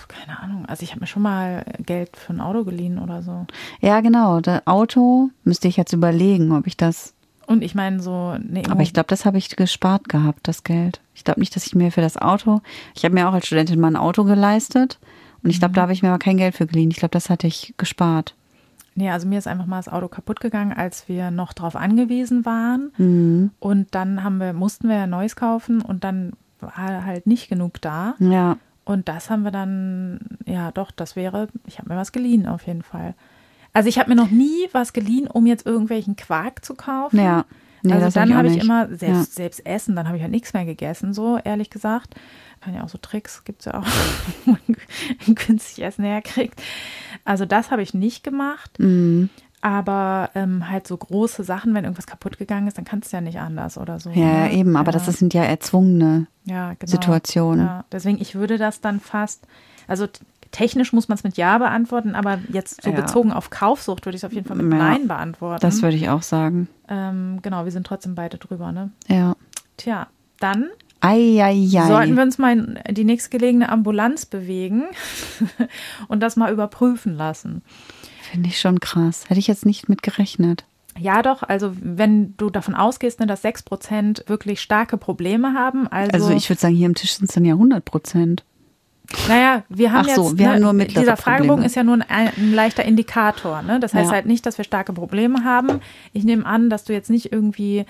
keine 0.08 0.40
Ahnung. 0.40 0.66
Also 0.66 0.84
ich 0.84 0.92
habe 0.92 1.02
mir 1.02 1.08
schon 1.08 1.24
mal 1.24 1.66
Geld 1.86 2.16
für 2.16 2.34
ein 2.34 2.42
Auto 2.42 2.64
geliehen 2.64 3.00
oder 3.00 3.24
so. 3.24 3.46
Ja, 3.82 4.02
genau. 4.02 4.40
Das 4.40 4.66
Auto 4.68 5.30
müsste 5.44 5.68
ich 5.68 5.78
jetzt 5.78 5.94
überlegen, 5.94 6.52
ob 6.52 6.68
ich 6.68 6.78
das. 6.78 7.14
Und 7.46 7.64
ich 7.64 7.76
meine 7.76 8.02
so. 8.02 8.36
Nee, 8.40 8.64
aber 8.70 8.82
ich 8.82 8.94
glaube, 8.94 9.08
das 9.08 9.26
habe 9.26 9.38
ich 9.38 9.56
gespart 9.56 10.10
gehabt, 10.10 10.48
das 10.48 10.64
Geld. 10.64 11.02
Ich 11.16 11.24
glaube 11.24 11.40
nicht, 11.40 11.56
dass 11.56 11.66
ich 11.66 11.76
mir 11.76 11.92
für 11.92 12.02
das 12.02 12.18
Auto. 12.18 12.62
Ich 12.94 13.06
habe 13.06 13.16
mir 13.16 13.28
auch 13.30 13.34
als 13.34 13.48
Studentin 13.48 13.80
mal 13.80 13.88
ein 13.88 13.96
Auto 13.96 14.26
geleistet. 14.26 15.00
Und 15.48 15.52
ich 15.52 15.60
glaube, 15.60 15.74
da 15.76 15.84
habe 15.84 15.94
ich 15.94 16.04
mir 16.04 16.10
aber 16.10 16.20
kein 16.20 16.36
Geld 16.36 16.56
für 16.56 16.68
geliehen. 16.68 16.92
Ich 16.92 16.98
glaube, 16.98 17.14
das 17.14 17.30
hatte 17.30 17.48
ich 17.48 17.74
gespart. 17.78 18.36
Nee, 18.96 19.10
also 19.12 19.30
mir 19.30 19.40
ist 19.40 19.48
einfach 19.48 19.66
mal 19.66 19.78
das 19.78 19.88
Auto 19.88 20.10
kaputt 20.10 20.42
gegangen, 20.42 20.74
als 20.74 21.08
wir 21.08 21.32
noch 21.32 21.54
darauf 21.54 21.78
angewiesen 21.78 22.44
waren. 22.46 22.92
Mhm. 22.98 23.52
Und 23.60 23.96
dann 23.96 24.26
haben 24.26 24.40
wir, 24.42 24.52
mussten 24.52 24.90
wir 24.90 24.98
ja 24.98 25.08
Neues 25.08 25.38
kaufen 25.38 25.82
und 25.82 26.04
dann 26.04 26.34
war 26.60 27.06
halt 27.06 27.28
nicht 27.28 27.48
genug 27.48 27.80
da. 27.80 28.16
Ja. 28.20 28.58
Und 28.84 29.08
das 29.08 29.30
haben 29.30 29.44
wir 29.44 29.52
dann, 29.52 30.20
ja 30.46 30.72
doch, 30.72 30.92
das 30.92 31.16
wäre, 31.16 31.48
ich 31.66 31.80
habe 31.80 31.94
mir 31.94 31.96
was 31.96 32.12
geliehen 32.12 32.46
auf 32.46 32.68
jeden 32.68 32.82
Fall. 32.82 33.14
Also 33.72 33.88
ich 33.88 34.00
habe 34.00 34.10
mir 34.10 34.18
noch 34.18 34.32
nie 34.32 34.68
was 34.74 34.92
geliehen, 34.92 35.28
um 35.28 35.46
jetzt 35.46 35.66
irgendwelchen 35.66 36.18
Quark 36.18 36.66
zu 36.66 36.76
kaufen. 36.76 37.22
Ja. 37.22 37.46
Nee, 37.84 37.94
also 37.94 38.10
dann 38.20 38.36
habe 38.36 38.50
ich, 38.50 38.56
hab 38.56 38.60
ich 38.60 38.64
immer 38.66 38.88
selbst, 38.88 39.38
ja. 39.38 39.44
selbst 39.44 39.66
essen, 39.66 39.96
dann 39.96 40.08
habe 40.08 40.18
ich 40.18 40.24
halt 40.24 40.32
nichts 40.32 40.52
mehr 40.52 40.66
gegessen, 40.66 41.14
so 41.14 41.38
ehrlich 41.42 41.70
gesagt 41.70 42.16
kann 42.62 42.74
ja 42.74 42.84
auch 42.84 42.90
so 42.90 42.98
Tricks, 42.98 43.44
gibt 43.44 43.60
es 43.62 43.66
ja 43.66 43.76
auch, 43.76 43.86
wo 44.46 44.52
man 44.52 45.36
günstig 45.36 45.84
Essen 45.84 46.04
herkriegt. 46.04 46.62
Also 47.26 47.46
das 47.46 47.72
habe 47.72 47.82
ich 47.82 47.94
nicht 47.94 48.24
gemacht. 48.24 48.80
Mhm. 48.80 49.30
Aber 49.60 50.30
ähm, 50.36 50.70
halt 50.70 50.88
so 50.88 50.96
große 50.96 51.44
Sachen, 51.44 51.74
wenn 51.74 51.84
irgendwas 51.84 52.06
kaputt 52.06 52.38
gegangen 52.38 52.68
ist, 52.68 52.78
dann 52.78 52.86
kannst 52.86 53.12
du 53.12 53.18
ja 53.18 53.22
nicht 53.22 53.40
anders 53.40 53.78
oder 53.78 54.00
so. 54.00 54.12
Ja, 54.12 54.46
ne? 54.46 54.54
eben, 54.54 54.76
aber 54.76 54.92
ja. 54.92 55.00
das 55.00 55.18
sind 55.18 55.34
ja 55.34 55.44
erzwungene 55.44 56.28
ja, 56.46 56.74
genau. 56.76 56.92
Situationen. 56.92 57.66
Ja. 57.66 57.86
Deswegen, 57.92 58.22
ich 58.22 58.36
würde 58.36 58.58
das 58.58 58.82
dann 58.82 59.00
fast, 59.00 59.48
also 59.88 60.08
technisch 60.52 60.94
muss 60.94 61.08
man 61.08 61.18
es 61.18 61.24
mit 61.24 61.38
Ja 61.38 61.58
beantworten, 61.58 62.16
aber 62.16 62.40
jetzt 62.52 62.84
so 62.84 62.92
ja. 62.92 62.96
bezogen 62.96 63.32
auf 63.32 63.50
Kaufsucht 63.50 64.06
würde 64.06 64.16
ich 64.16 64.22
es 64.22 64.26
auf 64.26 64.34
jeden 64.34 64.48
Fall 64.48 64.58
mit 64.58 64.68
Nein 64.68 65.08
beantworten. 65.08 65.62
Das 65.62 65.82
würde 65.82 65.98
ich 65.98 66.10
auch 66.10 66.22
sagen. 66.22 66.68
Ähm, 66.88 67.40
genau, 67.42 67.66
wir 67.66 67.72
sind 67.72 67.86
trotzdem 67.88 68.16
beide 68.16 68.38
drüber, 68.38 68.72
ne? 68.72 68.92
Ja. 69.08 69.36
Tja, 69.78 70.08
dann 70.40 70.70
Ei, 71.02 71.42
ei, 71.42 71.70
ei. 71.76 71.88
Sollten 71.88 72.16
wir 72.16 72.24
uns 72.24 72.38
mal 72.38 72.58
in 72.58 72.96
die 72.96 73.04
nächstgelegene 73.04 73.70
Ambulanz 73.70 74.26
bewegen 74.26 74.86
und 76.08 76.22
das 76.22 76.36
mal 76.36 76.52
überprüfen 76.52 77.16
lassen. 77.16 77.62
Finde 78.32 78.50
ich 78.50 78.60
schon 78.60 78.80
krass. 78.80 79.30
Hätte 79.30 79.40
ich 79.40 79.48
jetzt 79.48 79.66
nicht 79.66 79.90
mit 79.90 80.04
gerechnet. 80.04 80.66
Ja, 81.00 81.22
doch. 81.22 81.44
Also, 81.44 81.74
wenn 81.80 82.36
du 82.38 82.50
davon 82.50 82.76
ausgehst, 82.76 83.20
ne, 83.20 83.28
dass 83.28 83.44
6 83.44 83.64
Prozent 83.64 84.24
wirklich 84.28 84.62
starke 84.62 84.98
Probleme 84.98 85.54
haben. 85.54 85.88
Also, 85.88 86.12
also 86.14 86.30
ich 86.32 86.50
würde 86.50 86.60
sagen, 86.60 86.76
hier 86.76 86.88
am 86.88 86.96
Tisch 86.96 87.14
sind 87.14 87.30
es 87.30 87.36
dann 87.36 87.46
ja 87.46 87.54
100 87.54 87.86
Prozent. 87.86 88.44
Naja, 89.30 89.64
wir 89.70 89.94
haben 89.94 90.08
Ach 90.10 90.16
so, 90.16 90.28
jetzt, 90.30 90.38
wir 90.38 90.48
ne, 90.48 90.54
haben 90.54 90.62
nur 90.62 90.74
mittlere 90.74 91.02
dieser 91.02 91.18
Fragebogen 91.18 91.48
Probleme. 91.48 91.66
ist 91.66 91.76
ja 91.76 91.84
nur 91.84 91.96
ein, 91.96 92.06
ein, 92.10 92.54
leichter 92.54 92.84
Indikator. 92.84 93.62
Ne? 93.62 93.80
Das 93.80 93.94
heißt 93.94 94.10
ja. 94.10 94.16
halt 94.16 94.26
nicht, 94.26 94.46
dass 94.46 94.58
wir 94.58 94.66
starke 94.66 94.92
Probleme 94.92 95.46
haben. 95.46 95.80
Ich 96.12 96.26
nehme 96.26 96.46
an, 96.46 96.70
dass 96.70 96.84
du 96.84 96.94
jetzt 96.94 97.10
nicht 97.10 97.32
irgendwie 97.32 97.86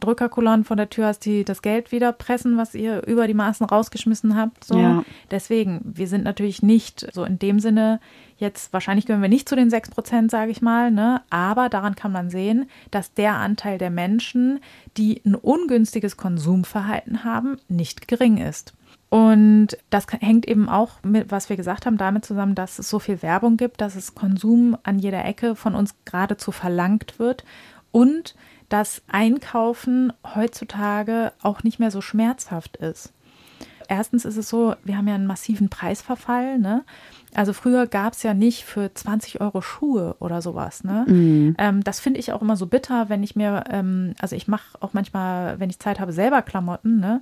Drückerkolonnen 0.00 0.64
vor 0.64 0.76
der 0.76 0.90
Tür 0.90 1.06
hast, 1.06 1.24
die 1.24 1.44
das 1.44 1.62
Geld 1.62 1.92
wieder 1.92 2.12
pressen, 2.12 2.56
was 2.56 2.74
ihr 2.74 3.06
über 3.06 3.26
die 3.26 3.34
Maßen 3.34 3.66
rausgeschmissen 3.66 4.36
habt. 4.36 4.64
So. 4.64 4.78
Ja. 4.78 5.04
Deswegen, 5.30 5.80
wir 5.84 6.08
sind 6.08 6.24
natürlich 6.24 6.62
nicht 6.62 7.06
so 7.12 7.24
in 7.24 7.38
dem 7.38 7.60
Sinne 7.60 8.00
jetzt, 8.36 8.72
wahrscheinlich 8.72 9.06
gehören 9.06 9.22
wir 9.22 9.28
nicht 9.28 9.48
zu 9.48 9.56
den 9.56 9.70
6 9.70 9.90
Prozent, 9.90 10.30
sage 10.30 10.50
ich 10.50 10.60
mal, 10.60 10.90
ne? 10.90 11.22
aber 11.30 11.68
daran 11.68 11.94
kann 11.94 12.12
man 12.12 12.28
sehen, 12.28 12.68
dass 12.90 13.14
der 13.14 13.34
Anteil 13.36 13.78
der 13.78 13.90
Menschen, 13.90 14.60
die 14.96 15.22
ein 15.24 15.34
ungünstiges 15.34 16.16
Konsumverhalten 16.16 17.24
haben, 17.24 17.56
nicht 17.68 18.08
gering 18.08 18.36
ist. 18.36 18.74
Und 19.08 19.76
das 19.90 20.06
hängt 20.20 20.48
eben 20.48 20.70
auch 20.70 21.02
mit, 21.02 21.30
was 21.30 21.50
wir 21.50 21.56
gesagt 21.56 21.84
haben, 21.84 21.98
damit 21.98 22.24
zusammen, 22.24 22.54
dass 22.54 22.78
es 22.78 22.88
so 22.88 22.98
viel 22.98 23.20
Werbung 23.22 23.58
gibt, 23.58 23.82
dass 23.82 23.94
es 23.94 24.14
Konsum 24.14 24.76
an 24.84 24.98
jeder 24.98 25.24
Ecke 25.24 25.54
von 25.54 25.74
uns 25.74 25.94
geradezu 26.06 26.50
verlangt 26.50 27.18
wird 27.18 27.44
und 27.90 28.34
dass 28.72 29.02
Einkaufen 29.06 30.14
heutzutage 30.34 31.32
auch 31.42 31.62
nicht 31.62 31.78
mehr 31.78 31.90
so 31.90 32.00
schmerzhaft 32.00 32.78
ist. 32.78 33.12
Erstens 33.86 34.24
ist 34.24 34.38
es 34.38 34.48
so, 34.48 34.74
wir 34.84 34.96
haben 34.96 35.06
ja 35.06 35.14
einen 35.14 35.26
massiven 35.26 35.68
Preisverfall. 35.68 36.58
Ne? 36.58 36.82
Also 37.34 37.52
früher 37.52 37.86
gab 37.86 38.14
es 38.14 38.22
ja 38.22 38.32
nicht 38.32 38.64
für 38.64 38.94
20 38.94 39.42
Euro 39.42 39.60
Schuhe 39.60 40.16
oder 40.20 40.40
sowas. 40.40 40.84
Ne? 40.84 41.04
Mhm. 41.06 41.56
Ähm, 41.58 41.84
das 41.84 42.00
finde 42.00 42.18
ich 42.20 42.32
auch 42.32 42.40
immer 42.40 42.56
so 42.56 42.66
bitter, 42.66 43.10
wenn 43.10 43.22
ich 43.22 43.36
mir, 43.36 43.64
ähm, 43.68 44.14
also 44.18 44.36
ich 44.36 44.48
mache 44.48 44.78
auch 44.80 44.94
manchmal, 44.94 45.60
wenn 45.60 45.68
ich 45.68 45.78
Zeit 45.78 46.00
habe, 46.00 46.14
selber 46.14 46.40
Klamotten. 46.40 46.98
Ne? 46.98 47.20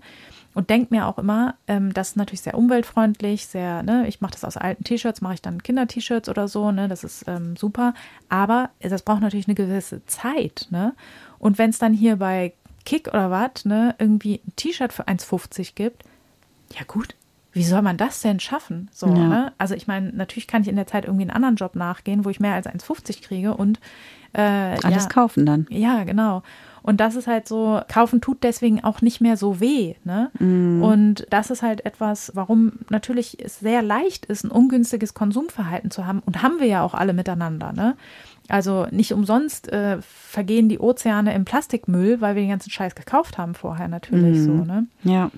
Und 0.55 0.71
denke 0.71 0.95
mir 0.95 1.07
auch 1.07 1.19
immer, 1.19 1.55
ähm, 1.67 1.93
das 1.93 2.11
ist 2.11 2.17
natürlich 2.17 2.41
sehr 2.41 2.59
umweltfreundlich, 2.59 3.47
sehr, 3.47 3.85
ne, 3.85 4.09
ich 4.09 4.21
mache 4.21 4.33
das 4.33 4.45
aus 4.45 4.57
alten 4.57 4.83
T-Shirts, 4.83 5.21
mache 5.21 5.35
ich 5.35 5.43
dann 5.43 5.63
Kinder-T-Shirts 5.63 6.29
oder 6.29 6.49
so, 6.49 6.73
ne, 6.73 6.89
das 6.89 7.05
ist 7.05 7.25
ähm, 7.29 7.57
super. 7.57 7.95
Aber 8.29 8.71
das 8.81 9.03
braucht 9.03 9.21
natürlich 9.21 9.47
eine 9.47 9.55
gewisse 9.55 10.05
Zeit, 10.07 10.67
ne? 10.71 10.95
Und 11.41 11.59
wenn 11.59 11.71
es 11.71 11.79
dann 11.79 11.93
hier 11.93 12.17
bei 12.17 12.53
Kick 12.85 13.09
oder 13.09 13.31
was, 13.31 13.65
ne, 13.65 13.97
irgendwie 13.99 14.41
ein 14.47 14.53
T-Shirt 14.55 14.93
für 14.93 15.09
1,50 15.09 15.73
gibt, 15.75 16.05
ja 16.79 16.85
gut, 16.87 17.17
wie 17.53 17.65
soll 17.65 17.83
man 17.83 17.97
das 17.97 18.21
denn 18.21 18.39
schaffen? 18.39 18.89
So, 18.93 19.09
ja. 19.09 19.15
ne? 19.15 19.53
Also 19.59 19.75
ich 19.75 19.89
meine, 19.89 20.13
natürlich 20.13 20.47
kann 20.47 20.63
ich 20.63 20.69
in 20.69 20.77
der 20.77 20.87
Zeit 20.87 21.05
irgendwie 21.05 21.23
einen 21.23 21.33
anderen 21.33 21.57
Job 21.57 21.75
nachgehen, 21.75 22.25
wo 22.25 22.31
ich 22.31 22.39
mehr 22.39 22.55
als 22.55 22.67
1,50 22.67 23.23
kriege 23.23 23.55
und 23.55 23.81
äh, 24.33 24.41
alles 24.41 25.05
ja, 25.05 25.09
kaufen 25.09 25.45
dann. 25.45 25.67
Ja, 25.71 26.05
genau. 26.05 26.43
Und 26.83 27.01
das 27.01 27.17
ist 27.17 27.27
halt 27.27 27.47
so, 27.47 27.83
kaufen 27.89 28.21
tut 28.21 28.43
deswegen 28.43 28.83
auch 28.83 29.03
nicht 29.03 29.21
mehr 29.21 29.37
so 29.37 29.61
weh. 29.61 29.97
Ne? 30.05 30.31
Mm. 30.39 30.83
Und 30.83 31.27
das 31.31 31.51
ist 31.51 31.63
halt 31.63 31.85
etwas, 31.85 32.33
warum 32.35 32.73
natürlich 32.89 33.45
es 33.45 33.61
sehr 33.61 33.83
leicht 33.83 34.27
ist, 34.27 34.45
ein 34.45 34.51
ungünstiges 34.51 35.13
Konsumverhalten 35.13 35.91
zu 35.91 36.07
haben. 36.07 36.23
Und 36.25 36.43
haben 36.43 36.59
wir 36.59 36.67
ja 36.67 36.83
auch 36.83 36.95
alle 36.95 37.13
miteinander. 37.13 37.73
Ne? 37.73 37.97
Also 38.51 38.87
nicht 38.91 39.13
umsonst 39.13 39.73
äh, 39.73 39.99
vergehen 40.01 40.69
die 40.69 40.79
Ozeane 40.79 41.35
im 41.35 41.45
Plastikmüll, 41.45 42.21
weil 42.21 42.35
wir 42.35 42.43
den 42.43 42.51
ganzen 42.51 42.71
Scheiß 42.71 42.95
gekauft 42.95 43.39
haben 43.39 43.55
vorher 43.55 43.89
natürlich 43.89 44.39
mm. 44.39 44.45
so. 44.45 44.53
Ne? 44.53 44.87
Ja. 45.05 45.31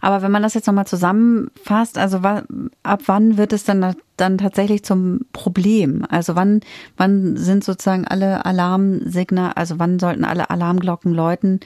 Aber 0.00 0.22
wenn 0.22 0.30
man 0.30 0.42
das 0.42 0.54
jetzt 0.54 0.66
nochmal 0.66 0.86
zusammenfasst, 0.86 1.98
also 1.98 2.18
ab 2.18 3.00
wann 3.06 3.36
wird 3.36 3.52
es 3.52 3.64
dann, 3.64 3.96
dann 4.16 4.38
tatsächlich 4.38 4.84
zum 4.84 5.20
Problem? 5.32 6.04
Also 6.08 6.36
wann, 6.36 6.60
wann 6.96 7.36
sind 7.36 7.64
sozusagen 7.64 8.06
alle 8.06 8.44
Alarmsignale, 8.44 9.56
also 9.56 9.78
wann 9.78 9.98
sollten 9.98 10.24
alle 10.24 10.50
Alarmglocken 10.50 11.12
läuten? 11.12 11.60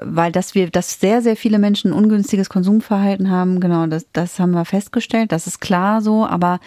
Weil 0.00 0.32
dass 0.32 0.54
wir, 0.54 0.70
dass 0.70 1.00
sehr, 1.00 1.22
sehr 1.22 1.36
viele 1.36 1.58
Menschen 1.58 1.92
ungünstiges 1.92 2.48
Konsumverhalten 2.48 3.30
haben, 3.30 3.60
genau, 3.60 3.86
das, 3.86 4.06
das 4.12 4.38
haben 4.38 4.52
wir 4.52 4.64
festgestellt, 4.64 5.32
das 5.32 5.46
ist 5.46 5.60
klar 5.60 6.00
so, 6.00 6.26
aber 6.26 6.58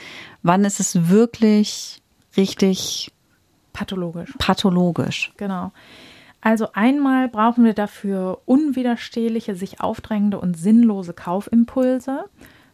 wann 0.42 0.66
ist 0.66 0.80
es 0.80 1.10
wirklich 1.10 2.03
richtig 2.38 3.12
pathologisch? 3.74 4.34
Pathologisch. 4.38 5.34
Genau. 5.38 5.72
Also 6.42 6.68
einmal 6.74 7.30
brauchen 7.30 7.64
wir 7.64 7.74
dafür 7.74 8.42
unwiderstehliche, 8.46 9.56
sich 9.56 9.80
aufdrängende 9.80 10.40
und 10.40 10.58
sinnlose 10.58 11.14
Kaufimpulse. 11.14 12.26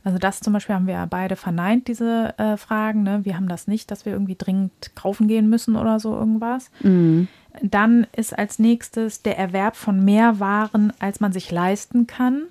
Also 0.04 0.18
das 0.18 0.40
zum 0.40 0.54
Beispiel 0.54 0.76
haben 0.76 0.88
wir 0.88 1.06
beide 1.08 1.36
verneint, 1.36 1.88
diese 1.88 2.34
äh, 2.40 2.58
Fragen. 2.58 3.04
Ne? 3.04 3.26
Wir 3.26 3.36
haben 3.36 3.48
das 3.48 3.68
nicht, 3.68 3.92
dass 3.92 4.06
wir 4.06 4.14
irgendwie 4.14 4.36
dringend 4.36 4.96
kaufen 4.96 5.28
gehen 5.28 5.50
müssen 5.50 5.76
oder 5.76 6.00
so 6.00 6.16
irgendwas. 6.16 6.72
Mhm. 6.82 7.28
Dann 7.62 8.08
ist 8.16 8.38
als 8.38 8.58
nächstes 8.60 9.22
der 9.22 9.38
Erwerb 9.38 9.76
von 9.76 10.04
mehr 10.04 10.40
Waren, 10.40 10.94
als 11.00 11.20
man 11.20 11.32
sich 11.32 11.52
leisten 11.52 12.08
kann. 12.08 12.44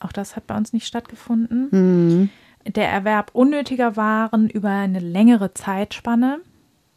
Auch 0.00 0.12
das 0.12 0.36
hat 0.36 0.46
bei 0.46 0.56
uns 0.56 0.72
nicht 0.72 0.86
stattgefunden. 0.86 1.68
Mhm. 1.70 2.30
Der 2.66 2.88
Erwerb 2.88 3.30
unnötiger 3.32 3.96
Waren 3.96 4.48
über 4.48 4.70
eine 4.70 5.00
längere 5.00 5.54
Zeitspanne. 5.54 6.40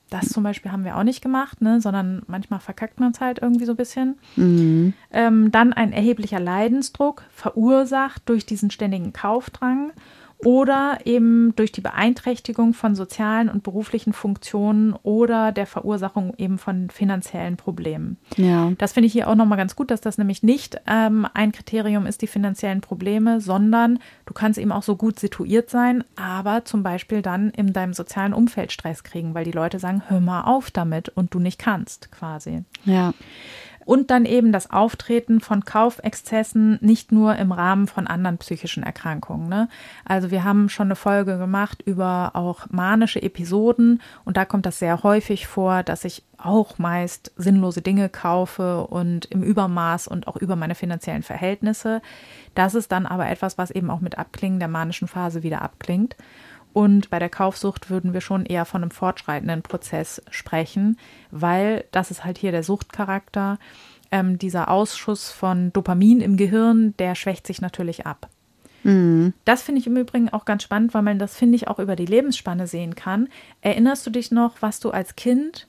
Das 0.10 0.30
zum 0.30 0.43
Beispiel 0.43 0.71
haben 0.71 0.86
wir 0.86 0.95
auch 0.97 1.04
nicht 1.04 1.23
gemacht, 1.23 1.62
ne? 1.62 1.82
sondern 1.82 2.21
manchmal 2.28 2.60
verkackt 2.60 2.99
man 2.99 3.13
es 3.13 3.19
halt 3.19 3.39
irgendwie 3.39 3.65
so 3.65 3.73
ein 3.73 3.78
bisschen. 3.78 4.19
Mhm. 4.36 4.93
Ähm, 5.12 5.52
dann 5.52 5.73
ein 5.73 5.91
erheblicher 5.91 6.39
Leidensdruck, 6.39 7.23
verursacht 7.32 8.21
durch 8.30 8.45
diesen 8.45 8.69
ständigen 8.69 9.12
Kaufdrang 9.12 9.91
oder 10.45 10.99
eben 11.06 11.56
durch 11.56 11.71
die 11.71 11.82
Beeinträchtigung 11.82 12.73
von 12.73 12.95
sozialen 12.95 13.49
und 13.49 13.63
beruflichen 13.63 14.13
Funktionen 14.13 14.93
oder 15.03 15.51
der 15.51 15.65
Verursachung 15.65 16.34
eben 16.38 16.58
von 16.58 16.89
finanziellen 16.89 17.58
Problemen. 17.58 18.17
Ja. 18.38 18.71
Das 18.77 18.93
finde 18.93 19.08
ich 19.08 19.13
hier 19.13 19.29
auch 19.29 19.36
nochmal 19.36 19.58
ganz 19.58 19.75
gut, 19.75 19.91
dass 19.91 20.01
das 20.01 20.17
nämlich 20.17 20.43
nicht 20.43 20.82
ähm, 20.88 21.27
ein 21.34 21.51
Kriterium 21.51 22.06
ist, 22.06 22.21
die 22.21 22.27
finanziellen 22.27 22.82
Probleme, 22.82 23.41
sondern 23.41 23.99
du 24.25 24.34
kannst 24.34 24.60
eben 24.60 24.71
auch 24.71 24.84
so 24.84 24.95
gut 24.95 25.19
situiert 25.19 25.69
sein, 25.69 26.03
aber 26.15 26.65
zum 26.65 26.84
Beispiel 26.84 27.21
dann 27.21 27.49
in 27.51 27.73
deinem 27.73 27.93
sozialen 27.93 28.34
Umfeld 28.34 28.71
Stress 28.71 29.03
kriegen, 29.03 29.34
weil 29.34 29.45
die 29.45 29.51
Leute 29.51 29.79
sagen, 29.79 30.03
hör 30.08 30.19
mal 30.19 30.43
auf 30.43 30.71
damit 30.71 31.10
und 31.10 31.34
du 31.34 31.39
nicht 31.39 31.60
kannst 31.60 32.12
quasi. 32.12 32.63
Ja 32.86 33.13
und 33.86 34.12
dann 34.12 34.26
eben 34.26 34.52
das 34.52 34.72
Auftreten 34.72 35.39
von 35.39 35.65
Kaufexzessen 35.65 36.78
nicht 36.82 37.12
nur 37.12 37.36
im 37.36 37.52
Rahmen 37.52 37.88
von 37.88 38.08
anderen 38.08 38.38
psychischen 38.38 38.84
Erkrankungen. 38.84 39.50
Ne? 39.50 39.69
Also 40.06 40.32
wir 40.32 40.43
haben 40.43 40.69
schon 40.69 40.88
eine 40.88 40.96
Folge 40.96 41.38
gemacht 41.38 41.82
über 41.86 42.32
auch 42.34 42.67
manische 42.69 43.22
Episoden 43.22 44.02
und 44.26 44.38
da 44.38 44.46
kommt 44.46 44.65
das 44.65 44.80
sehr 44.80 45.04
häufig 45.04 45.48
vor, 45.48 45.84
dass 45.84 46.06
ich 46.06 46.24
auch 46.38 46.78
meist 46.78 47.32
sinnlose 47.38 47.82
Dinge 47.82 48.10
kaufe 48.10 48.88
und 48.88 49.26
im 49.26 49.43
Übermaß 49.43 50.08
und 50.08 50.28
auch 50.28 50.36
über 50.36 50.56
meine 50.56 50.76
finanziellen 50.76 51.24
Verhältnisse. 51.24 52.02
Das 52.54 52.76
ist 52.76 52.91
dann 52.91 53.06
aber 53.06 53.30
etwas, 53.30 53.58
was 53.58 53.72
eben 53.72 53.89
auch 53.89 54.02
mit 54.02 54.17
Abklingen 54.17 54.60
der 54.60 54.67
manischen 54.67 55.08
Phase 55.08 55.43
wieder 55.43 55.62
abklingt. 55.62 56.15
Und 56.73 57.12
bei 57.12 57.19
der 57.19 57.29
Kaufsucht 57.29 57.89
würden 57.89 58.13
wir 58.13 58.21
schon 58.21 58.45
eher 58.45 58.65
von 58.65 58.81
einem 58.81 58.91
fortschreitenden 58.91 59.62
Prozess 59.62 60.21
sprechen, 60.31 60.97
weil 61.29 61.86
das 61.91 62.12
ist 62.12 62.25
halt 62.25 62.38
hier 62.39 62.51
der 62.51 62.63
Suchtcharakter. 62.63 63.59
Ähm, 64.12 64.38
dieser 64.38 64.69
Ausschuss 64.69 65.29
von 65.29 65.71
Dopamin 65.71 66.19
im 66.19 66.36
Gehirn, 66.36 66.95
der 66.97 67.15
schwächt 67.15 67.47
sich 67.47 67.62
natürlich 67.62 68.05
ab. 68.05 68.27
Mhm. 68.83 69.33
Das 69.45 69.62
finde 69.62 69.79
ich 69.81 69.88
im 69.88 69.97
Übrigen 69.97 70.29
auch 70.29 70.45
ganz 70.45 70.63
spannend, 70.63 70.93
weil 70.93 71.03
man 71.03 71.19
das, 71.19 71.36
finde 71.36 71.55
ich, 71.55 71.67
auch 71.67 71.79
über 71.79 71.95
die 71.95 72.05
Lebensspanne 72.05 72.67
sehen 72.67 72.95
kann. 72.95 73.29
Erinnerst 73.62 74.05
du 74.05 74.09
dich 74.09 74.31
noch, 74.31 74.62
was 74.62 74.79
du 74.79 74.91
als 74.91 75.15
Kind 75.15 75.67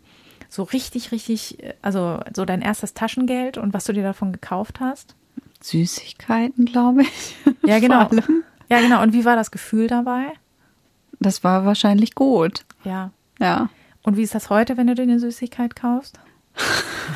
so 0.48 0.62
richtig, 0.62 1.12
richtig, 1.12 1.58
also 1.82 2.20
so 2.34 2.44
dein 2.44 2.62
erstes 2.62 2.94
Taschengeld 2.94 3.58
und 3.58 3.74
was 3.74 3.84
du 3.84 3.92
dir 3.92 4.02
davon 4.02 4.32
gekauft 4.32 4.80
hast? 4.80 5.14
Süßigkeiten, 5.60 6.66
glaube 6.66 7.02
ich. 7.02 7.36
Ja, 7.64 7.78
genau. 7.80 8.08
Ja, 8.68 8.80
genau. 8.80 9.02
Und 9.02 9.12
wie 9.12 9.24
war 9.24 9.36
das 9.36 9.50
Gefühl 9.50 9.88
dabei? 9.88 10.32
Das 11.24 11.42
war 11.42 11.64
wahrscheinlich 11.64 12.14
gut. 12.14 12.66
Ja. 12.84 13.10
Ja. 13.38 13.70
Und 14.02 14.18
wie 14.18 14.22
ist 14.22 14.34
das 14.34 14.50
heute, 14.50 14.76
wenn 14.76 14.86
du 14.86 14.94
dir 14.94 15.02
eine 15.02 15.18
Süßigkeit 15.18 15.74
kaufst? 15.74 16.20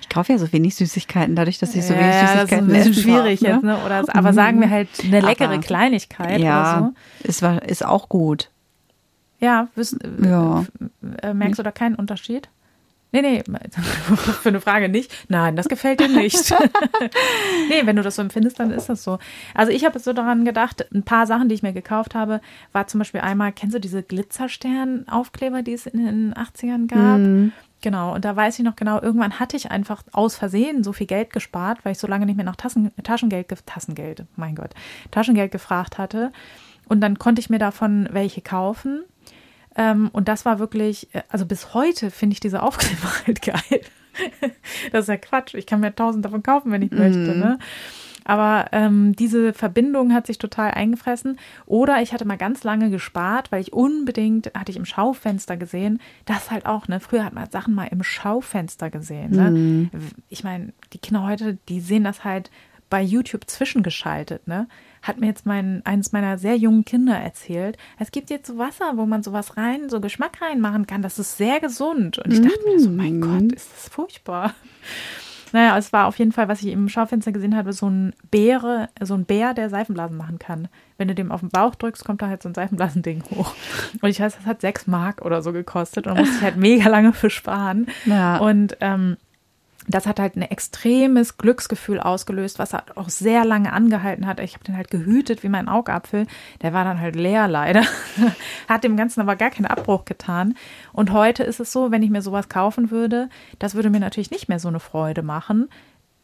ich 0.00 0.08
kaufe 0.08 0.32
ja 0.32 0.38
so 0.38 0.52
wenig 0.52 0.74
Süßigkeiten, 0.74 1.36
dadurch, 1.36 1.58
dass 1.58 1.74
ich 1.76 1.84
so 1.84 1.94
wenig 1.94 2.06
ja, 2.06 2.26
Süßigkeiten 2.26 2.68
das 2.68 2.86
ist 2.86 2.86
ein 2.86 2.92
bisschen 2.92 3.02
schwierig 3.04 3.40
jetzt, 3.40 3.62
ne? 3.62 3.78
Oder, 3.86 4.04
aber 4.08 4.32
sagen 4.32 4.60
wir 4.60 4.68
halt 4.68 4.88
eine 5.02 5.20
leckere 5.20 5.48
aber, 5.48 5.58
Kleinigkeit 5.58 6.40
ja, 6.40 6.78
oder 6.78 6.92
so. 7.22 7.28
Ist, 7.28 7.42
ist 7.70 7.86
auch 7.86 8.08
gut. 8.08 8.50
Ja, 9.38 9.68
wissen, 9.76 10.00
ja. 10.24 10.66
Äh, 11.22 11.32
merkst 11.32 11.58
du 11.58 11.62
da 11.62 11.70
keinen 11.70 11.94
Unterschied? 11.94 12.48
Nee, 13.12 13.22
nee, 13.22 13.42
für 14.42 14.48
eine 14.48 14.60
Frage 14.60 14.88
nicht. 14.88 15.12
Nein, 15.28 15.56
das 15.56 15.68
gefällt 15.68 16.00
dir 16.00 16.08
nicht. 16.08 16.50
nee, 17.68 17.84
wenn 17.84 17.96
du 17.96 18.02
das 18.02 18.16
so 18.16 18.22
empfindest, 18.22 18.60
dann 18.60 18.70
ist 18.70 18.88
das 18.88 19.02
so. 19.02 19.18
Also 19.54 19.72
ich 19.72 19.84
habe 19.84 19.98
so 19.98 20.12
daran 20.12 20.44
gedacht, 20.44 20.86
ein 20.94 21.02
paar 21.02 21.26
Sachen, 21.26 21.48
die 21.48 21.54
ich 21.56 21.62
mir 21.62 21.72
gekauft 21.72 22.14
habe, 22.14 22.40
war 22.72 22.86
zum 22.86 22.98
Beispiel 22.98 23.20
einmal, 23.20 23.52
kennst 23.52 23.74
du 23.74 23.80
diese 23.80 24.02
Glitzerstern-Aufkleber, 24.02 25.62
die 25.62 25.72
es 25.72 25.86
in 25.86 26.04
den 26.04 26.34
80ern 26.34 26.86
gab? 26.86 27.18
Mm. 27.18 27.52
Genau, 27.82 28.14
und 28.14 28.24
da 28.26 28.36
weiß 28.36 28.58
ich 28.58 28.64
noch 28.64 28.76
genau, 28.76 29.00
irgendwann 29.00 29.40
hatte 29.40 29.56
ich 29.56 29.70
einfach 29.70 30.02
aus 30.12 30.36
Versehen 30.36 30.84
so 30.84 30.92
viel 30.92 31.06
Geld 31.06 31.32
gespart, 31.32 31.78
weil 31.82 31.92
ich 31.92 31.98
so 31.98 32.06
lange 32.06 32.26
nicht 32.26 32.36
mehr 32.36 32.44
nach 32.44 32.56
Tassen, 32.56 32.92
Taschengeld, 33.02 33.48
Taschengeld, 33.64 34.24
mein 34.36 34.54
Gott, 34.54 34.74
Taschengeld 35.10 35.50
gefragt 35.50 35.96
hatte. 35.96 36.30
Und 36.88 37.00
dann 37.00 37.18
konnte 37.18 37.40
ich 37.40 37.48
mir 37.48 37.58
davon 37.58 38.08
welche 38.12 38.42
kaufen 38.42 39.04
und 40.12 40.28
das 40.28 40.44
war 40.44 40.58
wirklich, 40.58 41.14
äh, 41.14 41.22
also 41.28 41.46
bis 41.46 41.74
heute 41.74 42.10
finde 42.10 42.34
ich 42.34 42.40
diese 42.40 42.62
Aufkleber 42.62 43.10
halt 43.26 43.42
geil. 43.42 43.80
das 44.92 45.02
ist 45.02 45.08
ja 45.08 45.16
Quatsch. 45.16 45.54
Ich 45.54 45.66
kann 45.66 45.80
mir 45.80 45.94
tausend 45.94 46.24
davon 46.24 46.42
kaufen, 46.42 46.72
wenn 46.72 46.82
ich 46.82 46.90
möchte. 46.90 47.18
Mhm. 47.18 47.38
Ne? 47.38 47.58
Aber 48.24 48.66
ähm, 48.72 49.16
diese 49.16 49.52
Verbindung 49.52 50.12
hat 50.12 50.26
sich 50.26 50.38
total 50.38 50.72
eingefressen. 50.72 51.38
Oder 51.66 52.02
ich 52.02 52.12
hatte 52.12 52.24
mal 52.24 52.36
ganz 52.36 52.64
lange 52.64 52.90
gespart, 52.90 53.50
weil 53.50 53.60
ich 53.60 53.72
unbedingt, 53.72 54.52
hatte 54.54 54.70
ich 54.70 54.76
im 54.76 54.84
Schaufenster 54.84 55.56
gesehen, 55.56 56.00
das 56.26 56.50
halt 56.50 56.66
auch, 56.66 56.86
ne? 56.86 57.00
Früher 57.00 57.24
hat 57.24 57.32
man 57.32 57.50
Sachen 57.50 57.74
mal 57.74 57.88
im 57.90 58.02
Schaufenster 58.02 58.90
gesehen. 58.90 59.30
Ne? 59.32 59.50
Mhm. 59.50 59.90
Ich 60.28 60.44
meine, 60.44 60.72
die 60.92 60.98
Kinder 60.98 61.24
heute, 61.24 61.58
die 61.68 61.80
sehen 61.80 62.04
das 62.04 62.24
halt 62.24 62.50
bei 62.88 63.02
YouTube 63.02 63.48
zwischengeschaltet, 63.48 64.46
ne? 64.46 64.68
Hat 65.02 65.18
mir 65.18 65.26
jetzt 65.26 65.46
mein, 65.46 65.84
eines 65.84 66.12
meiner 66.12 66.38
sehr 66.38 66.56
jungen 66.56 66.84
Kinder 66.84 67.16
erzählt. 67.16 67.78
Es 67.98 68.10
gibt 68.10 68.30
jetzt 68.30 68.46
so 68.46 68.58
Wasser, 68.58 68.92
wo 68.96 69.06
man 69.06 69.22
sowas 69.22 69.56
rein, 69.56 69.88
so 69.88 70.00
Geschmack 70.00 70.42
reinmachen 70.42 70.86
kann. 70.86 71.02
Das 71.02 71.18
ist 71.18 71.36
sehr 71.36 71.60
gesund. 71.60 72.18
Und 72.18 72.32
ich 72.32 72.40
dachte 72.40 72.60
mm. 72.66 72.72
mir 72.72 72.80
so, 72.80 72.90
mein 72.90 73.18
mm. 73.18 73.20
Gott, 73.20 73.52
ist 73.52 73.70
das 73.72 73.88
furchtbar. 73.88 74.54
Naja, 75.52 75.76
es 75.76 75.92
war 75.92 76.06
auf 76.06 76.18
jeden 76.18 76.32
Fall, 76.32 76.48
was 76.48 76.62
ich 76.62 76.68
im 76.68 76.88
Schaufenster 76.88 77.32
gesehen 77.32 77.56
habe, 77.56 77.72
so 77.72 77.88
ein 77.88 78.14
Bäre, 78.30 78.88
so 79.00 79.14
ein 79.14 79.24
Bär, 79.24 79.54
der 79.54 79.70
Seifenblasen 79.70 80.16
machen 80.16 80.38
kann. 80.38 80.68
Wenn 80.96 81.08
du 81.08 81.14
dem 81.14 81.32
auf 81.32 81.40
den 81.40 81.48
Bauch 81.48 81.74
drückst, 81.74 82.04
kommt 82.04 82.22
da 82.22 82.28
halt 82.28 82.42
so 82.42 82.48
ein 82.48 82.54
Seifenblasending 82.54 83.24
hoch. 83.30 83.54
Und 84.00 84.08
ich 84.08 84.20
weiß, 84.20 84.36
das 84.36 84.46
hat 84.46 84.60
sechs 84.60 84.86
Mark 84.86 85.22
oder 85.22 85.42
so 85.42 85.52
gekostet 85.52 86.06
und 86.06 86.18
musste 86.18 86.36
ich 86.36 86.42
halt 86.42 86.56
mega 86.56 86.88
lange 86.88 87.12
für 87.12 87.30
sparen. 87.30 87.86
Ja. 88.06 88.38
Und 88.38 88.76
ähm, 88.80 89.16
das 89.90 90.06
hat 90.06 90.20
halt 90.20 90.36
ein 90.36 90.42
extremes 90.42 91.38
Glücksgefühl 91.38 92.00
ausgelöst, 92.00 92.58
was 92.58 92.72
halt 92.72 92.96
auch 92.96 93.08
sehr 93.08 93.44
lange 93.44 93.72
angehalten 93.72 94.26
hat. 94.26 94.40
Ich 94.40 94.54
habe 94.54 94.64
den 94.64 94.76
halt 94.76 94.90
gehütet 94.90 95.42
wie 95.42 95.48
mein 95.48 95.68
Augapfel. 95.68 96.26
Der 96.62 96.72
war 96.72 96.84
dann 96.84 97.00
halt 97.00 97.16
leer 97.16 97.48
leider. 97.48 97.82
hat 98.68 98.84
dem 98.84 98.96
Ganzen 98.96 99.20
aber 99.20 99.36
gar 99.36 99.50
keinen 99.50 99.66
Abbruch 99.66 100.04
getan. 100.04 100.54
Und 100.92 101.12
heute 101.12 101.42
ist 101.42 101.60
es 101.60 101.72
so, 101.72 101.90
wenn 101.90 102.02
ich 102.02 102.10
mir 102.10 102.22
sowas 102.22 102.48
kaufen 102.48 102.90
würde, 102.90 103.28
das 103.58 103.74
würde 103.74 103.90
mir 103.90 104.00
natürlich 104.00 104.30
nicht 104.30 104.48
mehr 104.48 104.58
so 104.58 104.68
eine 104.68 104.80
Freude 104.80 105.22
machen, 105.22 105.68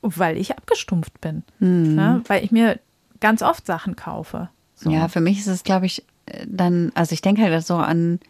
weil 0.02 0.36
ich 0.36 0.56
abgestumpft 0.56 1.20
bin. 1.20 1.42
Mhm. 1.58 1.98
Ja, 1.98 2.20
weil 2.26 2.44
ich 2.44 2.52
mir 2.52 2.78
ganz 3.20 3.42
oft 3.42 3.66
Sachen 3.66 3.96
kaufe. 3.96 4.48
So. 4.74 4.90
Ja, 4.90 5.08
für 5.08 5.20
mich 5.20 5.38
ist 5.38 5.46
es, 5.46 5.64
glaube 5.64 5.86
ich, 5.86 6.04
dann, 6.46 6.92
also 6.94 7.12
ich 7.12 7.22
denke 7.22 7.42
halt 7.42 7.64
so 7.64 7.76
an 7.76 8.20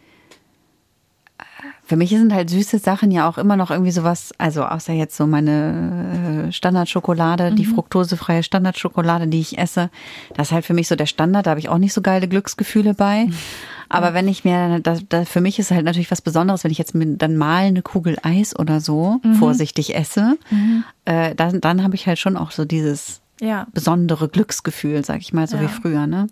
für 1.86 1.96
mich 1.96 2.10
sind 2.10 2.34
halt 2.34 2.50
süße 2.50 2.80
Sachen 2.80 3.12
ja 3.12 3.28
auch 3.28 3.38
immer 3.38 3.56
noch 3.56 3.70
irgendwie 3.70 3.92
sowas, 3.92 4.32
also 4.38 4.64
außer 4.64 4.92
jetzt 4.92 5.16
so 5.16 5.26
meine 5.26 6.48
äh, 6.48 6.52
Standardschokolade, 6.52 7.52
mhm. 7.52 7.56
die 7.56 7.64
fruktosefreie 7.64 8.42
Standardschokolade, 8.42 9.28
die 9.28 9.40
ich 9.40 9.56
esse. 9.56 9.90
Das 10.34 10.48
ist 10.48 10.52
halt 10.52 10.64
für 10.64 10.74
mich 10.74 10.88
so 10.88 10.96
der 10.96 11.06
Standard, 11.06 11.46
da 11.46 11.50
habe 11.50 11.60
ich 11.60 11.68
auch 11.68 11.78
nicht 11.78 11.92
so 11.92 12.02
geile 12.02 12.26
Glücksgefühle 12.26 12.94
bei. 12.94 13.28
Aber 13.88 14.14
wenn 14.14 14.26
ich 14.26 14.44
mir, 14.44 14.80
da, 14.80 14.98
da, 15.08 15.24
für 15.24 15.40
mich 15.40 15.60
ist 15.60 15.70
halt 15.70 15.84
natürlich 15.84 16.10
was 16.10 16.20
Besonderes, 16.20 16.64
wenn 16.64 16.72
ich 16.72 16.78
jetzt 16.78 16.96
mir 16.96 17.06
dann 17.06 17.36
mal 17.36 17.66
eine 17.66 17.82
Kugel 17.82 18.18
Eis 18.20 18.58
oder 18.58 18.80
so 18.80 19.20
mhm. 19.22 19.34
vorsichtig 19.36 19.94
esse, 19.94 20.36
mhm. 20.50 20.82
äh, 21.04 21.36
dann, 21.36 21.60
dann 21.60 21.84
habe 21.84 21.94
ich 21.94 22.08
halt 22.08 22.18
schon 22.18 22.36
auch 22.36 22.50
so 22.50 22.64
dieses 22.64 23.20
ja. 23.40 23.68
besondere 23.72 24.28
Glücksgefühl, 24.28 25.04
sag 25.04 25.20
ich 25.20 25.32
mal, 25.32 25.46
so 25.46 25.56
ja. 25.56 25.62
wie 25.62 25.68
früher. 25.68 26.08
Ne? 26.08 26.26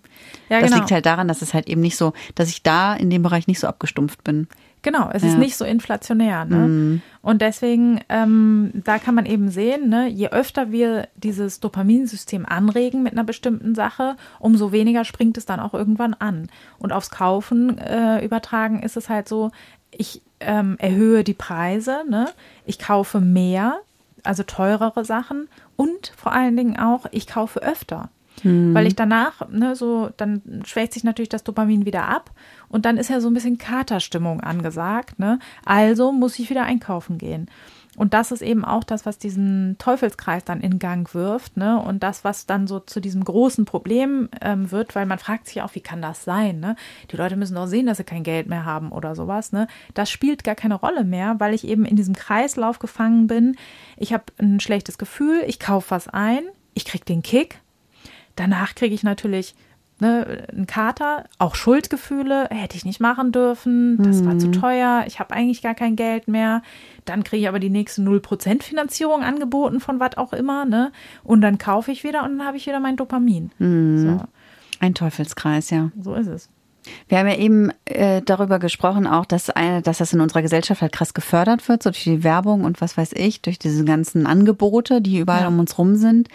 Ja, 0.49 0.59
das 0.59 0.71
genau. 0.71 0.81
liegt 0.81 0.91
halt 0.91 1.07
daran, 1.07 1.29
dass 1.29 1.43
es 1.43 1.55
halt 1.55 1.69
eben 1.69 1.81
nicht 1.81 1.97
so, 1.97 2.13
dass 2.35 2.49
ich 2.49 2.65
da 2.65 2.95
in 2.95 3.09
dem 3.09 3.23
Bereich 3.23 3.47
nicht 3.47 3.61
so 3.61 3.69
abgestumpft 3.69 4.25
bin. 4.25 4.49
Genau, 4.85 5.09
es 5.11 5.22
ja. 5.22 5.30
ist 5.30 5.39
nicht 5.39 5.57
so 5.57 5.64
inflationär. 5.64 6.45
Ne? 6.45 6.57
Mhm. 6.57 7.03
Und 7.22 7.41
deswegen, 7.41 8.01
ähm, 8.11 8.70
da 8.74 8.99
kann 8.99 9.14
man 9.14 9.24
eben 9.24 9.49
sehen, 9.49 9.89
ne, 9.89 10.09
je 10.09 10.28
öfter 10.28 10.70
wir 10.72 11.09
dieses 11.16 11.59
Dopaminsystem 11.59 12.45
anregen 12.45 13.03
mit 13.03 13.14
einer 13.14 13.24
bestimmten 13.24 13.74
Sache, 13.74 14.16
umso 14.39 14.72
weniger 14.72 15.07
springt 15.07 15.39
es 15.39 15.47
dann 15.47 15.59
auch 15.59 15.72
irgendwann 15.72 16.12
an. 16.12 16.51
Und 16.78 16.93
aufs 16.93 17.09
Kaufen 17.09 17.78
äh, 17.78 18.22
übertragen 18.22 18.82
ist 18.82 18.99
es 18.99 19.09
halt 19.09 19.26
so, 19.26 19.53
ich 19.91 20.20
ähm, 20.41 20.76
erhöhe 20.78 21.24
die 21.24 21.32
Preise, 21.32 22.05
ne? 22.07 22.28
ich 22.66 22.78
kaufe 22.78 23.20
mehr, 23.20 23.78
also 24.22 24.43
teurere 24.43 25.07
Sachen 25.07 25.49
und 25.76 26.12
vor 26.14 26.32
allen 26.32 26.59
Dingen 26.59 26.78
auch, 26.78 27.07
ich 27.11 27.26
kaufe 27.26 27.62
öfter. 27.62 28.11
Mhm. 28.43 28.74
Weil 28.74 28.87
ich 28.87 28.97
danach, 28.97 29.49
ne, 29.49 29.76
so, 29.76 30.11
dann 30.16 30.62
schwächt 30.64 30.93
sich 30.93 31.05
natürlich 31.05 31.28
das 31.28 31.45
Dopamin 31.45 31.87
wieder 31.87 32.09
ab 32.09 32.30
und 32.68 32.85
dann 32.85 32.97
ist 32.97 33.11
ja 33.11 33.20
so 33.20 33.28
ein 33.28 33.35
bisschen 33.35 33.59
Katerstimmung 33.59 34.41
angesagt, 34.41 35.18
ne? 35.18 35.39
Also 35.64 36.12
muss 36.12 36.39
ich 36.39 36.51
wieder 36.51 36.64
einkaufen 36.64 37.18
gehen. 37.18 37.49
Und 37.97 38.12
das 38.12 38.32
ist 38.32 38.43
eben 38.43 38.64
auch 38.64 38.82
das, 38.82 39.07
was 39.07 39.18
diesen 39.18 39.76
Teufelskreis 39.78 40.45
dann 40.45 40.61
in 40.61 40.78
Gang 40.80 41.14
wirft, 41.14 41.57
ne? 41.57 41.80
Und 41.80 42.03
das, 42.03 42.24
was 42.24 42.47
dann 42.47 42.66
so 42.66 42.80
zu 42.80 43.01
diesem 43.01 43.22
großen 43.22 43.64
Problem 43.66 44.28
ähm, 44.41 44.72
wird, 44.72 44.97
weil 44.97 45.07
man 45.07 45.18
fragt 45.18 45.47
sich 45.47 45.62
auch, 45.62 45.74
wie 45.74 45.80
kann 45.80 46.03
das 46.03 46.24
sein, 46.24 46.59
ne? 46.59 46.74
Die 47.12 47.16
Leute 47.16 47.37
müssen 47.37 47.55
doch 47.55 47.66
sehen, 47.66 47.87
dass 47.87 47.99
sie 47.99 48.05
kein 48.05 48.24
Geld 48.24 48.49
mehr 48.49 48.64
haben 48.64 48.91
oder 48.91 49.14
sowas, 49.14 49.53
ne? 49.53 49.68
Das 49.95 50.11
spielt 50.11 50.43
gar 50.43 50.57
keine 50.57 50.74
Rolle 50.74 51.05
mehr, 51.05 51.37
weil 51.39 51.55
ich 51.55 51.66
eben 51.66 51.85
in 51.85 51.95
diesem 51.95 52.14
Kreislauf 52.14 52.80
gefangen 52.80 53.28
bin. 53.28 53.57
Ich 53.97 54.12
habe 54.12 54.24
ein 54.39 54.59
schlechtes 54.59 54.99
Gefühl, 54.99 55.45
ich 55.47 55.61
kaufe 55.61 55.93
was 55.93 56.09
ein, 56.09 56.43
ich 56.74 56.85
krieg 56.85 57.05
den 57.05 57.22
Kick, 57.22 57.61
Danach 58.37 58.74
kriege 58.74 58.95
ich 58.95 59.03
natürlich 59.03 59.55
ne, 60.01 60.47
einen 60.51 60.66
Kater, 60.66 61.24
auch 61.39 61.55
Schuldgefühle, 61.55 62.49
hätte 62.51 62.76
ich 62.76 62.85
nicht 62.85 63.01
machen 63.01 63.32
dürfen, 63.32 63.99
das 64.03 64.22
mhm. 64.22 64.26
war 64.26 64.39
zu 64.39 64.49
mhm. 64.49 64.53
teuer, 64.53 65.05
ich 65.07 65.20
habe 65.20 65.35
eigentlich 65.35 65.62
gar 65.62 65.74
kein 65.74 65.97
Geld 65.97 66.28
mehr. 66.28 66.62
Dann 67.05 67.24
kriege 67.24 67.43
ich 67.43 67.49
aber 67.49 67.61
die 67.61 67.70
nächste 67.70 68.03
0% 68.03 68.62
Finanzierung 68.62 69.22
angeboten 69.22 69.80
von 69.80 70.01
was 70.01 70.16
auch 70.16 70.32
immer, 70.32 70.64
ne? 70.64 70.93
Und 71.22 71.43
dann 71.43 71.59
kaufe 71.59 71.93
ich 71.93 72.05
wieder 72.05 72.24
und 72.24 72.39
dann 72.39 72.47
habe 72.47 72.57
ich 72.57 72.66
wieder 72.66 72.80
mein 72.80 72.97
Dopamin. 72.97 73.51
Mhm. 73.59 73.99
So. 73.99 74.24
Ein 74.80 74.95
Teufelskreis, 74.95 75.70
ja. 75.70 75.91
So 76.01 76.14
ist 76.14 76.26
es. 76.26 76.49
Wir 77.09 77.18
haben 77.18 77.28
ja 77.28 77.37
eben 77.37 77.70
äh, 77.87 78.22
darüber 78.22 78.59
gesprochen, 78.59 79.07
auch, 79.07 79.24
dass, 79.24 79.51
eine, 79.51 79.82
dass 79.82 79.99
das 79.99 80.12
in 80.12 80.20
unserer 80.20 80.43
Gesellschaft 80.43 80.82
halt 80.82 80.93
krass 80.93 81.14
gefördert 81.14 81.68
wird, 81.68 81.82
so 81.82 81.91
durch 81.91 82.05
die 82.05 82.24
Werbung 82.24 82.64
und 82.64 82.80
was 82.80 82.97
weiß 82.97 83.12
ich, 83.14 83.41
durch 83.41 83.59
diese 83.59 83.85
ganzen 83.85 84.26
Angebote, 84.26 85.01
die 85.01 85.18
überall 85.18 85.43
ja. 85.43 85.49
um 85.49 85.59
uns 85.59 85.78
rum 85.78 85.97
sind. 85.97 86.28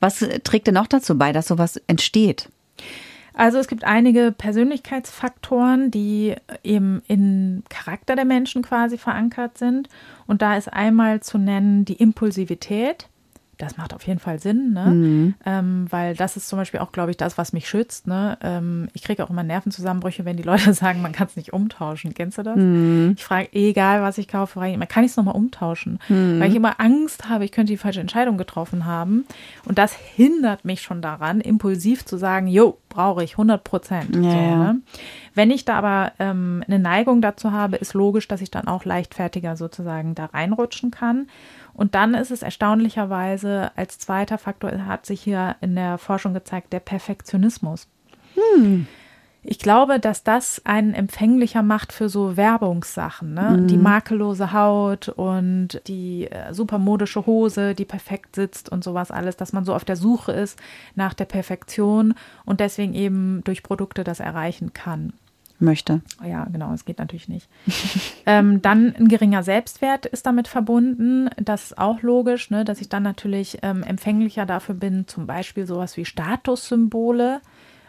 Was 0.00 0.24
trägt 0.44 0.66
denn 0.66 0.74
noch 0.74 0.86
dazu 0.86 1.16
bei, 1.16 1.32
dass 1.32 1.48
sowas 1.48 1.80
entsteht? 1.86 2.48
Also 3.34 3.58
es 3.58 3.68
gibt 3.68 3.84
einige 3.84 4.32
Persönlichkeitsfaktoren, 4.32 5.90
die 5.90 6.34
eben 6.64 7.02
im 7.06 7.64
Charakter 7.68 8.16
der 8.16 8.24
Menschen 8.24 8.62
quasi 8.62 8.96
verankert 8.96 9.58
sind. 9.58 9.90
Und 10.26 10.40
da 10.40 10.56
ist 10.56 10.72
einmal 10.72 11.20
zu 11.20 11.36
nennen 11.36 11.84
die 11.84 11.94
Impulsivität 11.94 13.08
das 13.58 13.78
macht 13.78 13.94
auf 13.94 14.06
jeden 14.06 14.20
Fall 14.20 14.38
Sinn, 14.38 14.72
ne? 14.74 14.86
Mhm. 14.86 15.34
Ähm, 15.46 15.86
weil 15.88 16.14
das 16.14 16.36
ist 16.36 16.48
zum 16.48 16.58
Beispiel 16.58 16.80
auch, 16.80 16.92
glaube 16.92 17.10
ich, 17.10 17.16
das, 17.16 17.38
was 17.38 17.54
mich 17.54 17.68
schützt. 17.68 18.06
Ne? 18.06 18.36
Ähm, 18.42 18.88
ich 18.92 19.02
kriege 19.02 19.24
auch 19.24 19.30
immer 19.30 19.42
Nervenzusammenbrüche, 19.42 20.24
wenn 20.26 20.36
die 20.36 20.42
Leute 20.42 20.72
sagen, 20.74 21.00
man 21.00 21.12
kann 21.12 21.26
es 21.26 21.36
nicht 21.36 21.52
umtauschen. 21.52 22.12
Kennst 22.12 22.36
du 22.36 22.42
das? 22.42 22.56
Mhm. 22.56 23.14
Ich 23.16 23.24
frage, 23.24 23.48
egal 23.52 24.02
was 24.02 24.18
ich 24.18 24.28
kaufe, 24.28 24.54
frage 24.54 24.68
ich 24.68 24.74
immer, 24.74 24.86
kann 24.86 25.04
ich 25.04 25.12
es 25.12 25.16
nochmal 25.16 25.36
umtauschen? 25.36 25.98
Mhm. 26.08 26.38
Weil 26.38 26.50
ich 26.50 26.56
immer 26.56 26.80
Angst 26.80 27.28
habe, 27.28 27.44
ich 27.44 27.52
könnte 27.52 27.72
die 27.72 27.78
falsche 27.78 28.00
Entscheidung 28.00 28.36
getroffen 28.36 28.84
haben. 28.84 29.24
Und 29.64 29.78
das 29.78 29.94
hindert 29.94 30.64
mich 30.66 30.82
schon 30.82 31.00
daran, 31.00 31.40
impulsiv 31.40 32.04
zu 32.04 32.18
sagen, 32.18 32.48
jo, 32.48 32.76
brauche 32.90 33.24
ich 33.24 33.32
100 33.32 33.64
Prozent. 33.64 34.16
Ja, 34.16 34.20
so, 34.22 34.28
ne? 34.28 34.80
Wenn 35.34 35.50
ich 35.50 35.64
da 35.64 35.76
aber 35.76 36.12
ähm, 36.18 36.62
eine 36.66 36.78
Neigung 36.78 37.20
dazu 37.20 37.52
habe, 37.52 37.76
ist 37.76 37.94
logisch, 37.94 38.26
dass 38.28 38.40
ich 38.40 38.50
dann 38.50 38.68
auch 38.68 38.84
leichtfertiger 38.84 39.56
sozusagen 39.56 40.14
da 40.14 40.26
reinrutschen 40.26 40.90
kann. 40.90 41.28
Und 41.76 41.94
dann 41.94 42.14
ist 42.14 42.30
es 42.30 42.42
erstaunlicherweise 42.42 43.70
als 43.76 43.98
zweiter 43.98 44.38
Faktor, 44.38 44.86
hat 44.86 45.04
sich 45.04 45.20
hier 45.20 45.56
in 45.60 45.76
der 45.76 45.98
Forschung 45.98 46.32
gezeigt, 46.32 46.72
der 46.72 46.80
Perfektionismus. 46.80 47.86
Hm. 48.34 48.86
Ich 49.48 49.60
glaube, 49.60 50.00
dass 50.00 50.24
das 50.24 50.60
einen 50.64 50.92
empfänglicher 50.92 51.62
macht 51.62 51.92
für 51.92 52.08
so 52.08 52.36
Werbungssachen, 52.36 53.32
ne? 53.32 53.58
Mhm. 53.60 53.66
Die 53.68 53.76
makellose 53.76 54.52
Haut 54.52 55.08
und 55.10 55.80
die 55.86 56.28
äh, 56.28 56.52
supermodische 56.52 57.26
Hose, 57.26 57.74
die 57.76 57.84
perfekt 57.84 58.34
sitzt 58.34 58.68
und 58.68 58.82
sowas 58.82 59.12
alles, 59.12 59.36
dass 59.36 59.52
man 59.52 59.64
so 59.64 59.72
auf 59.72 59.84
der 59.84 59.94
Suche 59.94 60.32
ist 60.32 60.58
nach 60.96 61.14
der 61.14 61.26
Perfektion 61.26 62.14
und 62.44 62.58
deswegen 62.58 62.94
eben 62.94 63.44
durch 63.44 63.62
Produkte 63.62 64.02
das 64.02 64.18
erreichen 64.18 64.72
kann 64.72 65.12
möchte. 65.58 66.02
Ja, 66.24 66.44
genau, 66.44 66.72
es 66.72 66.84
geht 66.84 66.98
natürlich 66.98 67.28
nicht. 67.28 67.48
ähm, 68.26 68.62
dann 68.62 68.94
ein 68.94 69.08
geringer 69.08 69.42
Selbstwert 69.42 70.06
ist 70.06 70.26
damit 70.26 70.48
verbunden. 70.48 71.28
Das 71.36 71.64
ist 71.64 71.78
auch 71.78 72.02
logisch, 72.02 72.50
ne, 72.50 72.64
dass 72.64 72.80
ich 72.80 72.88
dann 72.88 73.02
natürlich 73.02 73.58
ähm, 73.62 73.82
empfänglicher 73.82 74.46
dafür 74.46 74.74
bin, 74.74 75.06
zum 75.06 75.26
Beispiel 75.26 75.66
sowas 75.66 75.96
wie 75.96 76.04
Statussymbole. 76.04 77.40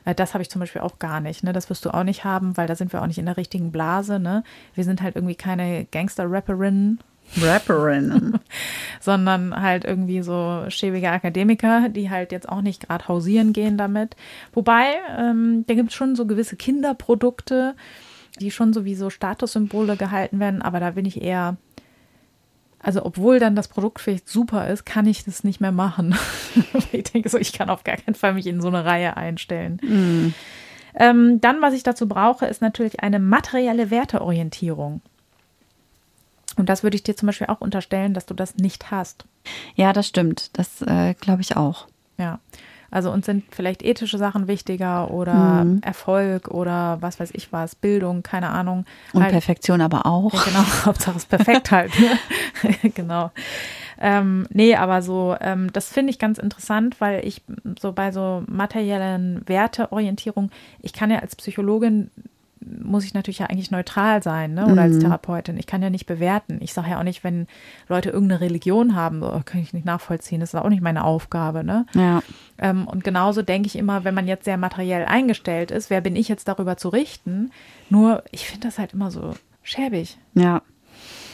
Äh, 0.06 0.16
das 0.16 0.34
habe 0.34 0.42
ich 0.42 0.50
zum 0.50 0.60
Beispiel 0.60 0.82
auch 0.82 1.00
gar 1.00 1.20
nicht. 1.20 1.44
Ne? 1.44 1.54
Das 1.54 1.70
wirst 1.70 1.86
du 1.86 1.92
auch 1.94 2.04
nicht 2.04 2.24
haben, 2.24 2.58
weil 2.58 2.68
da 2.68 2.76
sind 2.76 2.94
wir 2.94 3.02
auch 3.02 3.08
nicht 3.08 3.20
in 3.20 3.26
der 3.26 3.38
richtigen 3.38 3.72
Blase. 3.72 4.20
Ne? 4.20 4.44
Wir 4.74 4.84
sind 4.84 5.02
halt 5.02 5.16
irgendwie 5.16 5.36
keine 5.36 5.86
Gangster-Rapperinnen 5.86 7.00
Rapperinnen. 7.42 8.40
sondern 9.08 9.56
halt 9.56 9.86
irgendwie 9.86 10.22
so 10.22 10.66
schäbige 10.68 11.10
Akademiker, 11.10 11.88
die 11.88 12.10
halt 12.10 12.34
jetzt 12.34 12.50
auch 12.50 12.62
nicht 12.62 12.88
gerade 12.88 13.08
hausieren 13.08 13.54
gehen 13.54 13.78
damit. 13.78 14.18
Wobei, 14.54 14.96
ähm, 15.18 15.64
da 15.66 15.76
gibt 15.76 15.92
es 15.92 15.96
schon 15.96 16.18
so 16.18 16.26
gewisse 16.26 16.58
Kinderprodukte, 16.58 17.76
die 18.42 18.52
schon 18.52 18.74
so 18.74 18.84
wie 18.84 18.96
so 18.96 19.10
Statussymbole 19.10 19.96
gehalten 19.96 20.42
werden, 20.42 20.62
aber 20.62 20.82
da 20.82 20.92
bin 20.92 21.06
ich 21.06 21.22
eher, 21.22 21.56
also 22.80 23.06
obwohl 23.06 23.40
dann 23.40 23.56
das 23.56 23.70
Produkt 23.70 24.02
vielleicht 24.02 24.28
super 24.28 24.68
ist, 24.68 24.86
kann 24.86 25.08
ich 25.08 25.24
das 25.24 25.46
nicht 25.46 25.62
mehr 25.62 25.72
machen. 25.72 26.14
ich 26.92 27.04
denke 27.04 27.30
so, 27.30 27.38
ich 27.38 27.54
kann 27.54 27.70
auf 27.70 27.86
gar 27.86 27.96
keinen 27.96 28.16
Fall 28.16 28.34
mich 28.34 28.46
in 28.46 28.60
so 28.60 28.68
eine 28.68 28.84
Reihe 28.84 29.16
einstellen. 29.16 29.80
Mm. 29.82 30.34
Ähm, 31.00 31.40
dann, 31.40 31.62
was 31.62 31.74
ich 31.74 31.84
dazu 31.84 32.10
brauche, 32.10 32.46
ist 32.48 32.62
natürlich 32.62 33.00
eine 33.00 33.20
materielle 33.20 33.90
Werteorientierung. 33.90 35.02
Und 36.58 36.70
das 36.70 36.84
würde 36.84 36.96
ich 36.96 37.04
dir 37.04 37.16
zum 37.16 37.28
Beispiel 37.28 37.48
auch 37.48 37.62
unterstellen, 37.62 38.14
dass 38.14 38.26
du 38.26 38.34
das 38.34 38.56
nicht 38.58 38.92
hast. 38.92 39.26
Ja, 39.76 39.94
das 39.94 40.08
stimmt. 40.08 40.58
Das 40.58 40.82
äh, 40.82 41.14
glaube 41.14 41.42
ich 41.42 41.56
auch. 41.56 41.88
Ja. 42.18 42.40
Also 42.90 43.12
uns 43.12 43.26
sind 43.26 43.44
vielleicht 43.52 43.84
ethische 43.84 44.18
Sachen 44.18 44.48
wichtiger 44.48 45.12
oder 45.12 45.66
mhm. 45.66 45.82
Erfolg 45.82 46.48
oder 46.48 46.98
was 47.02 47.20
weiß 47.20 47.32
ich 47.34 47.52
was, 47.52 47.76
Bildung, 47.76 48.24
keine 48.24 48.50
Ahnung. 48.50 48.86
Und 49.14 49.24
halt, 49.24 49.34
Perfektion 49.34 49.82
aber 49.82 50.06
auch. 50.06 50.34
Ja, 50.34 50.44
genau, 50.46 50.64
Hauptsache 50.86 51.18
es 51.18 51.26
perfekt 51.26 51.72
halt. 51.72 51.92
Genau. 52.96 53.32
Ähm, 54.00 54.48
nee, 54.52 54.76
aber 54.76 55.02
so, 55.02 55.36
ähm, 55.42 55.72
das 55.74 55.90
finde 55.90 56.12
ich 56.12 56.20
ganz 56.20 56.38
interessant, 56.38 57.00
weil 57.00 57.26
ich 57.26 57.42
so 57.80 57.94
bei 57.94 58.12
so 58.12 58.44
materiellen 58.48 59.42
Werteorientierung, 59.48 60.52
ich 60.82 60.94
kann 60.94 61.12
ja 61.12 61.20
als 61.20 61.36
Psychologin 61.36 62.10
muss 62.84 63.04
ich 63.04 63.14
natürlich 63.14 63.40
ja 63.40 63.48
eigentlich 63.48 63.72
neutral 63.72 64.24
sein, 64.24 64.54
ne? 64.54 64.66
Oder 64.66 64.74
mhm. 64.74 64.94
als 64.94 65.00
Therapeutin. 65.00 65.58
Ich 65.58 65.68
kann 65.68 65.82
ja 65.82 65.90
nicht 65.90 66.06
bewerten. 66.06 66.58
Ich 66.62 66.74
sage 66.74 66.92
ja 66.92 67.00
auch 67.00 67.04
nicht, 67.04 67.24
wenn 67.24 67.48
Leute 67.88 68.10
irgendeine 68.10 68.42
Religion 68.42 68.96
haben, 68.96 69.24
oh, 69.24 69.42
kann 69.44 69.62
ich 69.62 69.74
nicht 69.74 69.86
nachvollziehen. 69.86 70.40
Das 70.40 70.54
ist 70.54 70.60
auch 70.60 70.70
nicht 70.70 70.82
meine 70.82 71.04
Aufgabe, 71.04 71.64
ne? 71.64 71.86
Ja. 71.94 72.22
Ähm, 72.58 72.88
und 72.88 73.04
genauso 73.04 73.42
denke 73.42 73.68
ich 73.68 73.76
immer, 73.76 74.04
wenn 74.04 74.14
man 74.14 74.28
jetzt 74.28 74.46
sehr 74.46 74.58
materiell 74.58 75.06
eingestellt 75.06 75.72
ist, 75.72 75.90
wer 75.90 76.02
bin 76.02 76.16
ich 76.16 76.28
jetzt 76.28 76.48
darüber 76.48 76.78
zu 76.78 76.90
richten? 76.90 77.52
Nur, 77.90 78.24
ich 78.32 78.48
finde 78.48 78.68
das 78.68 78.80
halt 78.80 78.94
immer 78.94 79.12
so 79.12 79.34
schäbig. 79.64 80.18
Ja. 80.34 80.62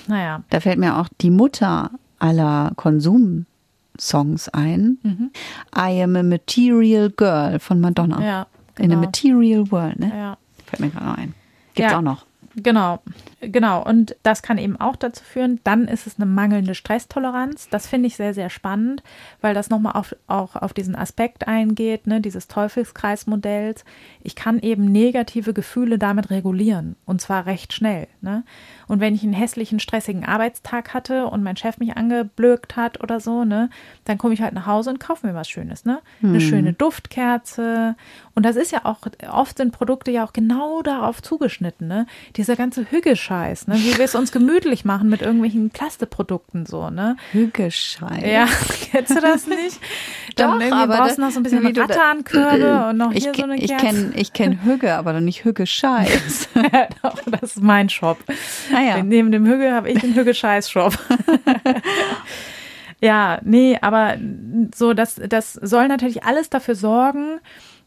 Naja. 0.07 0.43
Da 0.49 0.59
fällt 0.59 0.79
mir 0.79 0.97
auch 0.97 1.07
die 1.21 1.29
Mutter 1.29 1.91
aller 2.19 2.71
Konsumsongs 2.75 4.49
ein. 4.49 4.97
Mhm. 5.03 5.31
I 5.75 6.01
am 6.03 6.15
a 6.15 6.23
material 6.23 7.09
girl 7.09 7.59
von 7.59 7.79
Madonna. 7.79 8.23
Ja, 8.23 8.47
In 8.77 8.91
a 8.91 8.95
genau. 8.95 9.01
material 9.01 9.71
world, 9.71 9.99
ne? 9.99 10.11
Ja. 10.15 10.37
Fällt 10.73 10.79
mir 10.79 10.89
gerade 10.99 11.17
ein. 11.19 11.35
Gibt's 11.75 11.91
Ja. 11.91 11.97
auch 11.99 12.01
noch. 12.01 12.25
Genau, 12.55 12.99
genau. 13.41 13.83
Und 13.83 14.15
das 14.21 14.43
kann 14.43 14.57
eben 14.57 14.79
auch 14.79 14.95
dazu 14.95 15.23
führen, 15.23 15.59
dann 15.63 15.87
ist 15.87 16.05
es 16.05 16.17
eine 16.17 16.25
mangelnde 16.25 16.75
Stresstoleranz. 16.75 17.69
Das 17.69 17.87
finde 17.87 18.07
ich 18.07 18.15
sehr, 18.15 18.33
sehr 18.33 18.49
spannend, 18.49 19.01
weil 19.41 19.53
das 19.53 19.69
nochmal 19.69 19.93
auf, 19.93 20.15
auch 20.27 20.55
auf 20.55 20.73
diesen 20.73 20.95
Aspekt 20.95 21.47
eingeht, 21.47 22.05
ne, 22.05 22.21
dieses 22.21 22.47
Teufelskreismodells. 22.47 23.85
Ich 24.21 24.35
kann 24.35 24.59
eben 24.59 24.85
negative 24.85 25.53
Gefühle 25.53 25.97
damit 25.97 26.29
regulieren 26.29 26.95
und 27.05 27.21
zwar 27.21 27.45
recht 27.45 27.73
schnell. 27.73 28.07
Ne? 28.21 28.43
Und 28.87 28.99
wenn 28.99 29.15
ich 29.15 29.23
einen 29.23 29.33
hässlichen, 29.33 29.79
stressigen 29.79 30.25
Arbeitstag 30.25 30.93
hatte 30.93 31.25
und 31.27 31.43
mein 31.43 31.57
Chef 31.57 31.77
mich 31.77 31.97
angeblökt 31.97 32.75
hat 32.75 33.01
oder 33.01 33.19
so, 33.19 33.43
ne, 33.43 33.69
dann 34.05 34.17
komme 34.17 34.33
ich 34.33 34.41
halt 34.41 34.53
nach 34.53 34.67
Hause 34.67 34.91
und 34.91 34.99
kaufe 34.99 35.25
mir 35.25 35.33
was 35.33 35.49
Schönes, 35.49 35.85
ne? 35.85 36.01
Eine 36.21 36.41
schöne 36.41 36.73
Duftkerze. 36.73 37.95
Und 38.35 38.45
das 38.45 38.55
ist 38.55 38.71
ja 38.71 38.85
auch, 38.85 38.99
oft 39.31 39.57
sind 39.57 39.71
Produkte 39.71 40.11
ja 40.11 40.25
auch 40.25 40.33
genau 40.33 40.81
darauf 40.81 41.21
zugeschnitten, 41.21 41.87
ne? 41.87 42.05
Dieser 42.43 42.57
ganze 42.57 42.91
Hügge-Scheiß, 42.91 43.67
ne? 43.67 43.75
Wie 43.75 43.97
wir 43.97 44.03
es 44.03 44.15
uns 44.15 44.33
gemütlich 44.33 44.83
machen 44.83 45.07
mit 45.07 45.21
irgendwelchen 45.21 45.69
Plasteprodukten 45.69 46.65
so, 46.65 46.89
ne? 46.89 47.15
Hügeschei. 47.31 48.29
Ja, 48.29 48.47
kennst 48.91 49.15
du 49.15 49.21
das 49.21 49.47
nicht? 49.47 49.79
Dann 50.35 50.59
Doch, 50.59 50.75
aber 50.75 50.97
brauchst 50.97 51.19
du 51.19 51.21
noch 51.21 51.31
so 51.31 51.39
ein 51.39 51.43
bisschen 51.43 51.65
Rattankörbe 51.65 52.87
und 52.89 52.97
noch 52.97 53.13
Ich, 53.13 53.23
hier 53.23 53.33
so 53.33 53.43
eine 53.43 53.55
ich 53.55 53.69
Kerze. 53.69 53.85
kenne 53.85 54.11
ich 54.15 54.33
kenn 54.33 54.65
Hügge, 54.65 54.93
aber 54.95 55.21
nicht 55.21 55.45
Hügge-Scheiß. 55.45 56.49
Doch, 57.01 57.15
das 57.27 57.55
ist 57.55 57.61
mein 57.61 57.87
Shop. 57.87 58.17
Naja. 58.69 59.01
Neben 59.01 59.31
dem 59.31 59.45
Hügge 59.45 59.71
habe 59.71 59.89
ich 59.89 60.01
den 60.01 60.13
Hügge-Scheiß-Shop. 60.13 60.99
ja, 62.99 63.39
nee, 63.45 63.77
aber 63.81 64.17
so, 64.75 64.93
das, 64.93 65.15
das 65.15 65.53
soll 65.53 65.87
natürlich 65.87 66.25
alles 66.25 66.49
dafür 66.49 66.75
sorgen, 66.75 67.39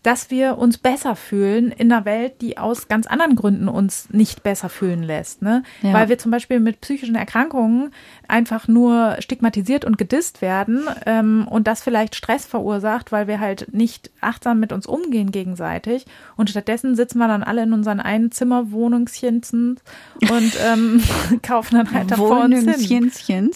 dass 0.06 0.30
wir 0.30 0.56
uns 0.56 0.78
besser 0.78 1.16
fühlen 1.16 1.72
in 1.72 1.90
einer 1.90 2.04
Welt, 2.04 2.40
die 2.40 2.58
aus 2.58 2.86
ganz 2.86 3.08
anderen 3.08 3.34
Gründen 3.34 3.66
uns 3.66 4.08
nicht 4.10 4.44
besser 4.44 4.68
fühlen 4.68 5.02
lässt. 5.02 5.42
Ne? 5.42 5.64
Ja. 5.82 5.94
Weil 5.94 6.08
wir 6.08 6.16
zum 6.16 6.30
Beispiel 6.30 6.60
mit 6.60 6.80
psychischen 6.80 7.16
Erkrankungen 7.16 7.90
einfach 8.28 8.68
nur 8.68 9.16
stigmatisiert 9.18 9.84
und 9.84 9.98
gedisst 9.98 10.42
werden 10.42 10.84
ähm, 11.06 11.48
und 11.50 11.66
das 11.66 11.82
vielleicht 11.82 12.14
Stress 12.14 12.46
verursacht, 12.46 13.10
weil 13.10 13.26
wir 13.26 13.40
halt 13.40 13.74
nicht 13.74 14.12
achtsam 14.20 14.60
mit 14.60 14.72
uns 14.72 14.86
umgehen 14.86 15.32
gegenseitig. 15.32 16.06
Und 16.36 16.50
stattdessen 16.50 16.94
sitzen 16.94 17.18
wir 17.18 17.26
dann 17.26 17.42
alle 17.42 17.64
in 17.64 17.72
unseren 17.72 17.98
Einzimmerwohnungschens 17.98 19.54
und 19.54 20.52
ähm, 20.64 21.02
kaufen 21.42 21.78
dann 21.78 21.90
halt 21.90 22.12
da 22.12 22.16
vor 22.16 22.44
uns 22.44 22.60
hin. 22.60 22.64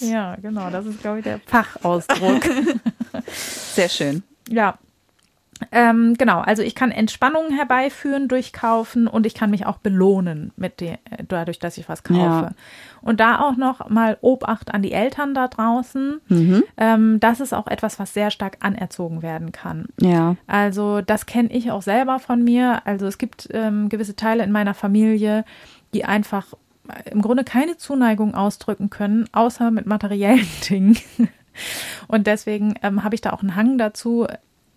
Ja, 0.00 0.34
genau, 0.34 0.68
das 0.70 0.84
ist, 0.84 1.00
glaube 1.00 1.18
ich, 1.18 1.24
der 1.24 1.38
Fachausdruck. 1.46 2.42
Sehr 3.28 3.88
schön. 3.88 4.24
Ja. 4.48 4.76
Ähm, 5.72 6.14
genau, 6.14 6.40
also 6.40 6.62
ich 6.62 6.74
kann 6.74 6.90
Entspannung 6.90 7.50
herbeiführen 7.50 8.28
durch 8.28 8.52
Kaufen 8.52 9.06
und 9.06 9.26
ich 9.26 9.34
kann 9.34 9.50
mich 9.50 9.66
auch 9.66 9.78
belohnen 9.78 10.52
mit 10.56 10.80
de, 10.80 10.96
dadurch, 11.28 11.58
dass 11.58 11.78
ich 11.78 11.88
was 11.88 12.02
kaufe. 12.02 12.20
Ja. 12.20 12.50
Und 13.02 13.20
da 13.20 13.40
auch 13.40 13.56
noch 13.56 13.88
mal 13.88 14.18
Obacht 14.20 14.72
an 14.72 14.82
die 14.82 14.92
Eltern 14.92 15.34
da 15.34 15.48
draußen. 15.48 16.20
Ähm, 16.76 17.20
das 17.20 17.40
ist 17.40 17.52
auch 17.52 17.66
etwas, 17.66 17.98
was 17.98 18.14
sehr 18.14 18.30
stark 18.30 18.58
anerzogen 18.60 19.22
werden 19.22 19.52
kann. 19.52 19.86
Ja. 20.00 20.36
Also 20.46 21.00
das 21.00 21.26
kenne 21.26 21.50
ich 21.52 21.70
auch 21.70 21.82
selber 21.82 22.18
von 22.18 22.42
mir. 22.42 22.82
Also 22.86 23.06
es 23.06 23.18
gibt 23.18 23.48
ähm, 23.52 23.88
gewisse 23.88 24.16
Teile 24.16 24.44
in 24.44 24.52
meiner 24.52 24.74
Familie, 24.74 25.44
die 25.94 26.04
einfach 26.04 26.46
im 27.10 27.22
Grunde 27.22 27.44
keine 27.44 27.76
Zuneigung 27.76 28.34
ausdrücken 28.34 28.90
können, 28.90 29.28
außer 29.32 29.70
mit 29.70 29.86
materiellen 29.86 30.46
Dingen. 30.68 30.96
Und 32.08 32.26
deswegen 32.26 32.74
ähm, 32.82 33.04
habe 33.04 33.14
ich 33.14 33.20
da 33.20 33.32
auch 33.32 33.42
einen 33.42 33.56
Hang 33.56 33.78
dazu, 33.78 34.26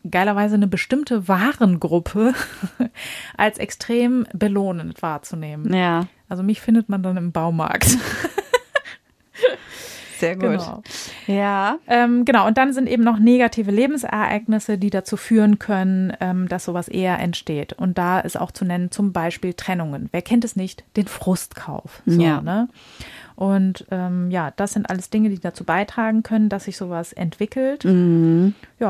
geilerweise 0.10 0.56
eine 0.56 0.68
bestimmte 0.68 1.28
Warengruppe 1.28 2.34
als 3.38 3.58
extrem 3.58 4.26
belohnend 4.34 5.02
wahrzunehmen. 5.02 5.74
Ja. 5.74 6.08
Also 6.30 6.44
mich 6.44 6.62
findet 6.62 6.90
man 6.90 7.04
dann 7.04 7.18
im 7.18 7.32
Baumarkt. 7.32 7.98
Sehr 10.20 10.36
gut. 10.36 10.52
Genau. 10.52 10.82
Ja. 11.28 11.80
Ähm, 11.86 12.24
genau, 12.24 12.48
und 12.48 12.58
dann 12.58 12.72
sind 12.72 12.88
eben 12.88 13.04
noch 13.04 13.20
negative 13.20 13.72
Lebensereignisse, 13.72 14.78
die 14.78 14.90
dazu 14.90 15.18
führen 15.18 15.60
können, 15.60 16.14
ähm, 16.22 16.48
dass 16.48 16.64
sowas 16.64 16.88
eher 16.88 17.20
entsteht. 17.20 17.74
Und 17.74 17.98
da 17.98 18.22
ist 18.22 18.40
auch 18.40 18.52
zu 18.52 18.64
nennen 18.64 18.90
zum 18.90 19.12
Beispiel 19.12 19.54
Trennungen. 19.54 20.08
Wer 20.14 20.22
kennt 20.22 20.46
es 20.46 20.56
nicht? 20.56 20.86
Den 20.96 21.08
Frustkauf. 21.08 22.02
So, 22.06 22.22
Ja. 22.22 22.40
Ne? 22.40 22.70
Und 23.36 23.86
ähm, 23.92 24.30
ja, 24.32 24.52
das 24.56 24.74
sind 24.74 24.90
alles 24.90 25.10
Dinge, 25.10 25.30
die 25.30 25.40
dazu 25.40 25.64
beitragen 25.64 26.24
können, 26.24 26.50
dass 26.50 26.66
sich 26.66 26.78
sowas 26.78 27.14
entwickelt. 27.14 27.84
Ja, 27.84 27.90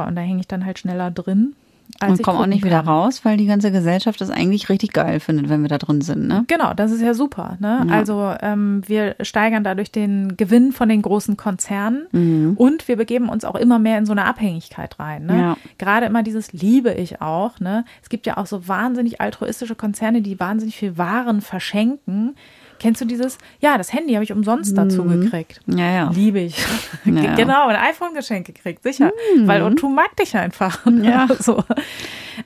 und 0.07 0.15
da 0.15 0.21
hänge 0.21 0.39
ich 0.39 0.47
dann 0.47 0.65
halt 0.65 0.79
schneller 0.79 1.11
drin. 1.11 1.55
Als 1.99 2.11
Und 2.11 2.19
ich 2.19 2.25
kommen 2.25 2.39
auch 2.39 2.47
nicht 2.47 2.63
wieder 2.63 2.77
kann. 2.77 2.87
raus, 2.87 3.23
weil 3.23 3.37
die 3.37 3.45
ganze 3.45 3.71
Gesellschaft 3.71 4.19
das 4.19 4.31
eigentlich 4.31 4.69
richtig 4.69 4.93
geil 4.93 5.19
findet, 5.19 5.49
wenn 5.49 5.61
wir 5.61 5.69
da 5.69 5.77
drin 5.77 6.01
sind, 6.01 6.27
ne? 6.27 6.43
Genau, 6.47 6.73
das 6.73 6.91
ist 6.91 7.01
ja 7.01 7.13
super. 7.13 7.57
Ne? 7.59 7.85
Also 7.89 8.33
ähm, 8.41 8.81
wir 8.87 9.15
steigern 9.21 9.63
dadurch 9.63 9.91
den 9.91 10.35
Gewinn 10.35 10.71
von 10.71 10.89
den 10.89 11.01
großen 11.03 11.37
Konzernen 11.37 12.55
und 12.55 12.87
wir 12.87 12.95
begeben 12.95 13.29
uns 13.29 13.45
auch 13.45 13.55
immer 13.55 13.77
mehr 13.79 13.99
in 13.99 14.05
so 14.05 14.11
eine 14.11 14.25
Abhängigkeit 14.25 14.97
rein. 14.99 15.25
Ne? 15.25 15.39
Ja. 15.39 15.57
Gerade 15.77 16.07
immer 16.07 16.23
dieses 16.23 16.51
liebe 16.51 16.91
ich 16.93 17.21
auch. 17.21 17.59
Ne? 17.59 17.85
Es 18.01 18.09
gibt 18.09 18.25
ja 18.25 18.37
auch 18.37 18.47
so 18.47 18.67
wahnsinnig 18.67 19.21
altruistische 19.21 19.75
Konzerne, 19.75 20.21
die 20.21 20.39
wahnsinnig 20.39 20.75
viel 20.77 20.97
Waren 20.97 21.41
verschenken. 21.41 22.35
Kennst 22.83 22.99
du 22.99 23.05
dieses? 23.05 23.37
Ja, 23.61 23.77
das 23.77 23.93
Handy 23.93 24.11
habe 24.11 24.25
ich 24.25 24.33
umsonst 24.33 24.77
dazu 24.77 25.05
gekriegt. 25.05 25.61
Ja, 25.67 25.89
ja. 25.89 26.11
Liebe 26.13 26.39
ich. 26.41 26.57
Ja. 27.05 27.35
Genau, 27.35 27.67
ein 27.67 27.75
iPhone-Geschenk 27.75 28.45
gekriegt, 28.45 28.83
sicher. 28.83 29.11
Weil 29.45 29.61
O2 29.61 29.89
mag 29.89 30.15
dich 30.17 30.35
einfach. 30.35 30.85
Ja. 31.01 31.27
so. 31.39 31.63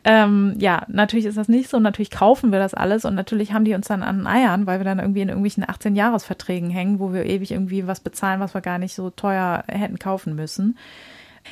ähm, 0.04 0.54
ja, 0.60 0.84
natürlich 0.90 1.26
ist 1.26 1.38
das 1.38 1.48
nicht 1.48 1.70
so. 1.70 1.80
Natürlich 1.80 2.12
kaufen 2.12 2.52
wir 2.52 2.60
das 2.60 2.76
alles 2.76 3.04
und 3.06 3.16
natürlich 3.16 3.52
haben 3.54 3.66
die 3.66 3.74
uns 3.74 3.88
dann 3.88 4.04
an 4.04 4.18
den 4.20 4.28
Eiern, 4.28 4.68
weil 4.68 4.80
wir 4.80 4.86
dann 4.86 5.00
irgendwie 5.00 5.22
in 5.22 5.30
irgendwelchen 5.30 5.64
18-Jahres-Verträgen 5.66 6.70
hängen, 6.70 7.00
wo 7.00 7.14
wir 7.14 7.26
ewig 7.26 7.52
irgendwie 7.52 7.88
was 7.88 8.00
bezahlen, 8.00 8.40
was 8.40 8.54
wir 8.54 8.62
gar 8.62 8.78
nicht 8.78 8.94
so 8.94 9.10
teuer 9.10 9.64
hätten 9.68 9.98
kaufen 9.98 10.36
müssen. 10.36 10.78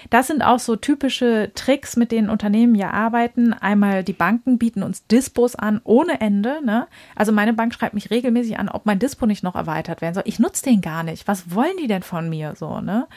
Das 0.10 0.28
sind 0.28 0.42
auch 0.42 0.60
so 0.60 0.76
typische 0.76 1.52
Tricks, 1.56 1.96
mit 1.96 2.12
denen 2.12 2.30
Unternehmen 2.30 2.76
ja 2.76 2.92
arbeiten. 2.92 3.54
Einmal 3.54 4.04
die 4.04 4.14
Banken 4.14 4.58
bieten 4.58 4.84
uns 4.84 5.06
Dispos 5.08 5.56
an 5.56 5.82
ohne 5.84 6.22
Ende. 6.22 6.60
Ne? 6.64 6.88
Also 7.16 7.32
meine 7.32 7.54
Bank 7.54 7.74
schreibt 7.74 7.94
mich 7.94 8.12
regelmäßig 8.12 8.60
an, 8.60 8.70
ob 8.70 8.86
mein 8.86 9.00
Dispo 9.00 9.26
nicht 9.26 9.44
noch 9.44 9.56
erweitert 9.56 10.02
werden 10.02 10.14
soll. 10.14 10.24
Ich 10.26 10.40
nutze 10.40 10.64
den 10.64 10.82
gar 10.82 11.04
nicht. 11.04 11.28
Was 11.28 11.54
wollen 11.54 11.78
die 11.82 11.88
denn 11.88 12.04
von 12.04 12.30
mir 12.30 12.54
so? 12.56 12.82
Ne? 12.82 13.08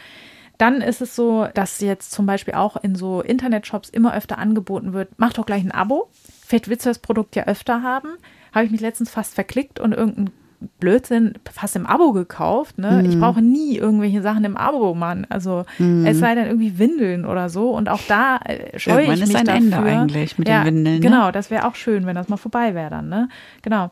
Dann 0.58 0.80
ist 0.80 1.00
es 1.00 1.14
so, 1.14 1.46
dass 1.54 1.80
jetzt 1.80 2.10
zum 2.10 2.26
Beispiel 2.26 2.54
auch 2.54 2.76
in 2.76 2.96
so 2.96 3.22
Internetshops 3.22 3.88
immer 3.90 4.14
öfter 4.14 4.38
angeboten 4.38 4.92
wird, 4.92 5.10
mach 5.16 5.32
doch 5.32 5.46
gleich 5.46 5.62
ein 5.62 5.70
Abo. 5.70 6.08
Vielleicht 6.46 6.68
willst 6.68 6.84
du 6.84 6.90
das 6.90 6.98
Produkt 6.98 7.36
ja 7.36 7.44
öfter 7.44 7.82
haben. 7.82 8.08
Habe 8.52 8.64
ich 8.64 8.72
mich 8.72 8.80
letztens 8.80 9.10
fast 9.10 9.34
verklickt 9.34 9.78
und 9.78 9.92
irgendein 9.92 10.32
Blödsinn 10.80 11.34
fast 11.52 11.76
im 11.76 11.86
Abo 11.86 12.12
gekauft. 12.12 12.78
Ne? 12.78 13.04
Ich 13.06 13.18
brauche 13.18 13.40
nie 13.40 13.76
irgendwelche 13.76 14.22
Sachen 14.22 14.44
im 14.44 14.56
Abo, 14.56 14.94
Mann. 14.94 15.26
Also 15.28 15.64
es 15.78 16.18
sei 16.18 16.34
denn 16.34 16.46
irgendwie 16.46 16.78
Windeln 16.78 17.24
oder 17.24 17.48
so. 17.48 17.70
Und 17.70 17.88
auch 17.88 18.00
da 18.08 18.38
äh, 18.44 18.78
scheue 18.78 19.02
Irgendwann 19.02 19.16
ich 19.16 19.22
ist 19.22 19.28
mich 19.28 19.36
ein 19.36 19.46
dafür. 19.46 19.58
Ende 19.58 20.00
eigentlich 20.00 20.38
mit 20.38 20.48
den 20.48 20.54
ja, 20.54 20.64
Windeln, 20.64 20.94
ne? 20.96 21.00
Genau, 21.00 21.30
das 21.30 21.50
wäre 21.50 21.66
auch 21.66 21.74
schön, 21.74 22.06
wenn 22.06 22.16
das 22.16 22.28
mal 22.28 22.36
vorbei 22.36 22.74
wäre 22.74 22.90
dann. 22.90 23.08
Ne? 23.08 23.28
Genau. 23.62 23.90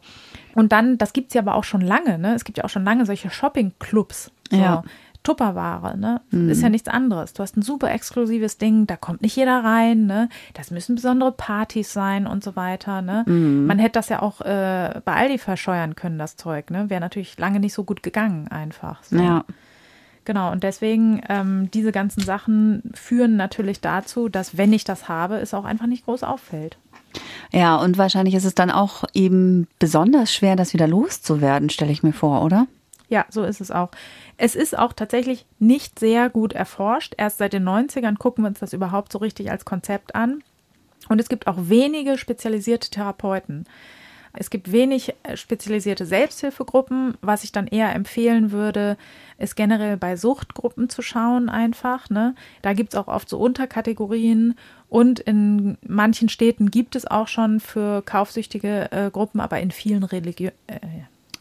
Und 0.55 0.73
dann, 0.73 0.99
das 0.99 1.12
gibt's 1.12 1.35
ja 1.35 1.43
aber 1.43 1.55
auch 1.55 1.64
schon 1.64 1.83
lange. 1.83 2.19
Ne? 2.19 2.35
Es 2.35 2.45
gibt 2.45 2.59
ja 2.59 2.64
auch 2.64 2.71
schon 2.71 2.85
lange 2.85 3.07
solche 3.07 3.31
Shopping-Clubs. 3.31 4.33
So. 4.51 4.57
Ja. 4.57 4.83
Tupperware, 5.27 5.99
ne? 5.99 6.20
Mhm. 6.31 6.51
Ist 6.51 6.62
ja 6.62 6.68
nichts 6.68 6.87
anderes. 6.87 7.33
Du 7.33 7.43
hast 7.43 7.57
ein 7.57 7.62
super 7.62 7.91
exklusives 7.91 8.59
Ding, 8.59 8.87
da 8.87 8.97
kommt 8.97 9.22
nicht 9.22 9.35
jeder 9.35 9.64
rein, 9.64 10.07
ne? 10.07 10.29
Das 10.55 10.70
müssen 10.70 10.95
besondere 10.95 11.33
Partys 11.33 11.93
sein 11.93 12.29
und 12.29 12.45
so 12.45 12.55
weiter, 12.55 13.03
ne? 13.03 13.24
Mhm. 13.27 13.66
Man 13.66 13.81
hätte 13.81 13.95
das 13.95 14.09
ja 14.09 14.22
auch 14.22 14.41
äh, 14.43 15.01
bei 15.05 15.14
Aldi 15.14 15.39
verscheuern 15.39 15.97
können, 15.97 16.16
das 16.16 16.37
Zeug, 16.37 16.70
ne? 16.70 16.91
Wäre 16.91 17.01
natürlich 17.01 17.37
lange 17.39 17.59
nicht 17.59 17.74
so 17.74 17.83
gut 17.83 18.05
gegangen, 18.05 18.47
einfach. 18.47 19.03
So. 19.03 19.16
Ja. 19.16 19.45
Genau, 20.24 20.53
und 20.53 20.62
deswegen, 20.62 21.20
ähm, 21.29 21.72
diese 21.74 21.91
ganzen 21.91 22.20
Sachen 22.20 22.93
führen 22.95 23.35
natürlich 23.35 23.81
dazu, 23.81 24.29
dass, 24.29 24.57
wenn 24.57 24.72
ich 24.72 24.85
das 24.85 25.09
habe, 25.09 25.39
es 25.39 25.55
auch 25.55 25.64
einfach 25.64 25.87
nicht 25.87 26.05
groß 26.05 26.22
auffällt. 26.22 26.79
Ja, 27.51 27.74
und 27.74 27.99
wahrscheinlich 27.99 28.37
ist 28.37 28.45
es 28.45 28.55
dann 28.55 28.70
auch 28.70 29.03
eben 29.12 29.66
besonders 29.81 30.33
schwer, 30.33 30.55
das 30.55 30.72
wieder 30.72 30.87
loszuwerden, 30.87 31.68
stelle 31.68 31.91
ich 31.91 32.05
mir 32.05 32.12
vor, 32.12 32.45
oder? 32.45 32.68
Ja, 33.09 33.24
so 33.28 33.44
ist 33.44 33.61
es 33.61 33.70
auch. 33.70 33.90
Es 34.36 34.54
ist 34.54 34.76
auch 34.76 34.92
tatsächlich 34.92 35.46
nicht 35.59 35.98
sehr 35.98 36.28
gut 36.28 36.52
erforscht. 36.52 37.14
Erst 37.16 37.38
seit 37.38 37.52
den 37.52 37.64
90ern 37.68 38.18
gucken 38.18 38.44
wir 38.44 38.48
uns 38.48 38.59
das 38.59 38.72
überhaupt 38.72 39.12
so 39.12 39.18
richtig 39.18 39.50
als 39.50 39.64
Konzept 39.64 40.14
an. 40.14 40.42
Und 41.09 41.20
es 41.20 41.28
gibt 41.28 41.46
auch 41.46 41.57
wenige 41.59 42.18
spezialisierte 42.18 42.90
Therapeuten. 42.90 43.66
Es 44.38 44.50
gibt 44.50 44.70
wenig 44.70 45.14
äh, 45.22 45.36
spezialisierte 45.36 46.04
Selbsthilfegruppen. 46.04 47.16
Was 47.22 47.44
ich 47.44 47.52
dann 47.52 47.66
eher 47.66 47.94
empfehlen 47.94 48.50
würde, 48.50 48.96
ist 49.38 49.57
generell 49.57 49.96
bei 49.96 50.16
Suchtgruppen 50.16 50.88
zu 50.88 51.02
schauen 51.02 51.48
einfach. 51.48 52.11
Ne? 52.11 52.34
Da 52.62 52.72
gibt 52.72 52.92
es 52.92 52.98
auch 52.98 53.09
oft 53.09 53.28
so 53.28 53.38
Unterkategorien. 53.38 54.54
Und 54.88 55.20
in 55.20 55.78
manchen 55.86 56.28
Städten 56.28 56.70
gibt 56.70 56.96
es 56.96 57.07
auch 57.07 57.28
schon 57.28 57.61
für 57.61 58.02
kaufsüchtige 58.02 58.90
äh, 58.92 59.11
Gruppen, 59.11 59.40
aber 59.40 59.61
in 59.61 59.70
vielen 59.70 60.04
Religio 60.04 60.50
äh, 60.66 60.78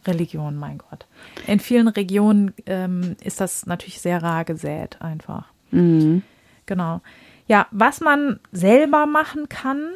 Religion, 0.08 0.56
mein 0.56 0.78
Gott. 0.78 1.06
In 1.48 1.60
vielen 1.60 1.88
Regionen 1.88 2.54
ähm, 2.66 3.16
ist 3.24 3.42
das 3.42 3.66
natürlich 3.66 4.00
sehr 4.02 4.22
rar 4.22 4.46
gesät, 4.46 5.02
einfach. 5.02 5.46
Mhm. 5.72 6.24
Genau. 6.66 7.02
Ja, 7.48 7.68
was 7.72 8.02
man 8.02 8.40
selber 8.52 9.06
machen 9.06 9.50
kann, 9.50 9.92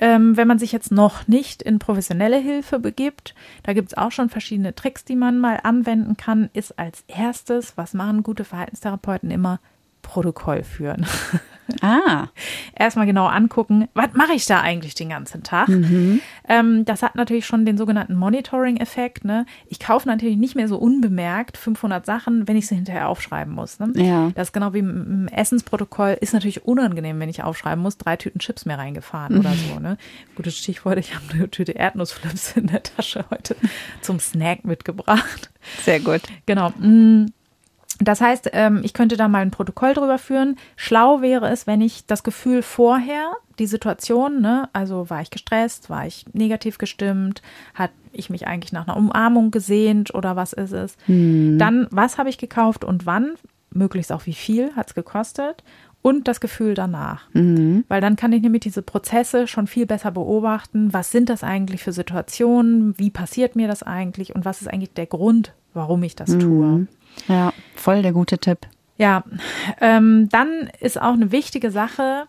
ähm, 0.00 0.36
wenn 0.36 0.48
man 0.48 0.58
sich 0.58 0.72
jetzt 0.72 0.92
noch 0.92 1.26
nicht 1.26 1.62
in 1.62 1.78
professionelle 1.78 2.38
Hilfe 2.38 2.78
begibt, 2.78 3.34
da 3.64 3.72
gibt 3.72 3.88
es 3.88 3.98
auch 3.98 4.12
schon 4.12 4.28
verschiedene 4.28 4.74
Tricks, 4.74 5.04
die 5.04 5.16
man 5.16 5.38
mal 5.38 5.60
anwenden 5.62 6.16
kann, 6.16 6.50
ist 6.52 6.78
als 6.78 7.04
erstes, 7.08 7.76
was 7.76 7.94
machen 7.94 8.22
gute 8.22 8.44
Verhaltenstherapeuten 8.44 9.30
immer, 9.30 9.60
Protokoll 10.02 10.62
führen. 10.62 11.06
Ah. 11.82 12.28
Erstmal 12.74 13.06
genau 13.06 13.26
angucken, 13.26 13.88
was 13.94 14.12
mache 14.14 14.32
ich 14.32 14.46
da 14.46 14.60
eigentlich 14.60 14.94
den 14.94 15.10
ganzen 15.10 15.42
Tag? 15.42 15.68
Mhm. 15.68 16.20
Ähm, 16.48 16.84
das 16.84 17.02
hat 17.02 17.14
natürlich 17.14 17.46
schon 17.46 17.66
den 17.66 17.76
sogenannten 17.76 18.14
Monitoring-Effekt. 18.14 19.24
Ne? 19.24 19.46
Ich 19.68 19.78
kaufe 19.78 20.08
natürlich 20.08 20.36
nicht 20.36 20.54
mehr 20.54 20.68
so 20.68 20.78
unbemerkt 20.78 21.56
500 21.56 22.06
Sachen, 22.06 22.48
wenn 22.48 22.56
ich 22.56 22.66
sie 22.66 22.74
hinterher 22.74 23.08
aufschreiben 23.08 23.54
muss. 23.54 23.78
Ne? 23.78 23.92
Ja. 23.96 24.30
Das 24.34 24.48
ist 24.48 24.52
genau 24.52 24.72
wie 24.72 24.78
im 24.78 25.28
Essensprotokoll. 25.28 26.16
Ist 26.20 26.32
natürlich 26.32 26.64
unangenehm, 26.64 27.20
wenn 27.20 27.28
ich 27.28 27.42
aufschreiben 27.42 27.82
muss, 27.82 27.98
drei 27.98 28.16
Tüten 28.16 28.38
Chips 28.38 28.64
mehr 28.64 28.78
reingefahren 28.78 29.38
oder 29.38 29.52
so. 29.52 29.78
Ne? 29.78 29.98
Gutes 30.36 30.56
Stichwort, 30.56 30.98
ich 30.98 31.14
habe 31.14 31.24
eine 31.32 31.50
Tüte 31.50 31.72
Erdnussflips 31.72 32.56
in 32.56 32.68
der 32.68 32.82
Tasche 32.82 33.24
heute 33.30 33.56
zum 34.00 34.20
Snack 34.20 34.64
mitgebracht. 34.64 35.50
Sehr 35.84 36.00
gut. 36.00 36.22
Genau. 36.46 36.70
Mm. 36.78 37.26
Das 38.00 38.20
heißt, 38.20 38.50
ähm, 38.52 38.80
ich 38.84 38.92
könnte 38.92 39.16
da 39.16 39.28
mal 39.28 39.40
ein 39.40 39.50
Protokoll 39.50 39.94
drüber 39.94 40.18
führen. 40.18 40.56
Schlau 40.76 41.20
wäre 41.20 41.48
es, 41.48 41.66
wenn 41.66 41.80
ich 41.80 42.06
das 42.06 42.22
Gefühl 42.22 42.62
vorher, 42.62 43.32
die 43.58 43.66
Situation, 43.66 44.40
ne, 44.40 44.68
also 44.72 45.10
war 45.10 45.20
ich 45.20 45.30
gestresst, 45.30 45.90
war 45.90 46.06
ich 46.06 46.24
negativ 46.32 46.78
gestimmt, 46.78 47.42
hat 47.74 47.90
ich 48.12 48.30
mich 48.30 48.46
eigentlich 48.46 48.72
nach 48.72 48.86
einer 48.86 48.96
Umarmung 48.96 49.50
gesehnt 49.50 50.14
oder 50.14 50.36
was 50.36 50.52
ist 50.52 50.72
es? 50.72 50.96
Dann, 51.58 51.88
was 51.90 52.18
habe 52.18 52.28
ich 52.30 52.38
gekauft 52.38 52.84
und 52.84 53.04
wann, 53.04 53.32
möglichst 53.72 54.12
auch 54.12 54.26
wie 54.26 54.32
viel 54.32 54.74
hat 54.76 54.88
es 54.88 54.94
gekostet 54.94 55.64
und 56.00 56.28
das 56.28 56.40
Gefühl 56.40 56.74
danach. 56.74 57.28
Weil 57.88 58.00
dann 58.00 58.14
kann 58.16 58.32
ich 58.32 58.40
nämlich 58.42 58.62
diese 58.62 58.82
Prozesse 58.82 59.48
schon 59.48 59.66
viel 59.66 59.86
besser 59.86 60.12
beobachten. 60.12 60.92
Was 60.92 61.10
sind 61.10 61.28
das 61.28 61.42
eigentlich 61.42 61.82
für 61.82 61.92
Situationen? 61.92 62.96
Wie 62.96 63.10
passiert 63.10 63.56
mir 63.56 63.66
das 63.66 63.82
eigentlich? 63.82 64.34
Und 64.34 64.44
was 64.44 64.60
ist 64.60 64.68
eigentlich 64.68 64.94
der 64.94 65.06
Grund, 65.06 65.52
warum 65.74 66.02
ich 66.04 66.14
das 66.14 66.30
tue? 66.38 66.86
Ja, 67.26 67.52
voll 67.74 68.02
der 68.02 68.12
gute 68.12 68.38
Tipp. 68.38 68.58
Ja, 68.96 69.24
ähm, 69.80 70.28
dann 70.30 70.70
ist 70.80 71.00
auch 71.00 71.12
eine 71.12 71.30
wichtige 71.32 71.70
Sache, 71.70 72.26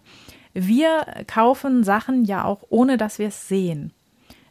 wir 0.54 1.06
kaufen 1.28 1.84
Sachen 1.84 2.26
ja 2.26 2.44
auch 2.46 2.64
ohne, 2.70 2.98
dass 2.98 3.20
wir 3.20 3.28
es 3.28 3.48
sehen. 3.48 3.94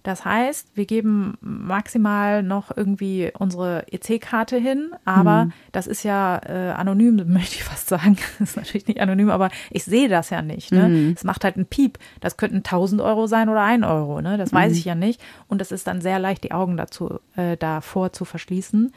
Das 0.08 0.24
heißt, 0.24 0.70
wir 0.74 0.86
geben 0.86 1.36
maximal 1.42 2.42
noch 2.42 2.74
irgendwie 2.74 3.30
unsere 3.38 3.84
EC-Karte 3.92 4.56
hin, 4.56 4.92
aber 5.04 5.50
das 5.70 5.86
ist 5.86 6.02
ja 6.02 6.40
äh, 6.46 6.70
anonym, 6.70 7.16
möchte 7.26 7.56
ich 7.56 7.64
fast 7.64 7.90
sagen. 7.90 8.16
Das 8.38 8.48
ist 8.48 8.56
natürlich 8.56 8.86
nicht 8.86 9.00
anonym, 9.00 9.28
aber 9.28 9.50
ich 9.70 9.84
sehe 9.84 10.08
das 10.08 10.30
ja 10.30 10.40
nicht. 10.40 10.72
Ne? 10.72 11.12
Es 11.14 11.24
macht 11.24 11.44
halt 11.44 11.56
einen 11.56 11.66
Piep. 11.66 11.98
Das 12.20 12.38
könnten 12.38 12.56
1000 12.58 13.02
Euro 13.02 13.26
sein 13.26 13.50
oder 13.50 13.62
ein 13.62 13.84
Euro. 13.84 14.22
Ne? 14.22 14.38
Das 14.38 14.50
weiß 14.50 14.72
ich 14.78 14.86
ja 14.86 14.94
nicht. 14.94 15.20
Und 15.46 15.60
es 15.60 15.72
ist 15.72 15.86
dann 15.86 16.00
sehr 16.00 16.18
leicht, 16.18 16.42
die 16.42 16.52
Augen 16.52 16.78
dazu 16.78 17.20
äh, 17.36 17.58
davor 17.58 18.14
zu 18.14 18.24
verschließen. 18.24 18.90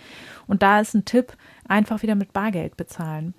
Und 0.47 0.63
da 0.63 0.79
ist 0.79 0.93
ein 0.93 1.03
Tipp, 1.03 1.33
einfach 1.67 2.03
wieder 2.03 2.15
mit 2.15 2.31
Bargeld 2.31 2.77
bezahlen. 2.77 3.33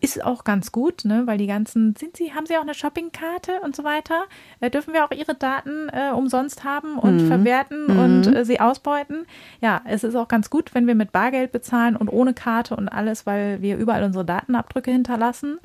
Ist 0.00 0.24
auch 0.24 0.44
ganz 0.44 0.72
gut, 0.72 1.04
ne? 1.04 1.26
weil 1.26 1.36
die 1.36 1.46
ganzen, 1.46 1.94
sind 1.94 2.16
sie, 2.16 2.32
haben 2.32 2.46
sie 2.46 2.56
auch 2.56 2.62
eine 2.62 2.74
Shoppingkarte 2.74 3.60
und 3.62 3.76
so 3.76 3.84
weiter? 3.84 4.24
Äh, 4.60 4.70
dürfen 4.70 4.94
wir 4.94 5.04
auch 5.04 5.10
ihre 5.10 5.34
Daten 5.34 5.88
äh, 5.90 6.10
umsonst 6.12 6.64
haben 6.64 6.98
und 6.98 7.26
verwerten 7.26 7.86
und 7.86 8.26
äh, 8.34 8.44
sie 8.46 8.60
ausbeuten? 8.60 9.26
Ja, 9.60 9.82
es 9.84 10.02
ist 10.02 10.14
auch 10.14 10.28
ganz 10.28 10.48
gut, 10.48 10.74
wenn 10.74 10.86
wir 10.86 10.94
mit 10.94 11.12
Bargeld 11.12 11.52
bezahlen 11.52 11.96
und 11.96 12.08
ohne 12.08 12.32
Karte 12.32 12.76
und 12.76 12.88
alles, 12.88 13.26
weil 13.26 13.60
wir 13.60 13.76
überall 13.76 14.02
unsere 14.02 14.24
Datenabdrücke 14.24 14.90
hinterlassen. 14.90 15.58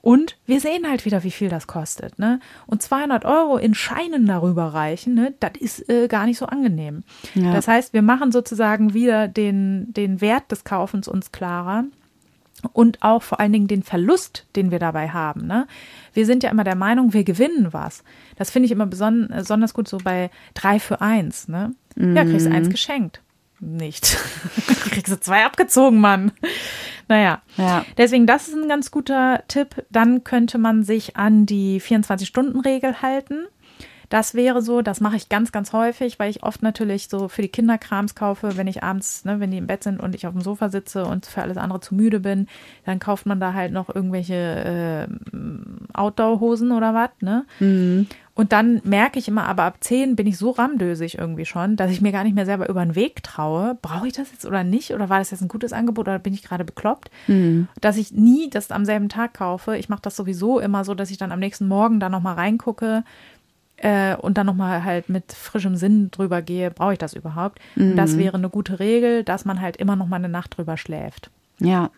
Und 0.00 0.38
wir 0.46 0.60
sehen 0.60 0.88
halt 0.88 1.04
wieder, 1.04 1.24
wie 1.24 1.32
viel 1.32 1.48
das 1.48 1.66
kostet. 1.66 2.18
Ne? 2.18 2.40
Und 2.66 2.80
200 2.80 3.24
Euro 3.24 3.56
in 3.58 3.74
Scheinen 3.74 4.24
darüber 4.24 4.66
reichen, 4.66 5.14
ne? 5.14 5.34
das 5.40 5.52
ist 5.58 5.88
äh, 5.90 6.06
gar 6.06 6.26
nicht 6.26 6.38
so 6.38 6.46
angenehm. 6.46 7.02
Ja. 7.34 7.52
Das 7.52 7.66
heißt, 7.66 7.92
wir 7.92 8.02
machen 8.02 8.30
sozusagen 8.32 8.94
wieder 8.94 9.28
den, 9.28 9.92
den 9.92 10.20
Wert 10.20 10.50
des 10.50 10.64
Kaufens 10.64 11.08
uns 11.08 11.32
klarer 11.32 11.84
und 12.72 13.02
auch 13.02 13.22
vor 13.22 13.40
allen 13.40 13.52
Dingen 13.52 13.68
den 13.68 13.82
Verlust, 13.82 14.46
den 14.56 14.70
wir 14.70 14.78
dabei 14.78 15.08
haben. 15.10 15.46
Ne? 15.46 15.66
Wir 16.12 16.26
sind 16.26 16.42
ja 16.42 16.50
immer 16.50 16.64
der 16.64 16.74
Meinung, 16.74 17.12
wir 17.12 17.24
gewinnen 17.24 17.68
was. 17.72 18.02
Das 18.36 18.50
finde 18.50 18.66
ich 18.66 18.72
immer 18.72 18.86
beson 18.86 19.28
besonders 19.28 19.74
gut 19.74 19.88
so 19.88 19.98
bei 19.98 20.30
drei 20.54 20.78
für 20.80 21.00
eins. 21.00 21.48
Ne? 21.48 21.74
Ja, 21.96 22.24
kriegst 22.24 22.46
eins 22.46 22.68
geschenkt. 22.70 23.22
Nicht. 23.58 24.18
kriegst 24.90 25.10
du 25.12 25.18
zwei 25.18 25.44
abgezogen, 25.46 25.98
Mann. 25.98 26.32
Naja, 27.08 27.40
Ja. 27.56 27.86
deswegen, 27.96 28.26
das 28.26 28.48
ist 28.48 28.54
ein 28.54 28.68
ganz 28.68 28.90
guter 28.90 29.44
Tipp. 29.48 29.84
Dann 29.90 30.24
könnte 30.24 30.58
man 30.58 30.82
sich 30.82 31.16
an 31.16 31.46
die 31.46 31.80
24-Stunden-Regel 31.80 33.00
halten. 33.00 33.46
Das 34.08 34.34
wäre 34.34 34.62
so, 34.62 34.82
das 34.82 35.00
mache 35.00 35.16
ich 35.16 35.28
ganz, 35.28 35.52
ganz 35.52 35.72
häufig, 35.72 36.18
weil 36.18 36.30
ich 36.30 36.42
oft 36.42 36.62
natürlich 36.62 37.08
so 37.08 37.28
für 37.28 37.42
die 37.42 37.48
Kinder 37.48 37.78
Krams 37.78 38.14
kaufe, 38.14 38.56
wenn 38.56 38.66
ich 38.66 38.82
abends, 38.82 39.24
ne, 39.24 39.40
wenn 39.40 39.50
die 39.50 39.58
im 39.58 39.66
Bett 39.66 39.82
sind 39.82 40.00
und 40.00 40.14
ich 40.14 40.26
auf 40.26 40.32
dem 40.32 40.42
Sofa 40.42 40.68
sitze 40.68 41.04
und 41.04 41.26
für 41.26 41.42
alles 41.42 41.56
andere 41.56 41.80
zu 41.80 41.94
müde 41.94 42.20
bin, 42.20 42.46
dann 42.84 42.98
kauft 42.98 43.26
man 43.26 43.40
da 43.40 43.52
halt 43.52 43.72
noch 43.72 43.94
irgendwelche 43.94 44.34
äh, 44.34 45.36
Outdoor-Hosen 45.94 46.72
oder 46.72 46.94
was, 46.94 47.10
ne? 47.20 47.44
Und 48.34 48.52
dann 48.52 48.82
merke 48.84 49.18
ich 49.18 49.28
immer, 49.28 49.46
aber 49.46 49.62
ab 49.62 49.78
10 49.80 50.14
bin 50.14 50.26
ich 50.26 50.36
so 50.36 50.50
ramdösig 50.50 51.16
irgendwie 51.16 51.46
schon, 51.46 51.76
dass 51.76 51.90
ich 51.90 52.02
mir 52.02 52.12
gar 52.12 52.22
nicht 52.22 52.34
mehr 52.34 52.44
selber 52.44 52.68
über 52.68 52.84
den 52.84 52.94
Weg 52.94 53.22
traue. 53.22 53.78
Brauche 53.80 54.06
ich 54.08 54.12
das 54.12 54.30
jetzt 54.30 54.44
oder 54.44 54.62
nicht? 54.62 54.92
Oder 54.92 55.08
war 55.08 55.20
das 55.20 55.30
jetzt 55.30 55.40
ein 55.40 55.48
gutes 55.48 55.72
Angebot 55.72 56.06
oder 56.06 56.18
bin 56.18 56.34
ich 56.34 56.42
gerade 56.42 56.62
bekloppt? 56.64 57.10
Dass 57.80 57.96
ich 57.96 58.12
nie 58.12 58.50
das 58.50 58.70
am 58.70 58.84
selben 58.84 59.08
Tag 59.08 59.32
kaufe. 59.32 59.78
Ich 59.78 59.88
mache 59.88 60.02
das 60.02 60.16
sowieso 60.16 60.60
immer 60.60 60.84
so, 60.84 60.94
dass 60.94 61.10
ich 61.10 61.16
dann 61.16 61.32
am 61.32 61.38
nächsten 61.40 61.66
Morgen 61.66 61.98
da 61.98 62.10
nochmal 62.10 62.34
reingucke 62.34 63.04
äh, 63.78 64.16
und 64.16 64.38
dann 64.38 64.46
nochmal 64.46 64.84
halt 64.84 65.08
mit 65.08 65.32
frischem 65.32 65.76
Sinn 65.76 66.10
drüber 66.10 66.42
gehe, 66.42 66.70
brauche 66.70 66.94
ich 66.94 66.98
das 66.98 67.14
überhaupt? 67.14 67.58
Und 67.76 67.96
das 67.96 68.18
wäre 68.18 68.36
eine 68.36 68.48
gute 68.48 68.78
Regel, 68.80 69.24
dass 69.24 69.44
man 69.44 69.60
halt 69.60 69.76
immer 69.76 69.96
noch 69.96 70.06
mal 70.06 70.16
eine 70.16 70.28
Nacht 70.28 70.56
drüber 70.56 70.76
schläft. 70.76 71.30
Ja. 71.58 71.90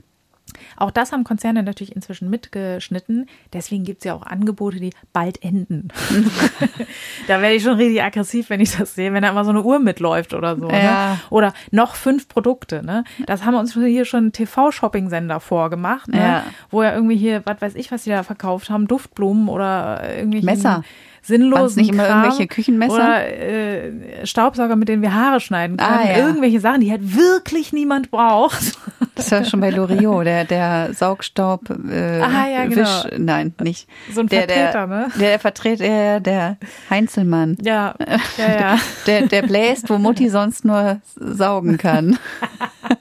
Auch 0.76 0.90
das 0.90 1.12
haben 1.12 1.24
Konzerne 1.24 1.62
natürlich 1.62 1.94
inzwischen 1.94 2.30
mitgeschnitten. 2.30 3.26
Deswegen 3.52 3.84
gibt 3.84 3.98
es 3.98 4.04
ja 4.04 4.14
auch 4.14 4.22
Angebote, 4.22 4.78
die 4.78 4.92
bald 5.12 5.42
enden. 5.42 5.88
da 7.28 7.40
werde 7.40 7.54
ich 7.54 7.62
schon 7.62 7.76
richtig 7.76 8.02
aggressiv, 8.02 8.50
wenn 8.50 8.60
ich 8.60 8.76
das 8.76 8.94
sehe, 8.94 9.12
wenn 9.12 9.22
da 9.22 9.30
immer 9.30 9.44
so 9.44 9.50
eine 9.50 9.62
Uhr 9.62 9.78
mitläuft 9.78 10.34
oder 10.34 10.56
so. 10.56 10.70
Ja. 10.70 11.12
Ne? 11.12 11.20
Oder 11.30 11.52
noch 11.70 11.94
fünf 11.94 12.28
Produkte. 12.28 12.84
Ne? 12.84 13.04
Das 13.26 13.44
haben 13.44 13.54
uns 13.54 13.74
hier 13.74 14.04
schon 14.04 14.32
TV-Shopping-Sender 14.32 15.40
vorgemacht, 15.40 16.08
ne? 16.08 16.18
Ja. 16.18 16.44
wo 16.70 16.82
ja 16.82 16.94
irgendwie 16.94 17.16
hier, 17.16 17.42
was 17.44 17.60
weiß 17.60 17.74
ich, 17.74 17.90
was 17.90 18.04
die 18.04 18.10
da 18.10 18.22
verkauft 18.22 18.70
haben, 18.70 18.86
Duftblumen 18.86 19.48
oder 19.48 20.16
irgendwelche 20.16 20.46
Messer. 20.46 20.82
Sinnlosen 21.28 21.60
Waren's 21.60 21.76
nicht 21.76 21.90
immer 21.92 22.06
Kram. 22.06 22.24
irgendwelche 22.24 22.48
Küchenmesser? 22.48 22.94
Oder 22.94 23.28
äh, 23.28 24.26
Staubsauger, 24.26 24.74
mit 24.76 24.88
denen 24.88 25.02
wir 25.02 25.14
Haare 25.14 25.40
schneiden 25.40 25.76
können. 25.76 25.90
Ah, 25.90 26.10
ja. 26.10 26.26
Irgendwelche 26.26 26.58
Sachen, 26.58 26.80
die 26.80 26.90
halt 26.90 27.16
wirklich 27.16 27.72
niemand 27.72 28.10
braucht. 28.10 28.72
Das 29.14 29.30
ja 29.30 29.44
schon 29.44 29.58
bei 29.60 29.70
Loriot, 29.70 30.26
der, 30.26 30.44
der 30.44 30.94
Saugstaub. 30.94 31.68
Äh, 31.70 32.20
Ah, 32.20 32.48
ja, 32.48 32.66
genau. 32.66 32.82
Wisch, 32.82 33.18
nein, 33.18 33.52
nicht. 33.64 33.88
So 34.12 34.20
ein 34.20 34.28
der, 34.28 34.42
Vertreter, 34.42 34.72
der, 34.72 34.86
ne? 34.86 35.08
Der, 35.18 35.28
der 35.30 35.38
Vertreter, 35.40 35.84
der, 35.84 36.20
der 36.20 36.56
Heinzelmann. 36.88 37.58
Ja, 37.60 37.96
ja, 38.38 38.60
ja. 38.60 38.78
Der, 39.08 39.26
der 39.26 39.42
bläst, 39.42 39.90
wo 39.90 39.98
Mutti 39.98 40.28
sonst 40.28 40.64
nur 40.64 41.00
saugen 41.16 41.78
kann. 41.78 42.16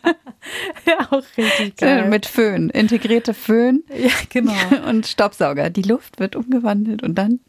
ja 0.88 1.08
auch 1.12 1.22
richtig 1.38 1.78
geil. 1.78 2.10
Mit 2.10 2.26
Föhn. 2.26 2.72
Integrierte 2.72 3.36
Föhn 3.36 3.84
ja, 3.96 4.10
genau. 4.30 4.54
und 4.88 5.06
Staubsauger. 5.06 5.70
Die 5.70 5.84
Luft 5.84 6.20
wird 6.20 6.36
umgewandelt 6.36 7.04
und 7.04 7.16
dann 7.16 7.40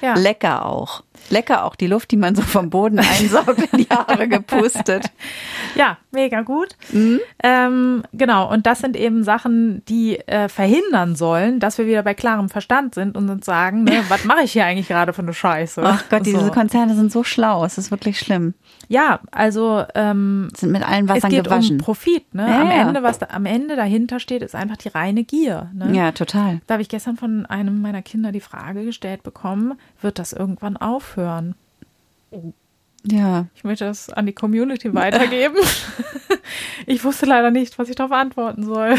Ja. 0.00 0.14
lecker 0.14 0.66
auch. 0.66 1.02
Lecker 1.30 1.64
auch 1.64 1.76
die 1.76 1.86
Luft, 1.86 2.10
die 2.10 2.16
man 2.16 2.34
so 2.34 2.42
vom 2.42 2.70
Boden 2.70 2.98
einsaugt, 2.98 3.58
in 3.72 3.78
die 3.78 3.88
Haare 3.88 4.28
gepustet. 4.28 5.06
Ja, 5.74 5.96
mega 6.10 6.42
gut. 6.42 6.76
Mhm. 6.92 7.20
Ähm, 7.42 8.02
genau, 8.12 8.50
und 8.52 8.66
das 8.66 8.80
sind 8.80 8.94
eben 8.94 9.24
Sachen, 9.24 9.82
die 9.86 10.18
äh, 10.18 10.50
verhindern 10.50 11.16
sollen, 11.16 11.60
dass 11.60 11.78
wir 11.78 11.86
wieder 11.86 12.02
bei 12.02 12.12
klarem 12.12 12.50
Verstand 12.50 12.94
sind 12.94 13.16
und 13.16 13.30
uns 13.30 13.46
sagen, 13.46 13.84
ne, 13.84 14.04
was 14.08 14.24
mache 14.24 14.42
ich 14.42 14.52
hier 14.52 14.66
eigentlich 14.66 14.88
gerade 14.88 15.14
für 15.14 15.22
eine 15.22 15.32
Scheiße? 15.32 15.82
Ach 15.82 16.04
Gott, 16.10 16.26
diese 16.26 16.44
so. 16.44 16.50
Konzerne 16.50 16.94
sind 16.94 17.10
so 17.10 17.24
schlau. 17.24 17.64
Es 17.64 17.78
ist 17.78 17.90
wirklich 17.90 18.18
schlimm. 18.18 18.52
Ja, 18.88 19.20
also 19.30 19.84
ähm, 19.94 20.50
Sind 20.54 20.72
mit 20.72 20.86
allen 20.86 21.06
es 21.08 21.16
Wassern 21.16 21.30
geht 21.30 21.44
gewaschen. 21.44 21.76
um 21.76 21.78
Profit. 21.78 22.34
Ne? 22.34 22.46
Ja, 22.46 22.60
am. 22.60 22.70
Ende, 22.70 23.02
was 23.02 23.18
da, 23.18 23.28
am 23.32 23.46
Ende 23.46 23.76
dahinter 23.76 24.20
steht, 24.20 24.42
ist 24.42 24.54
einfach 24.54 24.76
die 24.76 24.88
reine 24.88 25.24
Gier. 25.24 25.70
Ne? 25.72 25.96
ja, 25.96 26.12
total. 26.12 26.60
Da 26.66 26.74
habe 26.74 26.82
ich 26.82 26.90
gestern 26.90 27.16
von 27.16 27.46
einem 27.46 27.80
meiner 27.80 28.02
Kinder 28.02 28.32
die 28.32 28.40
Frage 28.40 28.84
gestellt 28.84 29.22
bekommen, 29.22 29.74
wird 30.02 30.18
das 30.18 30.32
irgendwann 30.34 30.76
aufhören? 31.12 31.54
Ja. 33.04 33.46
Ich 33.54 33.64
möchte 33.64 33.84
das 33.84 34.10
an 34.10 34.26
die 34.26 34.32
Community 34.32 34.94
weitergeben. 34.94 35.56
ich 36.86 37.04
wusste 37.04 37.26
leider 37.26 37.50
nicht, 37.50 37.78
was 37.78 37.88
ich 37.88 37.96
darauf 37.96 38.12
antworten 38.12 38.64
soll. 38.64 38.94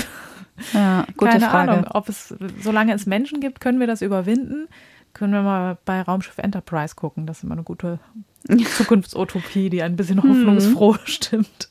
Ja, 0.73 1.05
gute 1.17 1.31
Keine 1.31 1.45
Frage. 1.45 1.71
Ahnung, 1.71 1.87
ob 1.91 2.09
es, 2.09 2.35
solange 2.61 2.93
es 2.93 3.05
Menschen 3.05 3.39
gibt, 3.39 3.59
können 3.59 3.79
wir 3.79 3.87
das 3.87 4.01
überwinden. 4.01 4.67
können 5.13 5.33
wir 5.33 5.41
mal 5.41 5.77
bei 5.85 6.01
Raumschiff 6.01 6.37
Enterprise 6.37 6.95
gucken. 6.95 7.25
Das 7.25 7.37
ist 7.37 7.43
immer 7.43 7.53
eine 7.53 7.63
gute 7.63 7.99
Zukunftsutopie, 8.77 9.69
die 9.69 9.81
ein 9.81 9.95
bisschen 9.95 10.21
hoffnungsfroh 10.21 10.97
stimmt. 11.05 11.69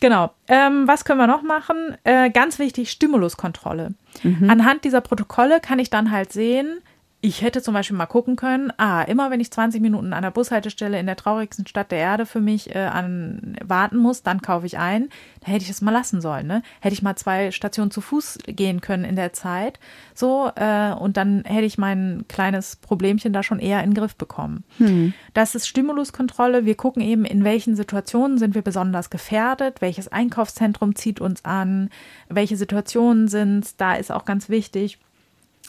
Genau. 0.00 0.32
Ähm, 0.46 0.86
was 0.86 1.04
können 1.04 1.18
wir 1.18 1.26
noch 1.26 1.42
machen? 1.42 1.96
Äh, 2.04 2.30
ganz 2.30 2.58
wichtig, 2.58 2.90
Stimuluskontrolle. 2.90 3.94
Mhm. 4.22 4.48
Anhand 4.48 4.84
dieser 4.84 5.00
Protokolle 5.00 5.60
kann 5.60 5.78
ich 5.78 5.90
dann 5.90 6.10
halt 6.10 6.32
sehen, 6.32 6.80
ich 7.26 7.42
hätte 7.42 7.60
zum 7.60 7.74
Beispiel 7.74 7.96
mal 7.96 8.06
gucken 8.06 8.36
können, 8.36 8.72
ah, 8.76 9.02
immer 9.02 9.32
wenn 9.32 9.40
ich 9.40 9.50
20 9.50 9.80
Minuten 9.80 10.12
an 10.12 10.22
der 10.22 10.30
Bushaltestelle 10.30 11.00
in 11.00 11.06
der 11.06 11.16
traurigsten 11.16 11.66
Stadt 11.66 11.90
der 11.90 11.98
Erde 11.98 12.24
für 12.24 12.40
mich 12.40 12.72
äh, 12.72 12.78
an, 12.78 13.56
warten 13.64 13.96
muss, 13.96 14.22
dann 14.22 14.42
kaufe 14.42 14.64
ich 14.64 14.78
ein. 14.78 15.08
Da 15.40 15.48
hätte 15.48 15.64
ich 15.64 15.70
es 15.70 15.80
mal 15.80 15.90
lassen 15.90 16.20
sollen, 16.20 16.46
ne? 16.46 16.62
Hätte 16.78 16.92
ich 16.92 17.02
mal 17.02 17.16
zwei 17.16 17.50
Stationen 17.50 17.90
zu 17.90 18.00
Fuß 18.00 18.38
gehen 18.46 18.80
können 18.80 19.04
in 19.04 19.16
der 19.16 19.32
Zeit. 19.32 19.80
So, 20.14 20.52
äh, 20.54 20.92
und 20.92 21.16
dann 21.16 21.42
hätte 21.44 21.66
ich 21.66 21.78
mein 21.78 22.26
kleines 22.28 22.76
Problemchen 22.76 23.32
da 23.32 23.42
schon 23.42 23.58
eher 23.58 23.82
in 23.82 23.90
den 23.90 23.96
Griff 23.96 24.14
bekommen. 24.14 24.62
Hm. 24.78 25.12
Das 25.34 25.56
ist 25.56 25.66
Stimuluskontrolle. 25.66 26.64
Wir 26.64 26.76
gucken 26.76 27.02
eben, 27.02 27.24
in 27.24 27.42
welchen 27.42 27.74
Situationen 27.74 28.38
sind 28.38 28.54
wir 28.54 28.62
besonders 28.62 29.10
gefährdet, 29.10 29.80
welches 29.80 30.06
Einkaufszentrum 30.06 30.94
zieht 30.94 31.20
uns 31.20 31.44
an, 31.44 31.90
welche 32.28 32.56
Situationen 32.56 33.26
sind 33.26 33.80
Da 33.80 33.94
ist 33.94 34.12
auch 34.12 34.26
ganz 34.26 34.48
wichtig, 34.48 35.00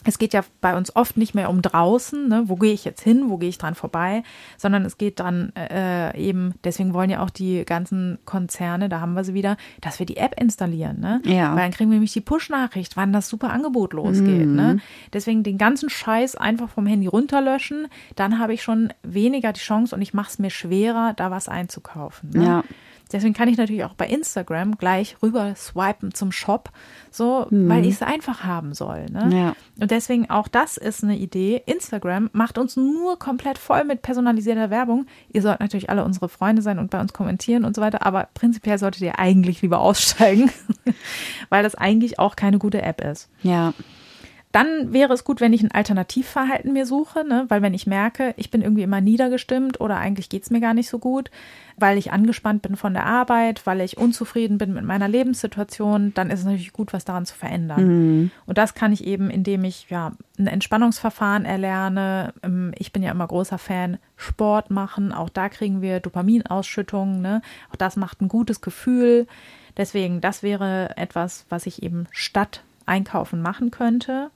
es 0.04 0.18
geht 0.18 0.32
ja 0.32 0.42
bei 0.60 0.76
uns 0.76 0.94
oft 0.94 1.16
nicht 1.16 1.34
mehr 1.34 1.50
um 1.50 1.62
draußen, 1.62 2.28
ne? 2.28 2.44
wo 2.46 2.56
gehe 2.56 2.72
ich 2.72 2.84
jetzt 2.84 3.02
hin, 3.02 3.24
wo 3.28 3.36
gehe 3.36 3.48
ich 3.48 3.58
dran 3.58 3.74
vorbei, 3.74 4.22
sondern 4.56 4.84
es 4.84 4.98
geht 4.98 5.20
dann 5.20 5.52
äh, 5.56 6.16
eben, 6.18 6.54
deswegen 6.64 6.94
wollen 6.94 7.10
ja 7.10 7.22
auch 7.22 7.30
die 7.30 7.64
ganzen 7.64 8.18
Konzerne, 8.24 8.88
da 8.88 9.00
haben 9.00 9.14
wir 9.14 9.24
sie 9.24 9.34
wieder, 9.34 9.56
dass 9.80 9.98
wir 9.98 10.06
die 10.06 10.16
App 10.16 10.40
installieren, 10.40 11.00
ne? 11.00 11.20
Ja. 11.24 11.54
Weil 11.54 11.62
dann 11.62 11.72
kriegen 11.72 11.90
wir 11.90 11.96
nämlich 11.96 12.12
die 12.12 12.20
Push-Nachricht, 12.20 12.96
wann 12.96 13.12
das 13.12 13.28
super 13.28 13.50
Angebot 13.50 13.92
losgeht. 13.92 14.46
Mhm. 14.46 14.54
Ne? 14.54 14.78
Deswegen 15.12 15.42
den 15.42 15.58
ganzen 15.58 15.90
Scheiß 15.90 16.36
einfach 16.36 16.68
vom 16.68 16.86
Handy 16.86 17.06
runterlöschen, 17.06 17.88
dann 18.16 18.38
habe 18.38 18.54
ich 18.54 18.62
schon 18.62 18.92
weniger 19.02 19.52
die 19.52 19.60
Chance 19.60 19.94
und 19.94 20.02
ich 20.02 20.14
mache 20.14 20.30
es 20.30 20.38
mir 20.38 20.50
schwerer, 20.50 21.14
da 21.16 21.30
was 21.30 21.48
einzukaufen. 21.48 22.30
Ne? 22.30 22.44
Ja. 22.44 22.64
Deswegen 23.12 23.34
kann 23.34 23.48
ich 23.48 23.56
natürlich 23.56 23.84
auch 23.84 23.94
bei 23.94 24.06
Instagram 24.06 24.76
gleich 24.76 25.16
rüber 25.22 25.54
swipen 25.54 26.12
zum 26.14 26.32
Shop, 26.32 26.70
so, 27.10 27.46
mhm. 27.50 27.68
weil 27.68 27.84
ich 27.84 27.94
es 27.94 28.02
einfach 28.02 28.44
haben 28.44 28.74
soll. 28.74 29.06
Ne? 29.06 29.30
Ja. 29.32 29.56
Und 29.80 29.90
deswegen 29.90 30.28
auch 30.30 30.48
das 30.48 30.76
ist 30.76 31.02
eine 31.02 31.16
Idee. 31.16 31.62
Instagram 31.66 32.30
macht 32.32 32.58
uns 32.58 32.76
nur 32.76 33.18
komplett 33.18 33.58
voll 33.58 33.84
mit 33.84 34.02
personalisierter 34.02 34.70
Werbung. 34.70 35.06
Ihr 35.32 35.42
sollt 35.42 35.60
natürlich 35.60 35.90
alle 35.90 36.04
unsere 36.04 36.28
Freunde 36.28 36.62
sein 36.62 36.78
und 36.78 36.90
bei 36.90 37.00
uns 37.00 37.12
kommentieren 37.12 37.64
und 37.64 37.74
so 37.74 37.82
weiter, 37.82 38.04
aber 38.04 38.28
prinzipiell 38.34 38.78
solltet 38.78 39.02
ihr 39.02 39.18
eigentlich 39.18 39.62
lieber 39.62 39.80
aussteigen, 39.80 40.50
weil 41.48 41.62
das 41.62 41.74
eigentlich 41.74 42.18
auch 42.18 42.36
keine 42.36 42.58
gute 42.58 42.82
App 42.82 43.00
ist. 43.00 43.28
Ja. 43.42 43.72
Dann 44.58 44.92
wäre 44.92 45.12
es 45.12 45.22
gut, 45.22 45.40
wenn 45.40 45.52
ich 45.52 45.62
ein 45.62 45.70
Alternativverhalten 45.70 46.72
mir 46.72 46.84
suche, 46.84 47.24
ne? 47.24 47.44
weil 47.46 47.62
wenn 47.62 47.74
ich 47.74 47.86
merke, 47.86 48.34
ich 48.36 48.50
bin 48.50 48.60
irgendwie 48.60 48.82
immer 48.82 49.00
niedergestimmt 49.00 49.80
oder 49.80 49.98
eigentlich 49.98 50.28
geht 50.28 50.42
es 50.42 50.50
mir 50.50 50.58
gar 50.58 50.74
nicht 50.74 50.88
so 50.88 50.98
gut, 50.98 51.30
weil 51.76 51.96
ich 51.96 52.10
angespannt 52.10 52.62
bin 52.62 52.74
von 52.74 52.92
der 52.92 53.06
Arbeit, 53.06 53.66
weil 53.66 53.80
ich 53.82 53.98
unzufrieden 53.98 54.58
bin 54.58 54.74
mit 54.74 54.82
meiner 54.82 55.06
Lebenssituation, 55.06 56.12
dann 56.12 56.30
ist 56.32 56.40
es 56.40 56.44
natürlich 56.44 56.72
gut, 56.72 56.92
was 56.92 57.04
daran 57.04 57.24
zu 57.24 57.36
verändern. 57.36 57.84
Mhm. 57.84 58.30
Und 58.46 58.58
das 58.58 58.74
kann 58.74 58.92
ich 58.92 59.06
eben, 59.06 59.30
indem 59.30 59.62
ich 59.62 59.90
ja 59.90 60.10
ein 60.40 60.48
Entspannungsverfahren 60.48 61.44
erlerne. 61.44 62.34
Ähm, 62.42 62.72
ich 62.76 62.92
bin 62.92 63.04
ja 63.04 63.12
immer 63.12 63.28
großer 63.28 63.58
Fan, 63.58 63.98
Sport 64.16 64.72
machen. 64.72 65.12
Auch 65.12 65.28
da 65.28 65.50
kriegen 65.50 65.82
wir 65.82 66.00
Dopaminausschüttungen. 66.00 67.22
Ne? 67.22 67.42
Auch 67.70 67.76
das 67.76 67.94
macht 67.94 68.20
ein 68.20 68.26
gutes 68.26 68.60
Gefühl. 68.60 69.28
Deswegen, 69.76 70.20
das 70.20 70.42
wäre 70.42 70.96
etwas, 70.96 71.46
was 71.48 71.66
ich 71.66 71.84
eben 71.84 72.08
statt 72.10 72.64
Einkaufen 72.86 73.40
machen 73.40 73.70
könnte. 73.70 74.32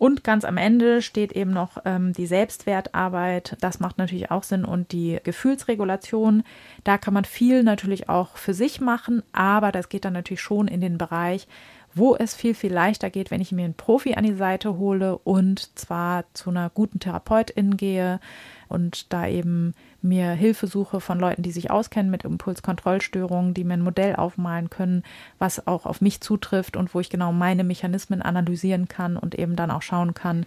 Und 0.00 0.24
ganz 0.24 0.46
am 0.46 0.56
Ende 0.56 1.02
steht 1.02 1.32
eben 1.32 1.50
noch 1.50 1.76
ähm, 1.84 2.14
die 2.14 2.24
Selbstwertarbeit. 2.24 3.58
Das 3.60 3.80
macht 3.80 3.98
natürlich 3.98 4.30
auch 4.30 4.44
Sinn. 4.44 4.64
Und 4.64 4.92
die 4.92 5.18
Gefühlsregulation. 5.22 6.42
Da 6.84 6.96
kann 6.96 7.12
man 7.12 7.26
viel 7.26 7.62
natürlich 7.62 8.08
auch 8.08 8.38
für 8.38 8.54
sich 8.54 8.80
machen. 8.80 9.22
Aber 9.32 9.72
das 9.72 9.90
geht 9.90 10.06
dann 10.06 10.14
natürlich 10.14 10.40
schon 10.40 10.68
in 10.68 10.80
den 10.80 10.96
Bereich, 10.96 11.46
wo 11.94 12.16
es 12.16 12.34
viel, 12.34 12.54
viel 12.54 12.72
leichter 12.72 13.10
geht, 13.10 13.30
wenn 13.30 13.42
ich 13.42 13.52
mir 13.52 13.66
einen 13.66 13.74
Profi 13.74 14.14
an 14.14 14.24
die 14.24 14.32
Seite 14.32 14.78
hole 14.78 15.18
und 15.18 15.78
zwar 15.78 16.24
zu 16.32 16.48
einer 16.48 16.70
guten 16.70 16.98
Therapeutin 16.98 17.76
gehe 17.76 18.20
und 18.68 19.12
da 19.12 19.26
eben 19.26 19.74
mir 20.02 20.32
Hilfe 20.32 20.66
suche 20.66 21.00
von 21.00 21.18
Leuten, 21.18 21.42
die 21.42 21.52
sich 21.52 21.70
auskennen 21.70 22.10
mit 22.10 22.24
Impulskontrollstörungen, 22.24 23.54
die 23.54 23.64
mir 23.64 23.74
ein 23.74 23.82
Modell 23.82 24.16
aufmalen 24.16 24.70
können, 24.70 25.02
was 25.38 25.66
auch 25.66 25.86
auf 25.86 26.00
mich 26.00 26.20
zutrifft 26.20 26.76
und 26.76 26.94
wo 26.94 27.00
ich 27.00 27.10
genau 27.10 27.32
meine 27.32 27.64
Mechanismen 27.64 28.22
analysieren 28.22 28.88
kann 28.88 29.16
und 29.16 29.34
eben 29.34 29.56
dann 29.56 29.70
auch 29.70 29.82
schauen 29.82 30.14
kann, 30.14 30.46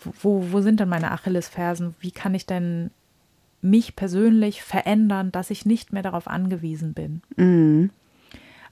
wo, 0.00 0.52
wo 0.52 0.60
sind 0.60 0.80
denn 0.80 0.88
meine 0.88 1.12
Achillesfersen? 1.12 1.94
Wie 2.00 2.10
kann 2.10 2.34
ich 2.34 2.46
denn 2.46 2.90
mich 3.60 3.94
persönlich 3.94 4.62
verändern, 4.62 5.30
dass 5.30 5.50
ich 5.50 5.66
nicht 5.66 5.92
mehr 5.92 6.02
darauf 6.02 6.26
angewiesen 6.26 6.94
bin? 6.94 7.22
Mhm. 7.36 7.90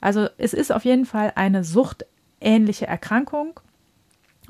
Also 0.01 0.29
es 0.39 0.55
ist 0.55 0.73
auf 0.73 0.85
jeden 0.85 1.05
Fall 1.05 1.33
eine 1.37 1.63
suchtähnliche 1.63 2.87
Erkrankung 2.87 3.61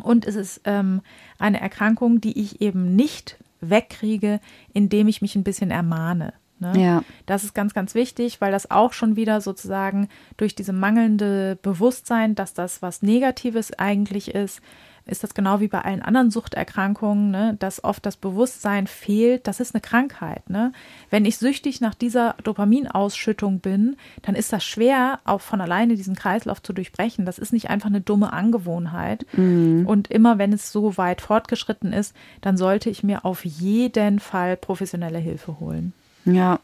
und 0.02 0.26
es 0.26 0.36
ist 0.36 0.62
ähm, 0.64 1.02
eine 1.38 1.60
Erkrankung, 1.60 2.20
die 2.20 2.40
ich 2.40 2.60
eben 2.60 2.94
nicht 2.96 3.38
wegkriege, 3.60 4.40
indem 4.72 5.08
ich 5.08 5.22
mich 5.22 5.36
ein 5.36 5.44
bisschen 5.44 5.70
ermahne. 5.70 6.34
Ne? 6.60 6.72
Ja. 6.76 7.04
Das 7.26 7.42
ist 7.42 7.54
ganz, 7.54 7.72
ganz 7.74 7.94
wichtig, 7.94 8.40
weil 8.40 8.52
das 8.52 8.70
auch 8.70 8.92
schon 8.92 9.16
wieder 9.16 9.40
sozusagen 9.40 10.08
durch 10.36 10.54
diese 10.54 10.72
mangelnde 10.72 11.58
Bewusstsein, 11.62 12.34
dass 12.34 12.54
das 12.54 12.82
was 12.82 13.02
Negatives 13.02 13.72
eigentlich 13.78 14.34
ist, 14.34 14.60
ist 15.06 15.22
das 15.22 15.34
genau 15.34 15.60
wie 15.60 15.68
bei 15.68 15.80
allen 15.82 16.02
anderen 16.02 16.30
Suchterkrankungen, 16.30 17.30
ne, 17.30 17.56
dass 17.58 17.82
oft 17.84 18.04
das 18.06 18.16
Bewusstsein 18.16 18.86
fehlt, 18.86 19.46
das 19.46 19.60
ist 19.60 19.74
eine 19.74 19.80
Krankheit. 19.80 20.48
Ne? 20.48 20.72
Wenn 21.10 21.24
ich 21.24 21.38
süchtig 21.38 21.80
nach 21.80 21.94
dieser 21.94 22.34
Dopaminausschüttung 22.44 23.60
bin, 23.60 23.96
dann 24.22 24.34
ist 24.34 24.52
das 24.52 24.64
schwer, 24.64 25.20
auch 25.24 25.40
von 25.40 25.60
alleine 25.60 25.96
diesen 25.96 26.14
Kreislauf 26.14 26.62
zu 26.62 26.72
durchbrechen. 26.72 27.26
Das 27.26 27.38
ist 27.38 27.52
nicht 27.52 27.70
einfach 27.70 27.88
eine 27.88 28.00
dumme 28.00 28.32
Angewohnheit. 28.32 29.26
Mhm. 29.32 29.86
Und 29.86 30.10
immer 30.10 30.38
wenn 30.38 30.52
es 30.52 30.72
so 30.72 30.96
weit 30.96 31.20
fortgeschritten 31.20 31.92
ist, 31.92 32.14
dann 32.40 32.56
sollte 32.56 32.90
ich 32.90 33.02
mir 33.02 33.24
auf 33.24 33.44
jeden 33.44 34.20
Fall 34.20 34.56
professionelle 34.56 35.18
Hilfe 35.18 35.60
holen. 35.60 35.92
Ja, 36.24 36.60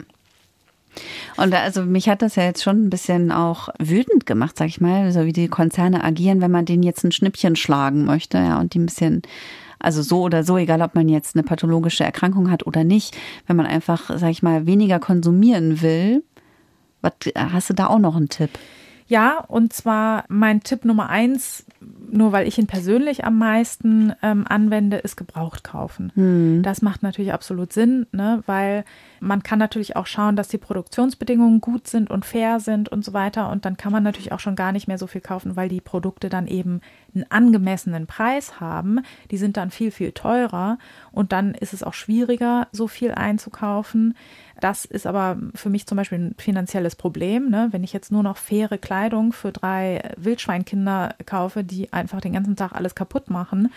und 1.36 1.54
also 1.54 1.82
mich 1.82 2.08
hat 2.08 2.22
das 2.22 2.36
ja 2.36 2.44
jetzt 2.44 2.62
schon 2.62 2.86
ein 2.86 2.90
bisschen 2.90 3.32
auch 3.32 3.68
wütend 3.78 4.26
gemacht, 4.26 4.56
sag 4.58 4.68
ich 4.68 4.80
mal, 4.80 5.12
so 5.12 5.24
wie 5.24 5.32
die 5.32 5.48
Konzerne 5.48 6.04
agieren, 6.04 6.40
wenn 6.40 6.50
man 6.50 6.64
denen 6.64 6.82
jetzt 6.82 7.04
ein 7.04 7.12
Schnippchen 7.12 7.56
schlagen 7.56 8.04
möchte, 8.04 8.38
ja, 8.38 8.58
und 8.58 8.74
die 8.74 8.78
ein 8.78 8.86
bisschen 8.86 9.22
also 9.78 10.02
so 10.02 10.22
oder 10.22 10.42
so, 10.42 10.56
egal 10.56 10.82
ob 10.82 10.94
man 10.94 11.08
jetzt 11.08 11.36
eine 11.36 11.42
pathologische 11.42 12.04
Erkrankung 12.04 12.50
hat 12.50 12.66
oder 12.66 12.84
nicht, 12.84 13.16
wenn 13.46 13.56
man 13.56 13.66
einfach, 13.66 14.10
sag 14.16 14.30
ich 14.30 14.42
mal, 14.42 14.66
weniger 14.66 14.98
konsumieren 14.98 15.82
will. 15.82 16.24
Was, 17.02 17.12
hast 17.36 17.70
du 17.70 17.74
da 17.74 17.88
auch 17.88 17.98
noch 17.98 18.16
einen 18.16 18.28
Tipp? 18.28 18.50
Ja, 19.08 19.38
und 19.46 19.72
zwar 19.72 20.24
mein 20.28 20.62
Tipp 20.62 20.84
Nummer 20.84 21.08
eins, 21.08 21.64
nur 22.10 22.32
weil 22.32 22.48
ich 22.48 22.58
ihn 22.58 22.66
persönlich 22.66 23.24
am 23.24 23.38
meisten 23.38 24.12
ähm, 24.22 24.44
anwende, 24.48 24.96
ist 24.96 25.16
gebraucht 25.16 25.62
kaufen. 25.62 26.10
Hm. 26.14 26.62
Das 26.62 26.82
macht 26.82 27.02
natürlich 27.02 27.32
absolut 27.32 27.72
Sinn, 27.72 28.06
ne, 28.10 28.42
weil 28.46 28.84
man 29.20 29.42
kann 29.42 29.58
natürlich 29.58 29.94
auch 29.96 30.06
schauen, 30.06 30.34
dass 30.34 30.48
die 30.48 30.58
Produktionsbedingungen 30.58 31.60
gut 31.60 31.86
sind 31.86 32.10
und 32.10 32.24
fair 32.24 32.58
sind 32.58 32.88
und 32.88 33.04
so 33.04 33.12
weiter. 33.12 33.50
Und 33.50 33.64
dann 33.64 33.76
kann 33.76 33.92
man 33.92 34.02
natürlich 34.02 34.32
auch 34.32 34.40
schon 34.40 34.56
gar 34.56 34.72
nicht 34.72 34.88
mehr 34.88 34.98
so 34.98 35.06
viel 35.06 35.20
kaufen, 35.20 35.54
weil 35.56 35.68
die 35.68 35.80
Produkte 35.80 36.28
dann 36.28 36.48
eben 36.48 36.80
einen 37.14 37.30
angemessenen 37.30 38.06
Preis 38.06 38.60
haben. 38.60 39.00
Die 39.30 39.38
sind 39.38 39.56
dann 39.56 39.70
viel, 39.70 39.90
viel 39.90 40.12
teurer 40.12 40.78
und 41.12 41.32
dann 41.32 41.54
ist 41.54 41.72
es 41.72 41.82
auch 41.82 41.94
schwieriger, 41.94 42.66
so 42.72 42.88
viel 42.88 43.12
einzukaufen. 43.12 44.14
Das 44.60 44.84
ist 44.84 45.06
aber 45.06 45.38
für 45.54 45.68
mich 45.68 45.86
zum 45.86 45.96
Beispiel 45.96 46.18
ein 46.18 46.34
finanzielles 46.38 46.96
Problem. 46.96 47.50
Ne? 47.50 47.68
Wenn 47.72 47.84
ich 47.84 47.92
jetzt 47.92 48.10
nur 48.10 48.22
noch 48.22 48.36
faire 48.36 48.78
Kleidung 48.78 49.32
für 49.32 49.52
drei 49.52 50.02
Wildschweinkinder 50.16 51.14
kaufe, 51.26 51.62
die 51.62 51.92
einfach 51.92 52.20
den 52.20 52.32
ganzen 52.32 52.56
Tag 52.56 52.72
alles 52.72 52.94
kaputt 52.94 53.28
machen, 53.28 53.70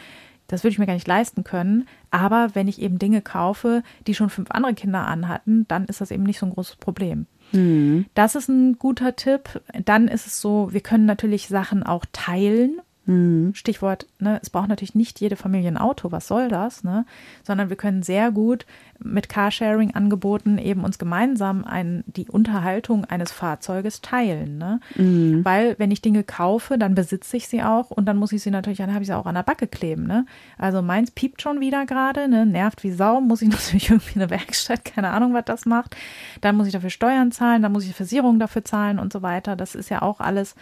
das 0.48 0.64
würde 0.64 0.72
ich 0.72 0.80
mir 0.80 0.88
gar 0.88 0.94
nicht 0.94 1.08
leisten 1.08 1.44
können. 1.44 1.88
Aber 2.12 2.50
wenn 2.54 2.68
ich 2.68 2.82
eben 2.82 2.98
Dinge 2.98 3.22
kaufe, 3.22 3.84
die 4.08 4.16
schon 4.16 4.30
fünf 4.30 4.52
andere 4.52 4.74
Kinder 4.74 5.06
anhatten, 5.06 5.66
dann 5.68 5.86
ist 5.86 6.02
das 6.02 6.12
eben 6.12 6.24
nicht 6.24 6.40
so 6.40 6.46
ein 6.48 6.54
großes 6.54 6.78
Problem. 6.78 7.28
Mhm. 7.52 8.06
Das 8.16 8.36
ist 8.36 8.50
ein 8.50 8.80
guter 8.80 9.16
Tipp. 9.16 9.62
Dann 9.86 10.08
ist 10.08 10.26
es 10.26 10.42
so, 10.42 10.74
wir 10.74 10.82
können 10.82 11.06
natürlich 11.06 11.48
Sachen 11.48 11.84
auch 11.84 12.06
teilen. 12.12 12.82
Mhm. 13.10 13.56
Stichwort, 13.56 14.06
ne, 14.20 14.40
es 14.42 14.52
braucht 14.52 14.70
natürlich 14.70 14.94
nicht 14.94 15.20
jede 15.20 15.36
Familie 15.36 15.70
ein 15.70 15.78
Auto, 15.78 16.12
was 16.12 16.28
soll 16.28 16.48
das, 16.48 16.84
ne? 16.84 17.06
Sondern 17.44 17.70
wir 17.70 17.76
können 17.76 18.04
sehr 18.04 18.32
gut 18.32 18.68
mit 19.04 19.30
Carsharing-Angeboten 19.30 20.58
eben 20.58 20.84
uns 20.84 21.00
gemeinsam 21.00 21.64
ein, 21.64 22.04
die 22.06 22.28
Unterhaltung 22.30 23.06
eines 23.06 23.32
Fahrzeuges 23.32 24.02
teilen. 24.02 24.58
Ne? 24.58 24.80
Mhm. 24.96 25.44
Weil 25.44 25.76
wenn 25.80 25.92
ich 25.92 26.02
Dinge 26.02 26.24
kaufe, 26.24 26.78
dann 26.78 26.96
besitze 26.96 27.38
ich 27.38 27.48
sie 27.48 27.64
auch 27.64 27.92
und 27.92 28.06
dann 28.06 28.18
muss 28.18 28.32
ich 28.32 28.44
sie 28.44 28.52
natürlich, 28.52 28.80
dann 28.80 28.94
habe 28.94 29.02
ich 29.02 29.08
sie 29.08 29.16
auch 29.16 29.26
an 29.26 29.36
der 29.36 29.44
Backe 29.44 29.68
kleben. 29.68 30.06
Ne? 30.06 30.26
Also 30.58 30.82
meins 30.82 31.12
piept 31.12 31.42
schon 31.42 31.62
wieder 31.62 31.86
gerade, 31.86 32.28
ne? 32.28 32.46
nervt 32.46 32.84
wie 32.84 32.92
Sau, 32.92 33.22
muss 33.22 33.42
ich 33.42 33.50
natürlich 33.52 33.90
irgendwie 33.90 34.20
eine 34.20 34.30
Werkstatt, 34.30 34.86
keine 34.86 35.10
Ahnung, 35.10 35.34
was 35.34 35.46
das 35.46 35.66
macht. 35.66 35.96
Dann 36.42 36.58
muss 36.58 36.68
ich 36.68 36.74
dafür 36.74 36.90
Steuern 36.90 37.32
zahlen, 37.32 37.62
dann 37.62 37.72
muss 37.72 37.86
ich 37.86 37.96
Versicherungen 37.96 38.40
dafür 38.40 38.66
zahlen 38.66 39.00
und 39.00 39.14
so 39.14 39.22
weiter. 39.22 39.56
Das 39.56 39.76
ist 39.76 39.90
ja 39.90 40.02
auch 40.02 40.20
alles 40.20 40.56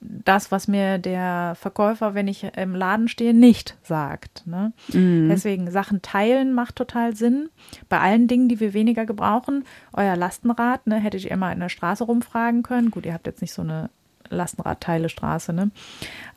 das, 0.00 0.52
was 0.52 0.68
mir 0.68 0.98
der 0.98 1.56
Verkäufer, 1.56 2.14
wenn 2.14 2.28
ich 2.28 2.44
im 2.56 2.74
Laden 2.74 3.08
stehe, 3.08 3.34
nicht 3.34 3.76
sagt. 3.82 4.46
Ne? 4.46 4.72
Mhm. 4.92 5.28
Deswegen 5.28 5.70
Sachen 5.70 6.02
teilen 6.02 6.52
macht 6.52 6.76
total 6.76 7.16
Sinn. 7.16 7.48
Bei 7.88 7.98
allen 7.98 8.28
Dingen, 8.28 8.48
die 8.48 8.60
wir 8.60 8.74
weniger 8.74 9.06
gebrauchen, 9.06 9.64
euer 9.92 10.16
Lastenrad, 10.16 10.86
ne, 10.86 10.96
hättet 10.96 11.24
ihr 11.24 11.32
immer 11.32 11.52
in 11.52 11.60
der 11.60 11.68
Straße 11.68 12.04
rumfragen 12.04 12.62
können. 12.62 12.90
Gut, 12.90 13.06
ihr 13.06 13.14
habt 13.14 13.26
jetzt 13.26 13.40
nicht 13.40 13.52
so 13.52 13.62
eine 13.62 13.90
Lastenradteile-Straße, 14.28 15.52
ne? 15.52 15.70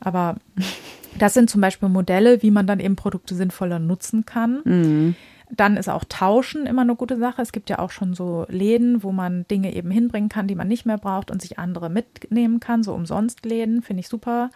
Aber 0.00 0.36
das 1.18 1.34
sind 1.34 1.48
zum 1.48 1.60
Beispiel 1.60 1.88
Modelle, 1.88 2.42
wie 2.42 2.50
man 2.50 2.66
dann 2.66 2.80
eben 2.80 2.96
Produkte 2.96 3.34
sinnvoller 3.34 3.78
nutzen 3.78 4.26
kann. 4.26 4.60
Mhm. 4.64 5.14
Dann 5.54 5.76
ist 5.76 5.90
auch 5.90 6.04
Tauschen 6.08 6.66
immer 6.66 6.82
eine 6.82 6.96
gute 6.96 7.18
Sache. 7.18 7.42
Es 7.42 7.52
gibt 7.52 7.68
ja 7.68 7.78
auch 7.78 7.90
schon 7.90 8.14
so 8.14 8.46
Läden, 8.48 9.02
wo 9.02 9.12
man 9.12 9.46
Dinge 9.48 9.74
eben 9.74 9.90
hinbringen 9.90 10.30
kann, 10.30 10.48
die 10.48 10.54
man 10.54 10.66
nicht 10.66 10.86
mehr 10.86 10.96
braucht 10.96 11.30
und 11.30 11.42
sich 11.42 11.58
andere 11.58 11.90
mitnehmen 11.90 12.58
kann, 12.58 12.82
so 12.82 12.94
umsonst 12.94 13.44
Läden, 13.44 13.82
finde 13.82 14.00
ich 14.00 14.08
super. 14.08 14.50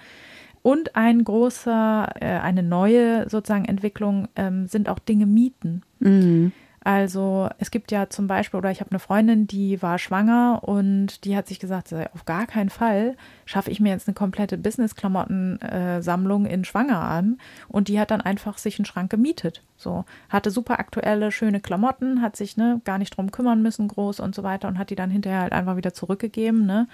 Und 0.62 0.97
ein 0.97 1.22
großer, 1.22 2.09
äh, 2.18 2.38
eine 2.38 2.62
neue 2.62 3.28
sozusagen 3.28 3.66
Entwicklung 3.66 4.28
ähm, 4.36 4.66
sind 4.66 4.88
auch 4.88 4.99
Dinge 4.99 5.26
mieten. 5.26 5.82
Mhm. 6.01 6.53
Also 6.87 7.49
es 7.59 7.72
gibt 7.72 7.91
ja 7.91 8.11
zum 8.11 8.28
Beispiel, 8.28 8.59
oder 8.59 8.70
ich 8.70 8.78
habe 8.78 8.93
eine 8.93 9.01
Freundin, 9.01 9.49
die 9.49 9.82
war 9.82 9.99
schwanger 9.99 10.61
und 10.62 11.24
die 11.24 11.37
hat 11.37 11.49
sich 11.49 11.59
gesagt, 11.59 11.93
auf 11.93 12.24
gar 12.26 12.47
keinen 12.47 12.70
Fall 12.70 13.16
schaffe 13.45 13.72
ich 13.72 13.80
mir 13.80 13.89
jetzt 13.89 14.07
eine 14.07 14.14
komplette 14.14 14.57
Business-Klamotten-Sammlung 14.57 16.47
in 16.47 16.64
Schwanger 16.64 17.01
an. 17.01 17.39
Und 17.66 17.89
die 17.89 17.99
hat 17.99 18.12
dann 18.12 18.20
einfach 18.20 18.57
sich 18.57 18.78
einen 18.78 18.87
Schrank 18.87 19.11
gemietet. 19.11 19.64
So, 19.76 20.05
hatte 20.28 20.53
super 20.53 20.78
aktuelle, 20.78 21.32
schöne 21.32 21.59
Klamotten, 21.59 22.22
hat 22.22 22.37
sich 22.37 22.57
ne, 22.57 22.80
gar 22.84 22.99
nicht 22.99 23.16
drum 23.16 23.32
kümmern 23.32 23.62
müssen, 23.62 23.89
groß 23.89 24.20
und 24.20 24.37
so 24.37 24.45
weiter 24.45 24.68
und 24.68 24.78
hat 24.78 24.91
die 24.91 24.95
dann 24.95 25.11
hinterher 25.11 25.41
halt 25.41 25.55
einfach 25.55 25.74
wieder 25.74 25.93
zurückgegeben. 25.93 26.66
Ne? 26.66 26.87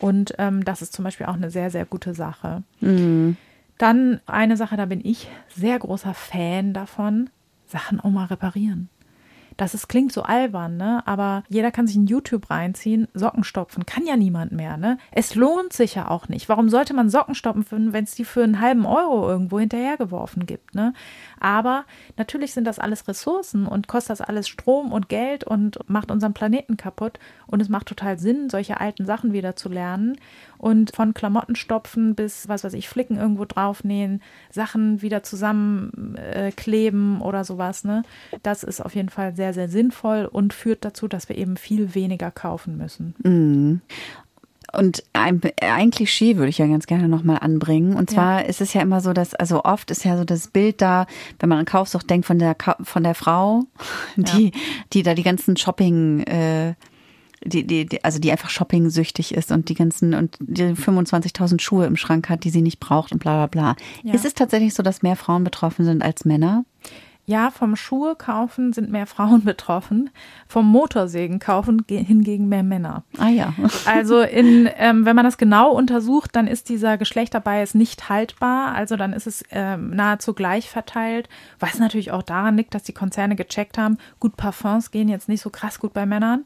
Und 0.00 0.34
ähm, 0.38 0.64
das 0.64 0.82
ist 0.82 0.92
zum 0.92 1.04
Beispiel 1.04 1.26
auch 1.26 1.34
eine 1.34 1.50
sehr, 1.50 1.70
sehr 1.70 1.84
gute 1.84 2.14
Sache. 2.14 2.64
Mhm. 2.80 3.36
Dann 3.78 4.18
eine 4.26 4.56
Sache, 4.56 4.76
da 4.76 4.86
bin 4.86 5.00
ich 5.04 5.28
sehr 5.54 5.78
großer 5.78 6.14
Fan 6.14 6.72
davon, 6.72 7.30
Sachen 7.68 8.00
auch 8.00 8.10
mal 8.10 8.24
reparieren. 8.24 8.88
Das 9.60 9.74
ist, 9.74 9.88
klingt 9.88 10.10
so 10.10 10.22
albern, 10.22 10.78
ne? 10.78 11.02
Aber 11.06 11.42
jeder 11.50 11.70
kann 11.70 11.86
sich 11.86 11.94
in 11.94 12.06
YouTube 12.06 12.48
reinziehen, 12.48 13.08
Socken 13.12 13.44
stopfen, 13.44 13.84
kann 13.84 14.06
ja 14.06 14.16
niemand 14.16 14.52
mehr, 14.52 14.78
ne? 14.78 14.96
Es 15.12 15.34
lohnt 15.34 15.74
sich 15.74 15.96
ja 15.96 16.08
auch 16.08 16.30
nicht. 16.30 16.48
Warum 16.48 16.70
sollte 16.70 16.94
man 16.94 17.10
Socken 17.10 17.34
stopfen, 17.34 17.92
wenn 17.92 18.04
es 18.04 18.14
die 18.14 18.24
für 18.24 18.42
einen 18.42 18.62
halben 18.62 18.86
Euro 18.86 19.28
irgendwo 19.28 19.60
hinterhergeworfen 19.60 20.46
gibt, 20.46 20.74
ne? 20.74 20.94
Aber 21.40 21.84
natürlich 22.16 22.52
sind 22.52 22.64
das 22.64 22.78
alles 22.78 23.08
Ressourcen 23.08 23.66
und 23.66 23.88
kostet 23.88 24.10
das 24.10 24.20
alles 24.20 24.48
Strom 24.48 24.92
und 24.92 25.08
Geld 25.08 25.42
und 25.42 25.78
macht 25.88 26.10
unseren 26.10 26.34
Planeten 26.34 26.76
kaputt. 26.76 27.18
Und 27.46 27.60
es 27.60 27.68
macht 27.68 27.86
total 27.86 28.18
Sinn, 28.18 28.50
solche 28.50 28.80
alten 28.80 29.06
Sachen 29.06 29.32
wieder 29.32 29.56
zu 29.56 29.68
lernen 29.68 30.16
und 30.58 30.94
von 30.94 31.14
Klamotten 31.14 31.56
stopfen 31.56 32.14
bis, 32.14 32.48
was 32.48 32.62
weiß 32.62 32.74
ich, 32.74 32.88
Flicken 32.88 33.16
irgendwo 33.16 33.46
draufnähen, 33.46 34.22
Sachen 34.50 35.00
wieder 35.00 35.22
zusammenkleben 35.22 37.20
äh, 37.20 37.24
oder 37.24 37.44
sowas. 37.44 37.82
Ne? 37.84 38.02
Das 38.42 38.62
ist 38.62 38.80
auf 38.80 38.94
jeden 38.94 39.08
Fall 39.08 39.34
sehr, 39.34 39.54
sehr 39.54 39.68
sinnvoll 39.68 40.26
und 40.30 40.52
führt 40.52 40.84
dazu, 40.84 41.08
dass 41.08 41.28
wir 41.30 41.38
eben 41.38 41.56
viel 41.56 41.94
weniger 41.94 42.30
kaufen 42.30 42.76
müssen. 42.76 43.14
Mhm. 43.22 43.80
Und 44.72 45.02
ein, 45.12 45.40
ein 45.60 45.90
Klischee 45.90 46.36
würde 46.36 46.48
ich 46.48 46.58
ja 46.58 46.66
ganz 46.66 46.86
gerne 46.86 47.08
nochmal 47.08 47.38
anbringen. 47.40 47.96
Und 47.96 48.10
zwar 48.10 48.42
ja. 48.42 48.46
ist 48.46 48.60
es 48.60 48.72
ja 48.72 48.82
immer 48.82 49.00
so, 49.00 49.12
dass, 49.12 49.34
also 49.34 49.64
oft 49.64 49.90
ist 49.90 50.04
ja 50.04 50.16
so 50.16 50.24
das 50.24 50.48
Bild 50.48 50.80
da, 50.80 51.06
wenn 51.38 51.48
man 51.48 51.58
an 51.58 51.64
Kaufsucht 51.64 52.08
denkt, 52.08 52.26
von 52.26 52.38
der, 52.38 52.56
von 52.82 53.02
der 53.02 53.14
Frau, 53.14 53.64
die, 54.16 54.46
ja. 54.46 54.60
die 54.92 55.02
da 55.02 55.14
die 55.14 55.22
ganzen 55.22 55.56
Shopping, 55.56 56.20
äh, 56.20 56.74
die, 57.44 57.66
die, 57.66 57.86
die, 57.86 58.04
also 58.04 58.18
die 58.18 58.30
einfach 58.30 58.50
shopping-süchtig 58.50 59.34
ist 59.34 59.50
und 59.50 59.68
die 59.70 59.74
ganzen 59.74 60.14
und 60.14 60.36
die 60.40 60.64
25.000 60.64 61.60
Schuhe 61.60 61.86
im 61.86 61.96
Schrank 61.96 62.28
hat, 62.28 62.44
die 62.44 62.50
sie 62.50 62.62
nicht 62.62 62.80
braucht 62.80 63.12
und 63.12 63.18
bla 63.18 63.46
bla 63.46 63.74
bla. 63.74 63.76
Ja. 64.04 64.14
Ist 64.14 64.26
es 64.26 64.34
tatsächlich 64.34 64.74
so, 64.74 64.82
dass 64.82 65.02
mehr 65.02 65.16
Frauen 65.16 65.42
betroffen 65.42 65.84
sind 65.84 66.02
als 66.02 66.24
Männer? 66.24 66.64
Ja, 67.30 67.52
vom 67.52 67.76
Schuhe 67.76 68.16
kaufen 68.16 68.72
sind 68.72 68.90
mehr 68.90 69.06
Frauen 69.06 69.44
betroffen, 69.44 70.10
vom 70.48 70.66
Motorsägen 70.66 71.38
kaufen 71.38 71.84
hingegen 71.88 72.48
mehr 72.48 72.64
Männer. 72.64 73.04
Ah 73.18 73.28
ja. 73.28 73.54
also 73.86 74.20
in, 74.20 74.68
ähm, 74.76 75.04
wenn 75.04 75.14
man 75.14 75.24
das 75.24 75.38
genau 75.38 75.70
untersucht, 75.70 76.34
dann 76.34 76.48
ist 76.48 76.68
dieser 76.68 76.98
Geschlechterbias 76.98 77.74
nicht 77.74 78.08
haltbar. 78.08 78.74
Also 78.74 78.96
dann 78.96 79.12
ist 79.12 79.28
es 79.28 79.44
ähm, 79.52 79.90
nahezu 79.90 80.34
gleich 80.34 80.68
verteilt, 80.68 81.28
was 81.60 81.78
natürlich 81.78 82.10
auch 82.10 82.24
daran 82.24 82.56
liegt, 82.56 82.74
dass 82.74 82.82
die 82.82 82.94
Konzerne 82.94 83.36
gecheckt 83.36 83.78
haben, 83.78 83.98
gut, 84.18 84.36
Parfums 84.36 84.90
gehen 84.90 85.08
jetzt 85.08 85.28
nicht 85.28 85.40
so 85.40 85.50
krass 85.50 85.78
gut 85.78 85.92
bei 85.92 86.06
Männern 86.06 86.42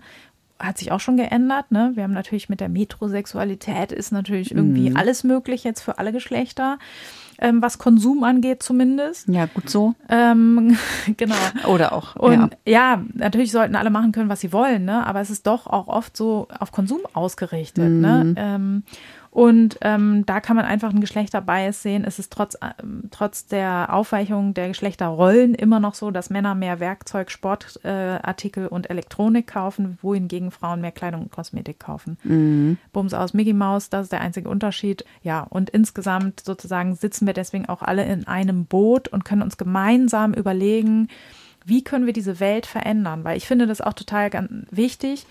hat 0.59 0.79
sich 0.79 0.93
auch 0.93 1.01
schon 1.01 1.17
geändert. 1.17 1.71
Ne? 1.71 1.93
Wir 1.95 2.05
haben 2.05 2.13
natürlich 2.13 2.49
mit 2.49 2.61
der 2.61 2.69
Metrosexualität 2.69 3.93
ist 3.93 4.13
natürlich 4.13 4.53
irgendwie 4.53 4.91
mhm. 4.91 4.97
alles 4.97 5.25
möglich 5.25 5.65
jetzt 5.65 5.81
für 5.81 5.99
alle 5.99 6.13
Geschlechter, 6.13 6.79
ähm, 7.45 7.61
was 7.61 7.79
Konsum 7.79 8.25
angeht 8.25 8.63
zumindest. 8.63 9.29
Ja, 9.29 9.47
gut 9.47 9.69
so. 9.69 9.95
Ähm, 10.09 10.77
genau. 11.17 11.35
Oder 11.69 11.93
auch. 11.93 12.17
Und 12.17 12.57
ja. 12.67 12.97
ja. 12.97 13.03
natürlich 13.13 13.53
sollten 13.53 13.77
alle 13.77 13.91
machen 13.91 14.13
können, 14.13 14.31
was 14.31 14.41
sie 14.41 14.53
wollen, 14.53 14.85
ne? 14.87 15.07
aber 15.07 15.21
es 15.21 15.29
ist 15.29 15.47
doch 15.47 15.67
auch 15.67 15.89
oft 15.89 16.17
so 16.17 16.49
auf 16.59 16.73
Konsum 16.73 17.01
ausgerichtet. 17.13 17.85
Ne? 17.85 18.25
Mhm. 18.25 18.33
Ne? 18.33 18.35
Ähm, 18.37 18.83
und 19.35 19.79
ähm, 19.81 20.25
da 20.27 20.39
kann 20.39 20.55
man 20.55 20.65
einfach 20.65 20.91
einen 20.91 21.01
Geschlechterbias 21.01 21.83
sehen. 21.83 22.05
Es 22.05 22.21
ist 22.21 22.33
trotz, 22.33 22.57
ähm, 22.63 23.09
trotz 23.11 23.47
der 23.47 23.93
Aufweichung 23.93 24.55
der 24.55 24.69
Geschlechterrollen 24.69 25.57
immer 25.57 25.81
noch 25.81 25.95
so, 25.95 26.13
dass 26.13 26.31
Männer 26.31 26.55
mehr 26.55 26.79
Werkzeug, 26.79 27.33
Sportartikel 27.33 28.67
äh, 28.67 28.69
und 28.69 28.89
Elektronik 28.91 29.49
kaufen, 29.49 29.99
wohingegen 30.03 30.53
Frauen 30.53 30.81
mehr 30.81 30.93
Kleidung 30.93 31.23
und 31.23 31.33
Kosmetik 31.33 31.81
kaufen. 31.81 32.17
Mhm. 32.23 32.79
Bums 32.93 33.13
aus 33.13 33.35
Mickey 33.35 33.55
Mouse, 33.55 33.91
das 33.91 34.05
ist 34.05 34.13
der 34.13 34.21
einzige 34.21 34.49
Unterschied. 34.49 35.05
Ja, 35.25 35.41
und 35.41 35.69
insgesamt 35.69 36.39
sozusagen 36.39 36.95
sitzen 36.95 37.27
wir 37.27 37.35
deswegen 37.35 37.69
auch 37.69 37.83
alle 37.83 38.05
in 38.05 38.29
einem 38.29 38.67
Boot 38.67 39.09
und 39.09 39.25
können 39.25 39.43
uns 39.43 39.57
gemeinsam 39.57 40.33
überlegen, 40.33 41.09
wie 41.65 41.83
können 41.83 42.07
wir 42.07 42.13
diese 42.13 42.39
Welt 42.39 42.67
verändern? 42.67 43.25
Weil 43.25 43.37
ich 43.37 43.49
finde 43.49 43.67
das 43.67 43.81
auch 43.81 43.95
total 43.95 44.31
ganz 44.31 44.49
wichtig 44.71 45.27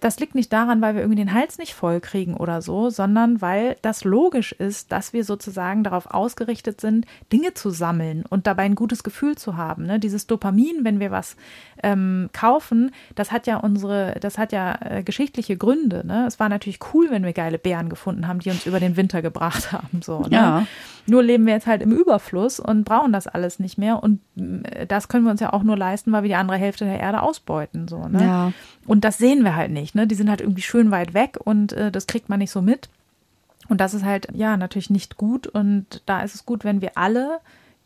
das 0.00 0.20
liegt 0.20 0.36
nicht 0.36 0.52
daran, 0.52 0.80
weil 0.80 0.94
wir 0.94 1.02
irgendwie 1.02 1.20
den 1.20 1.34
Hals 1.34 1.58
nicht 1.58 1.74
voll 1.74 2.00
kriegen 2.00 2.36
oder 2.36 2.62
so, 2.62 2.88
sondern 2.88 3.40
weil 3.40 3.76
das 3.82 4.04
logisch 4.04 4.52
ist, 4.52 4.92
dass 4.92 5.12
wir 5.12 5.24
sozusagen 5.24 5.82
darauf 5.82 6.06
ausgerichtet 6.06 6.80
sind, 6.80 7.04
Dinge 7.32 7.54
zu 7.54 7.70
sammeln 7.70 8.24
und 8.28 8.46
dabei 8.46 8.62
ein 8.62 8.76
gutes 8.76 9.02
Gefühl 9.02 9.36
zu 9.36 9.56
haben. 9.56 9.84
Ne? 9.84 9.98
Dieses 9.98 10.28
Dopamin, 10.28 10.84
wenn 10.84 11.00
wir 11.00 11.10
was 11.10 11.36
ähm, 11.82 12.30
kaufen, 12.32 12.92
das 13.16 13.32
hat 13.32 13.48
ja 13.48 13.56
unsere, 13.56 14.16
das 14.20 14.38
hat 14.38 14.52
ja 14.52 14.78
äh, 14.82 15.02
geschichtliche 15.02 15.56
Gründe. 15.56 16.06
Ne? 16.06 16.26
Es 16.28 16.38
war 16.38 16.48
natürlich 16.48 16.78
cool, 16.94 17.08
wenn 17.10 17.24
wir 17.24 17.32
geile 17.32 17.58
Bären 17.58 17.88
gefunden 17.88 18.28
haben, 18.28 18.38
die 18.38 18.50
uns 18.50 18.66
über 18.66 18.78
den 18.78 18.96
Winter 18.96 19.20
gebracht 19.20 19.72
haben. 19.72 20.00
So, 20.00 20.20
ne? 20.20 20.36
Ja. 20.36 20.66
Nur 21.06 21.24
leben 21.24 21.46
wir 21.46 21.54
jetzt 21.54 21.66
halt 21.66 21.82
im 21.82 21.90
Überfluss 21.90 22.60
und 22.60 22.84
brauchen 22.84 23.12
das 23.12 23.26
alles 23.26 23.58
nicht 23.58 23.78
mehr. 23.78 24.00
Und 24.00 24.20
äh, 24.36 24.86
das 24.86 25.08
können 25.08 25.24
wir 25.24 25.32
uns 25.32 25.40
ja 25.40 25.52
auch 25.52 25.64
nur 25.64 25.76
leisten, 25.76 26.12
weil 26.12 26.22
wir 26.22 26.28
die 26.28 26.36
andere 26.36 26.56
Hälfte 26.56 26.84
der 26.84 27.00
Erde 27.00 27.22
ausbeuten. 27.22 27.88
So, 27.88 28.06
ne? 28.06 28.22
Ja. 28.22 28.52
Und 28.86 29.04
das 29.04 29.18
sehen 29.18 29.42
wir 29.42 29.56
halt 29.56 29.71
nicht. 29.72 29.94
Ne? 29.94 30.06
Die 30.06 30.14
sind 30.14 30.30
halt 30.30 30.40
irgendwie 30.40 30.62
schön 30.62 30.90
weit 30.90 31.14
weg 31.14 31.38
und 31.42 31.72
äh, 31.72 31.90
das 31.90 32.06
kriegt 32.06 32.28
man 32.28 32.38
nicht 32.38 32.50
so 32.50 32.62
mit. 32.62 32.88
Und 33.68 33.80
das 33.80 33.94
ist 33.94 34.04
halt, 34.04 34.28
ja, 34.34 34.56
natürlich 34.56 34.90
nicht 34.90 35.16
gut. 35.16 35.46
Und 35.46 36.02
da 36.06 36.22
ist 36.22 36.34
es 36.34 36.44
gut, 36.46 36.64
wenn 36.64 36.80
wir 36.80 36.98
alle 36.98 37.40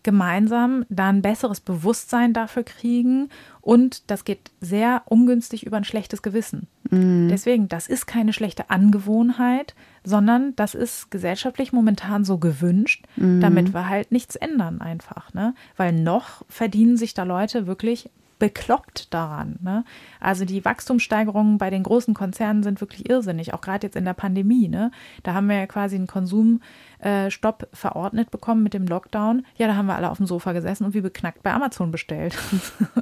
gemeinsam 0.07 0.87
da 0.89 1.09
ein 1.09 1.21
besseres 1.21 1.59
Bewusstsein 1.59 2.33
dafür 2.33 2.63
kriegen. 2.63 3.29
Und 3.61 4.09
das 4.09 4.25
geht 4.25 4.53
sehr 4.61 5.03
ungünstig 5.07 5.67
über 5.67 5.77
ein 5.79 5.85
schlechtes 5.85 6.23
Gewissen. 6.23 6.69
Mm. 6.91 7.27
Deswegen, 7.29 7.69
das 7.69 7.89
ist 7.89 8.07
keine 8.07 8.33
schlechte 8.33 8.71
Angewohnheit, 8.71 9.75
sondern 10.05 10.55
das 10.55 10.77
ist 10.77 11.11
gesellschaftlich 11.11 11.73
momentan 11.73 12.25
so 12.25 12.39
gewünscht, 12.39 13.05
mm. 13.17 13.41
damit 13.41 13.75
wir 13.75 13.89
halt 13.89 14.13
nichts 14.13 14.37
ändern 14.37 14.81
einfach. 14.81 15.35
Ne? 15.35 15.55
Weil 15.77 15.93
noch 15.93 16.45
verdienen 16.49 16.97
sich 16.97 17.13
da 17.13 17.25
Leute 17.25 17.67
wirklich 17.67 18.09
bekloppt 18.39 19.13
daran. 19.15 19.59
Ne? 19.63 19.85
Also 20.21 20.45
die 20.45 20.65
Wachstumssteigerungen 20.65 21.59
bei 21.59 21.71
den 21.71 21.83
großen 21.83 22.15
Konzernen 22.15 22.63
sind 22.63 22.81
wirklich 22.81 23.09
irrsinnig, 23.09 23.55
auch 23.55 23.61
gerade 23.61 23.87
jetzt 23.87 23.97
in 23.97 24.05
der 24.05 24.15
Pandemie. 24.15 24.69
Ne? 24.69 24.91
Da 25.23 25.35
haben 25.35 25.49
wir 25.49 25.57
ja 25.57 25.67
quasi 25.67 25.97
einen 25.97 26.07
Konsumstopp 26.07 27.63
äh, 27.63 27.77
verordnet 27.77 28.31
bekommen 28.31 28.63
mit 28.63 28.75
dem 28.75 28.87
Lockdown. 28.87 29.45
Ja, 29.57 29.67
da 29.67 29.77
haben 29.77 29.87
wir 29.87 29.97
alle 29.97 30.11
auf 30.11 30.19
dem 30.19 30.27
Sofa 30.27 30.53
gesessen 30.53 30.85
und 30.85 30.95
wie 30.95 31.01
beknackt 31.01 31.43
bei 31.43 31.53
Amazon 31.53 31.91
bestellt. 31.91 32.37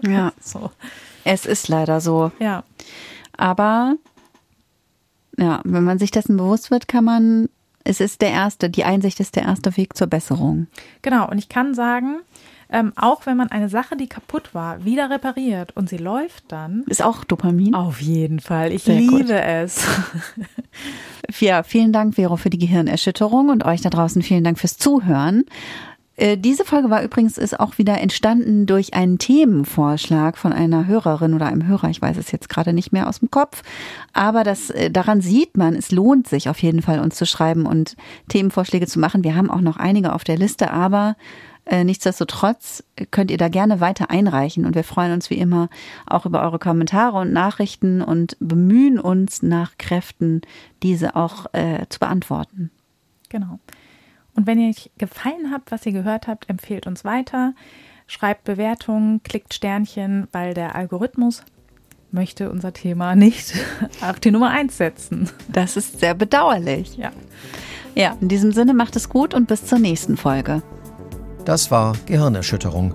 Ja, 0.03 0.32
so. 0.41 0.70
es 1.24 1.47
ist 1.47 1.68
leider 1.68 2.01
so. 2.01 2.30
Ja. 2.39 2.64
Aber 3.37 3.97
ja, 5.39 5.61
wenn 5.64 5.85
man 5.85 5.99
sich 5.99 6.11
dessen 6.11 6.37
bewusst 6.37 6.70
wird, 6.70 6.89
kann 6.89 7.05
man, 7.05 7.49
es 7.85 8.01
ist 8.01 8.22
der 8.22 8.30
erste, 8.30 8.70
die 8.70 8.85
Einsicht 8.85 9.20
ist 9.20 9.37
der 9.37 9.45
erste 9.45 9.76
Weg 9.76 9.97
zur 9.97 10.07
Besserung. 10.07 10.66
Genau, 11.03 11.30
und 11.30 11.39
ich 11.39 11.49
kann 11.49 11.74
sagen, 11.74 12.20
ähm, 12.70 12.93
auch 12.97 13.26
wenn 13.26 13.37
man 13.37 13.51
eine 13.51 13.68
Sache, 13.68 13.97
die 13.97 14.09
kaputt 14.09 14.55
war, 14.55 14.85
wieder 14.85 15.11
repariert 15.11 15.76
und 15.76 15.89
sie 15.89 15.99
läuft 15.99 16.45
dann. 16.49 16.85
Ist 16.89 17.03
auch 17.03 17.22
Dopamin? 17.24 17.74
Auf 17.74 18.01
jeden 18.01 18.41
Fall. 18.41 18.72
Ich 18.72 18.85
Sehr 18.85 18.97
liebe 18.97 19.18
gut. 19.18 19.30
es. 19.30 19.87
ja, 21.41 21.62
vielen 21.62 21.93
Dank, 21.93 22.14
Vero, 22.14 22.37
für 22.37 22.51
die 22.51 22.59
Gehirnerschütterung 22.59 23.51
und 23.51 23.64
euch 23.64 23.82
da 23.82 23.91
draußen 23.91 24.22
vielen 24.22 24.45
Dank 24.45 24.59
fürs 24.59 24.78
Zuhören. 24.78 25.45
Äh, 26.16 26.38
diese 26.38 26.64
Folge 26.64 26.90
war 26.90 27.02
übrigens 27.02 27.38
ist 27.38 27.58
auch 27.58 27.78
wieder 27.78 28.00
entstanden 28.00 28.66
durch 28.66 28.94
einen 28.94 29.18
Themenvorschlag 29.18 30.38
von 30.38 30.52
einer 30.52 30.86
Hörerin 30.86 31.34
oder 31.34 31.46
einem 31.46 31.66
Hörer. 31.66 31.90
Ich 31.90 32.00
weiß 32.00 32.16
es 32.16 32.30
jetzt 32.30 32.48
gerade 32.48 32.72
nicht 32.72 32.92
mehr 32.92 33.08
aus 33.08 33.18
dem 33.18 33.30
Kopf. 33.30 33.62
Aber 34.12 34.44
das, 34.44 34.70
äh, 34.70 34.90
daran 34.90 35.20
sieht 35.20 35.56
man, 35.56 35.74
es 35.74 35.90
lohnt 35.90 36.28
sich 36.28 36.48
auf 36.48 36.62
jeden 36.62 36.82
Fall, 36.82 37.00
uns 37.00 37.16
zu 37.16 37.26
schreiben 37.26 37.66
und 37.66 37.96
Themenvorschläge 38.28 38.86
zu 38.86 39.00
machen. 39.00 39.24
Wir 39.24 39.34
haben 39.34 39.50
auch 39.50 39.60
noch 39.60 39.76
einige 39.76 40.12
auf 40.12 40.22
der 40.22 40.36
Liste, 40.36 40.70
aber 40.70 41.16
äh, 41.66 41.82
nichtsdestotrotz 41.82 42.84
könnt 43.10 43.30
ihr 43.30 43.38
da 43.38 43.48
gerne 43.48 43.80
weiter 43.80 44.10
einreichen 44.10 44.66
und 44.66 44.74
wir 44.74 44.84
freuen 44.84 45.12
uns 45.12 45.30
wie 45.30 45.38
immer 45.38 45.70
auch 46.06 46.26
über 46.26 46.42
eure 46.42 46.58
Kommentare 46.58 47.18
und 47.18 47.32
Nachrichten 47.32 48.02
und 48.02 48.36
bemühen 48.38 49.00
uns 49.00 49.42
nach 49.42 49.78
Kräften, 49.78 50.42
diese 50.82 51.16
auch 51.16 51.46
äh, 51.54 51.86
zu 51.88 51.98
beantworten. 51.98 52.70
Genau. 53.30 53.58
Und 54.37 54.47
wenn 54.47 54.59
ihr 54.59 54.70
euch 54.70 54.91
gefallen 54.99 55.51
habt, 55.53 55.70
was 55.70 55.87
ihr 55.87 55.93
gehört 55.93 56.26
habt, 56.26 56.49
empfehlt 56.49 56.87
uns 56.87 57.05
weiter, 57.05 57.55
schreibt 58.07 58.45
Bewertungen, 58.45 59.22
klickt 59.22 59.55
Sternchen, 59.55 60.28
weil 60.32 60.55
der 60.55 60.74
Algorithmus 60.74 61.43
möchte 62.11 62.51
unser 62.51 62.72
Thema 62.72 63.16
nicht 63.16 63.55
auf 64.01 64.20
die 64.20 64.30
Nummer 64.30 64.51
1 64.51 64.76
setzen. 64.76 65.30
Das 65.49 65.76
ist 65.76 66.01
sehr 66.01 66.14
bedauerlich. 66.14 66.97
Ja. 66.97 67.11
Ja, 67.95 68.16
in 68.20 68.28
diesem 68.28 68.53
Sinne 68.53 68.74
macht 68.74 68.97
es 68.97 69.09
gut 69.09 69.35
und 69.35 69.47
bis 69.47 69.66
zur 69.66 69.78
nächsten 69.78 70.16
Folge. 70.16 70.62
Das 71.45 71.70
war 71.70 71.95
Gehirnerschütterung, 72.07 72.95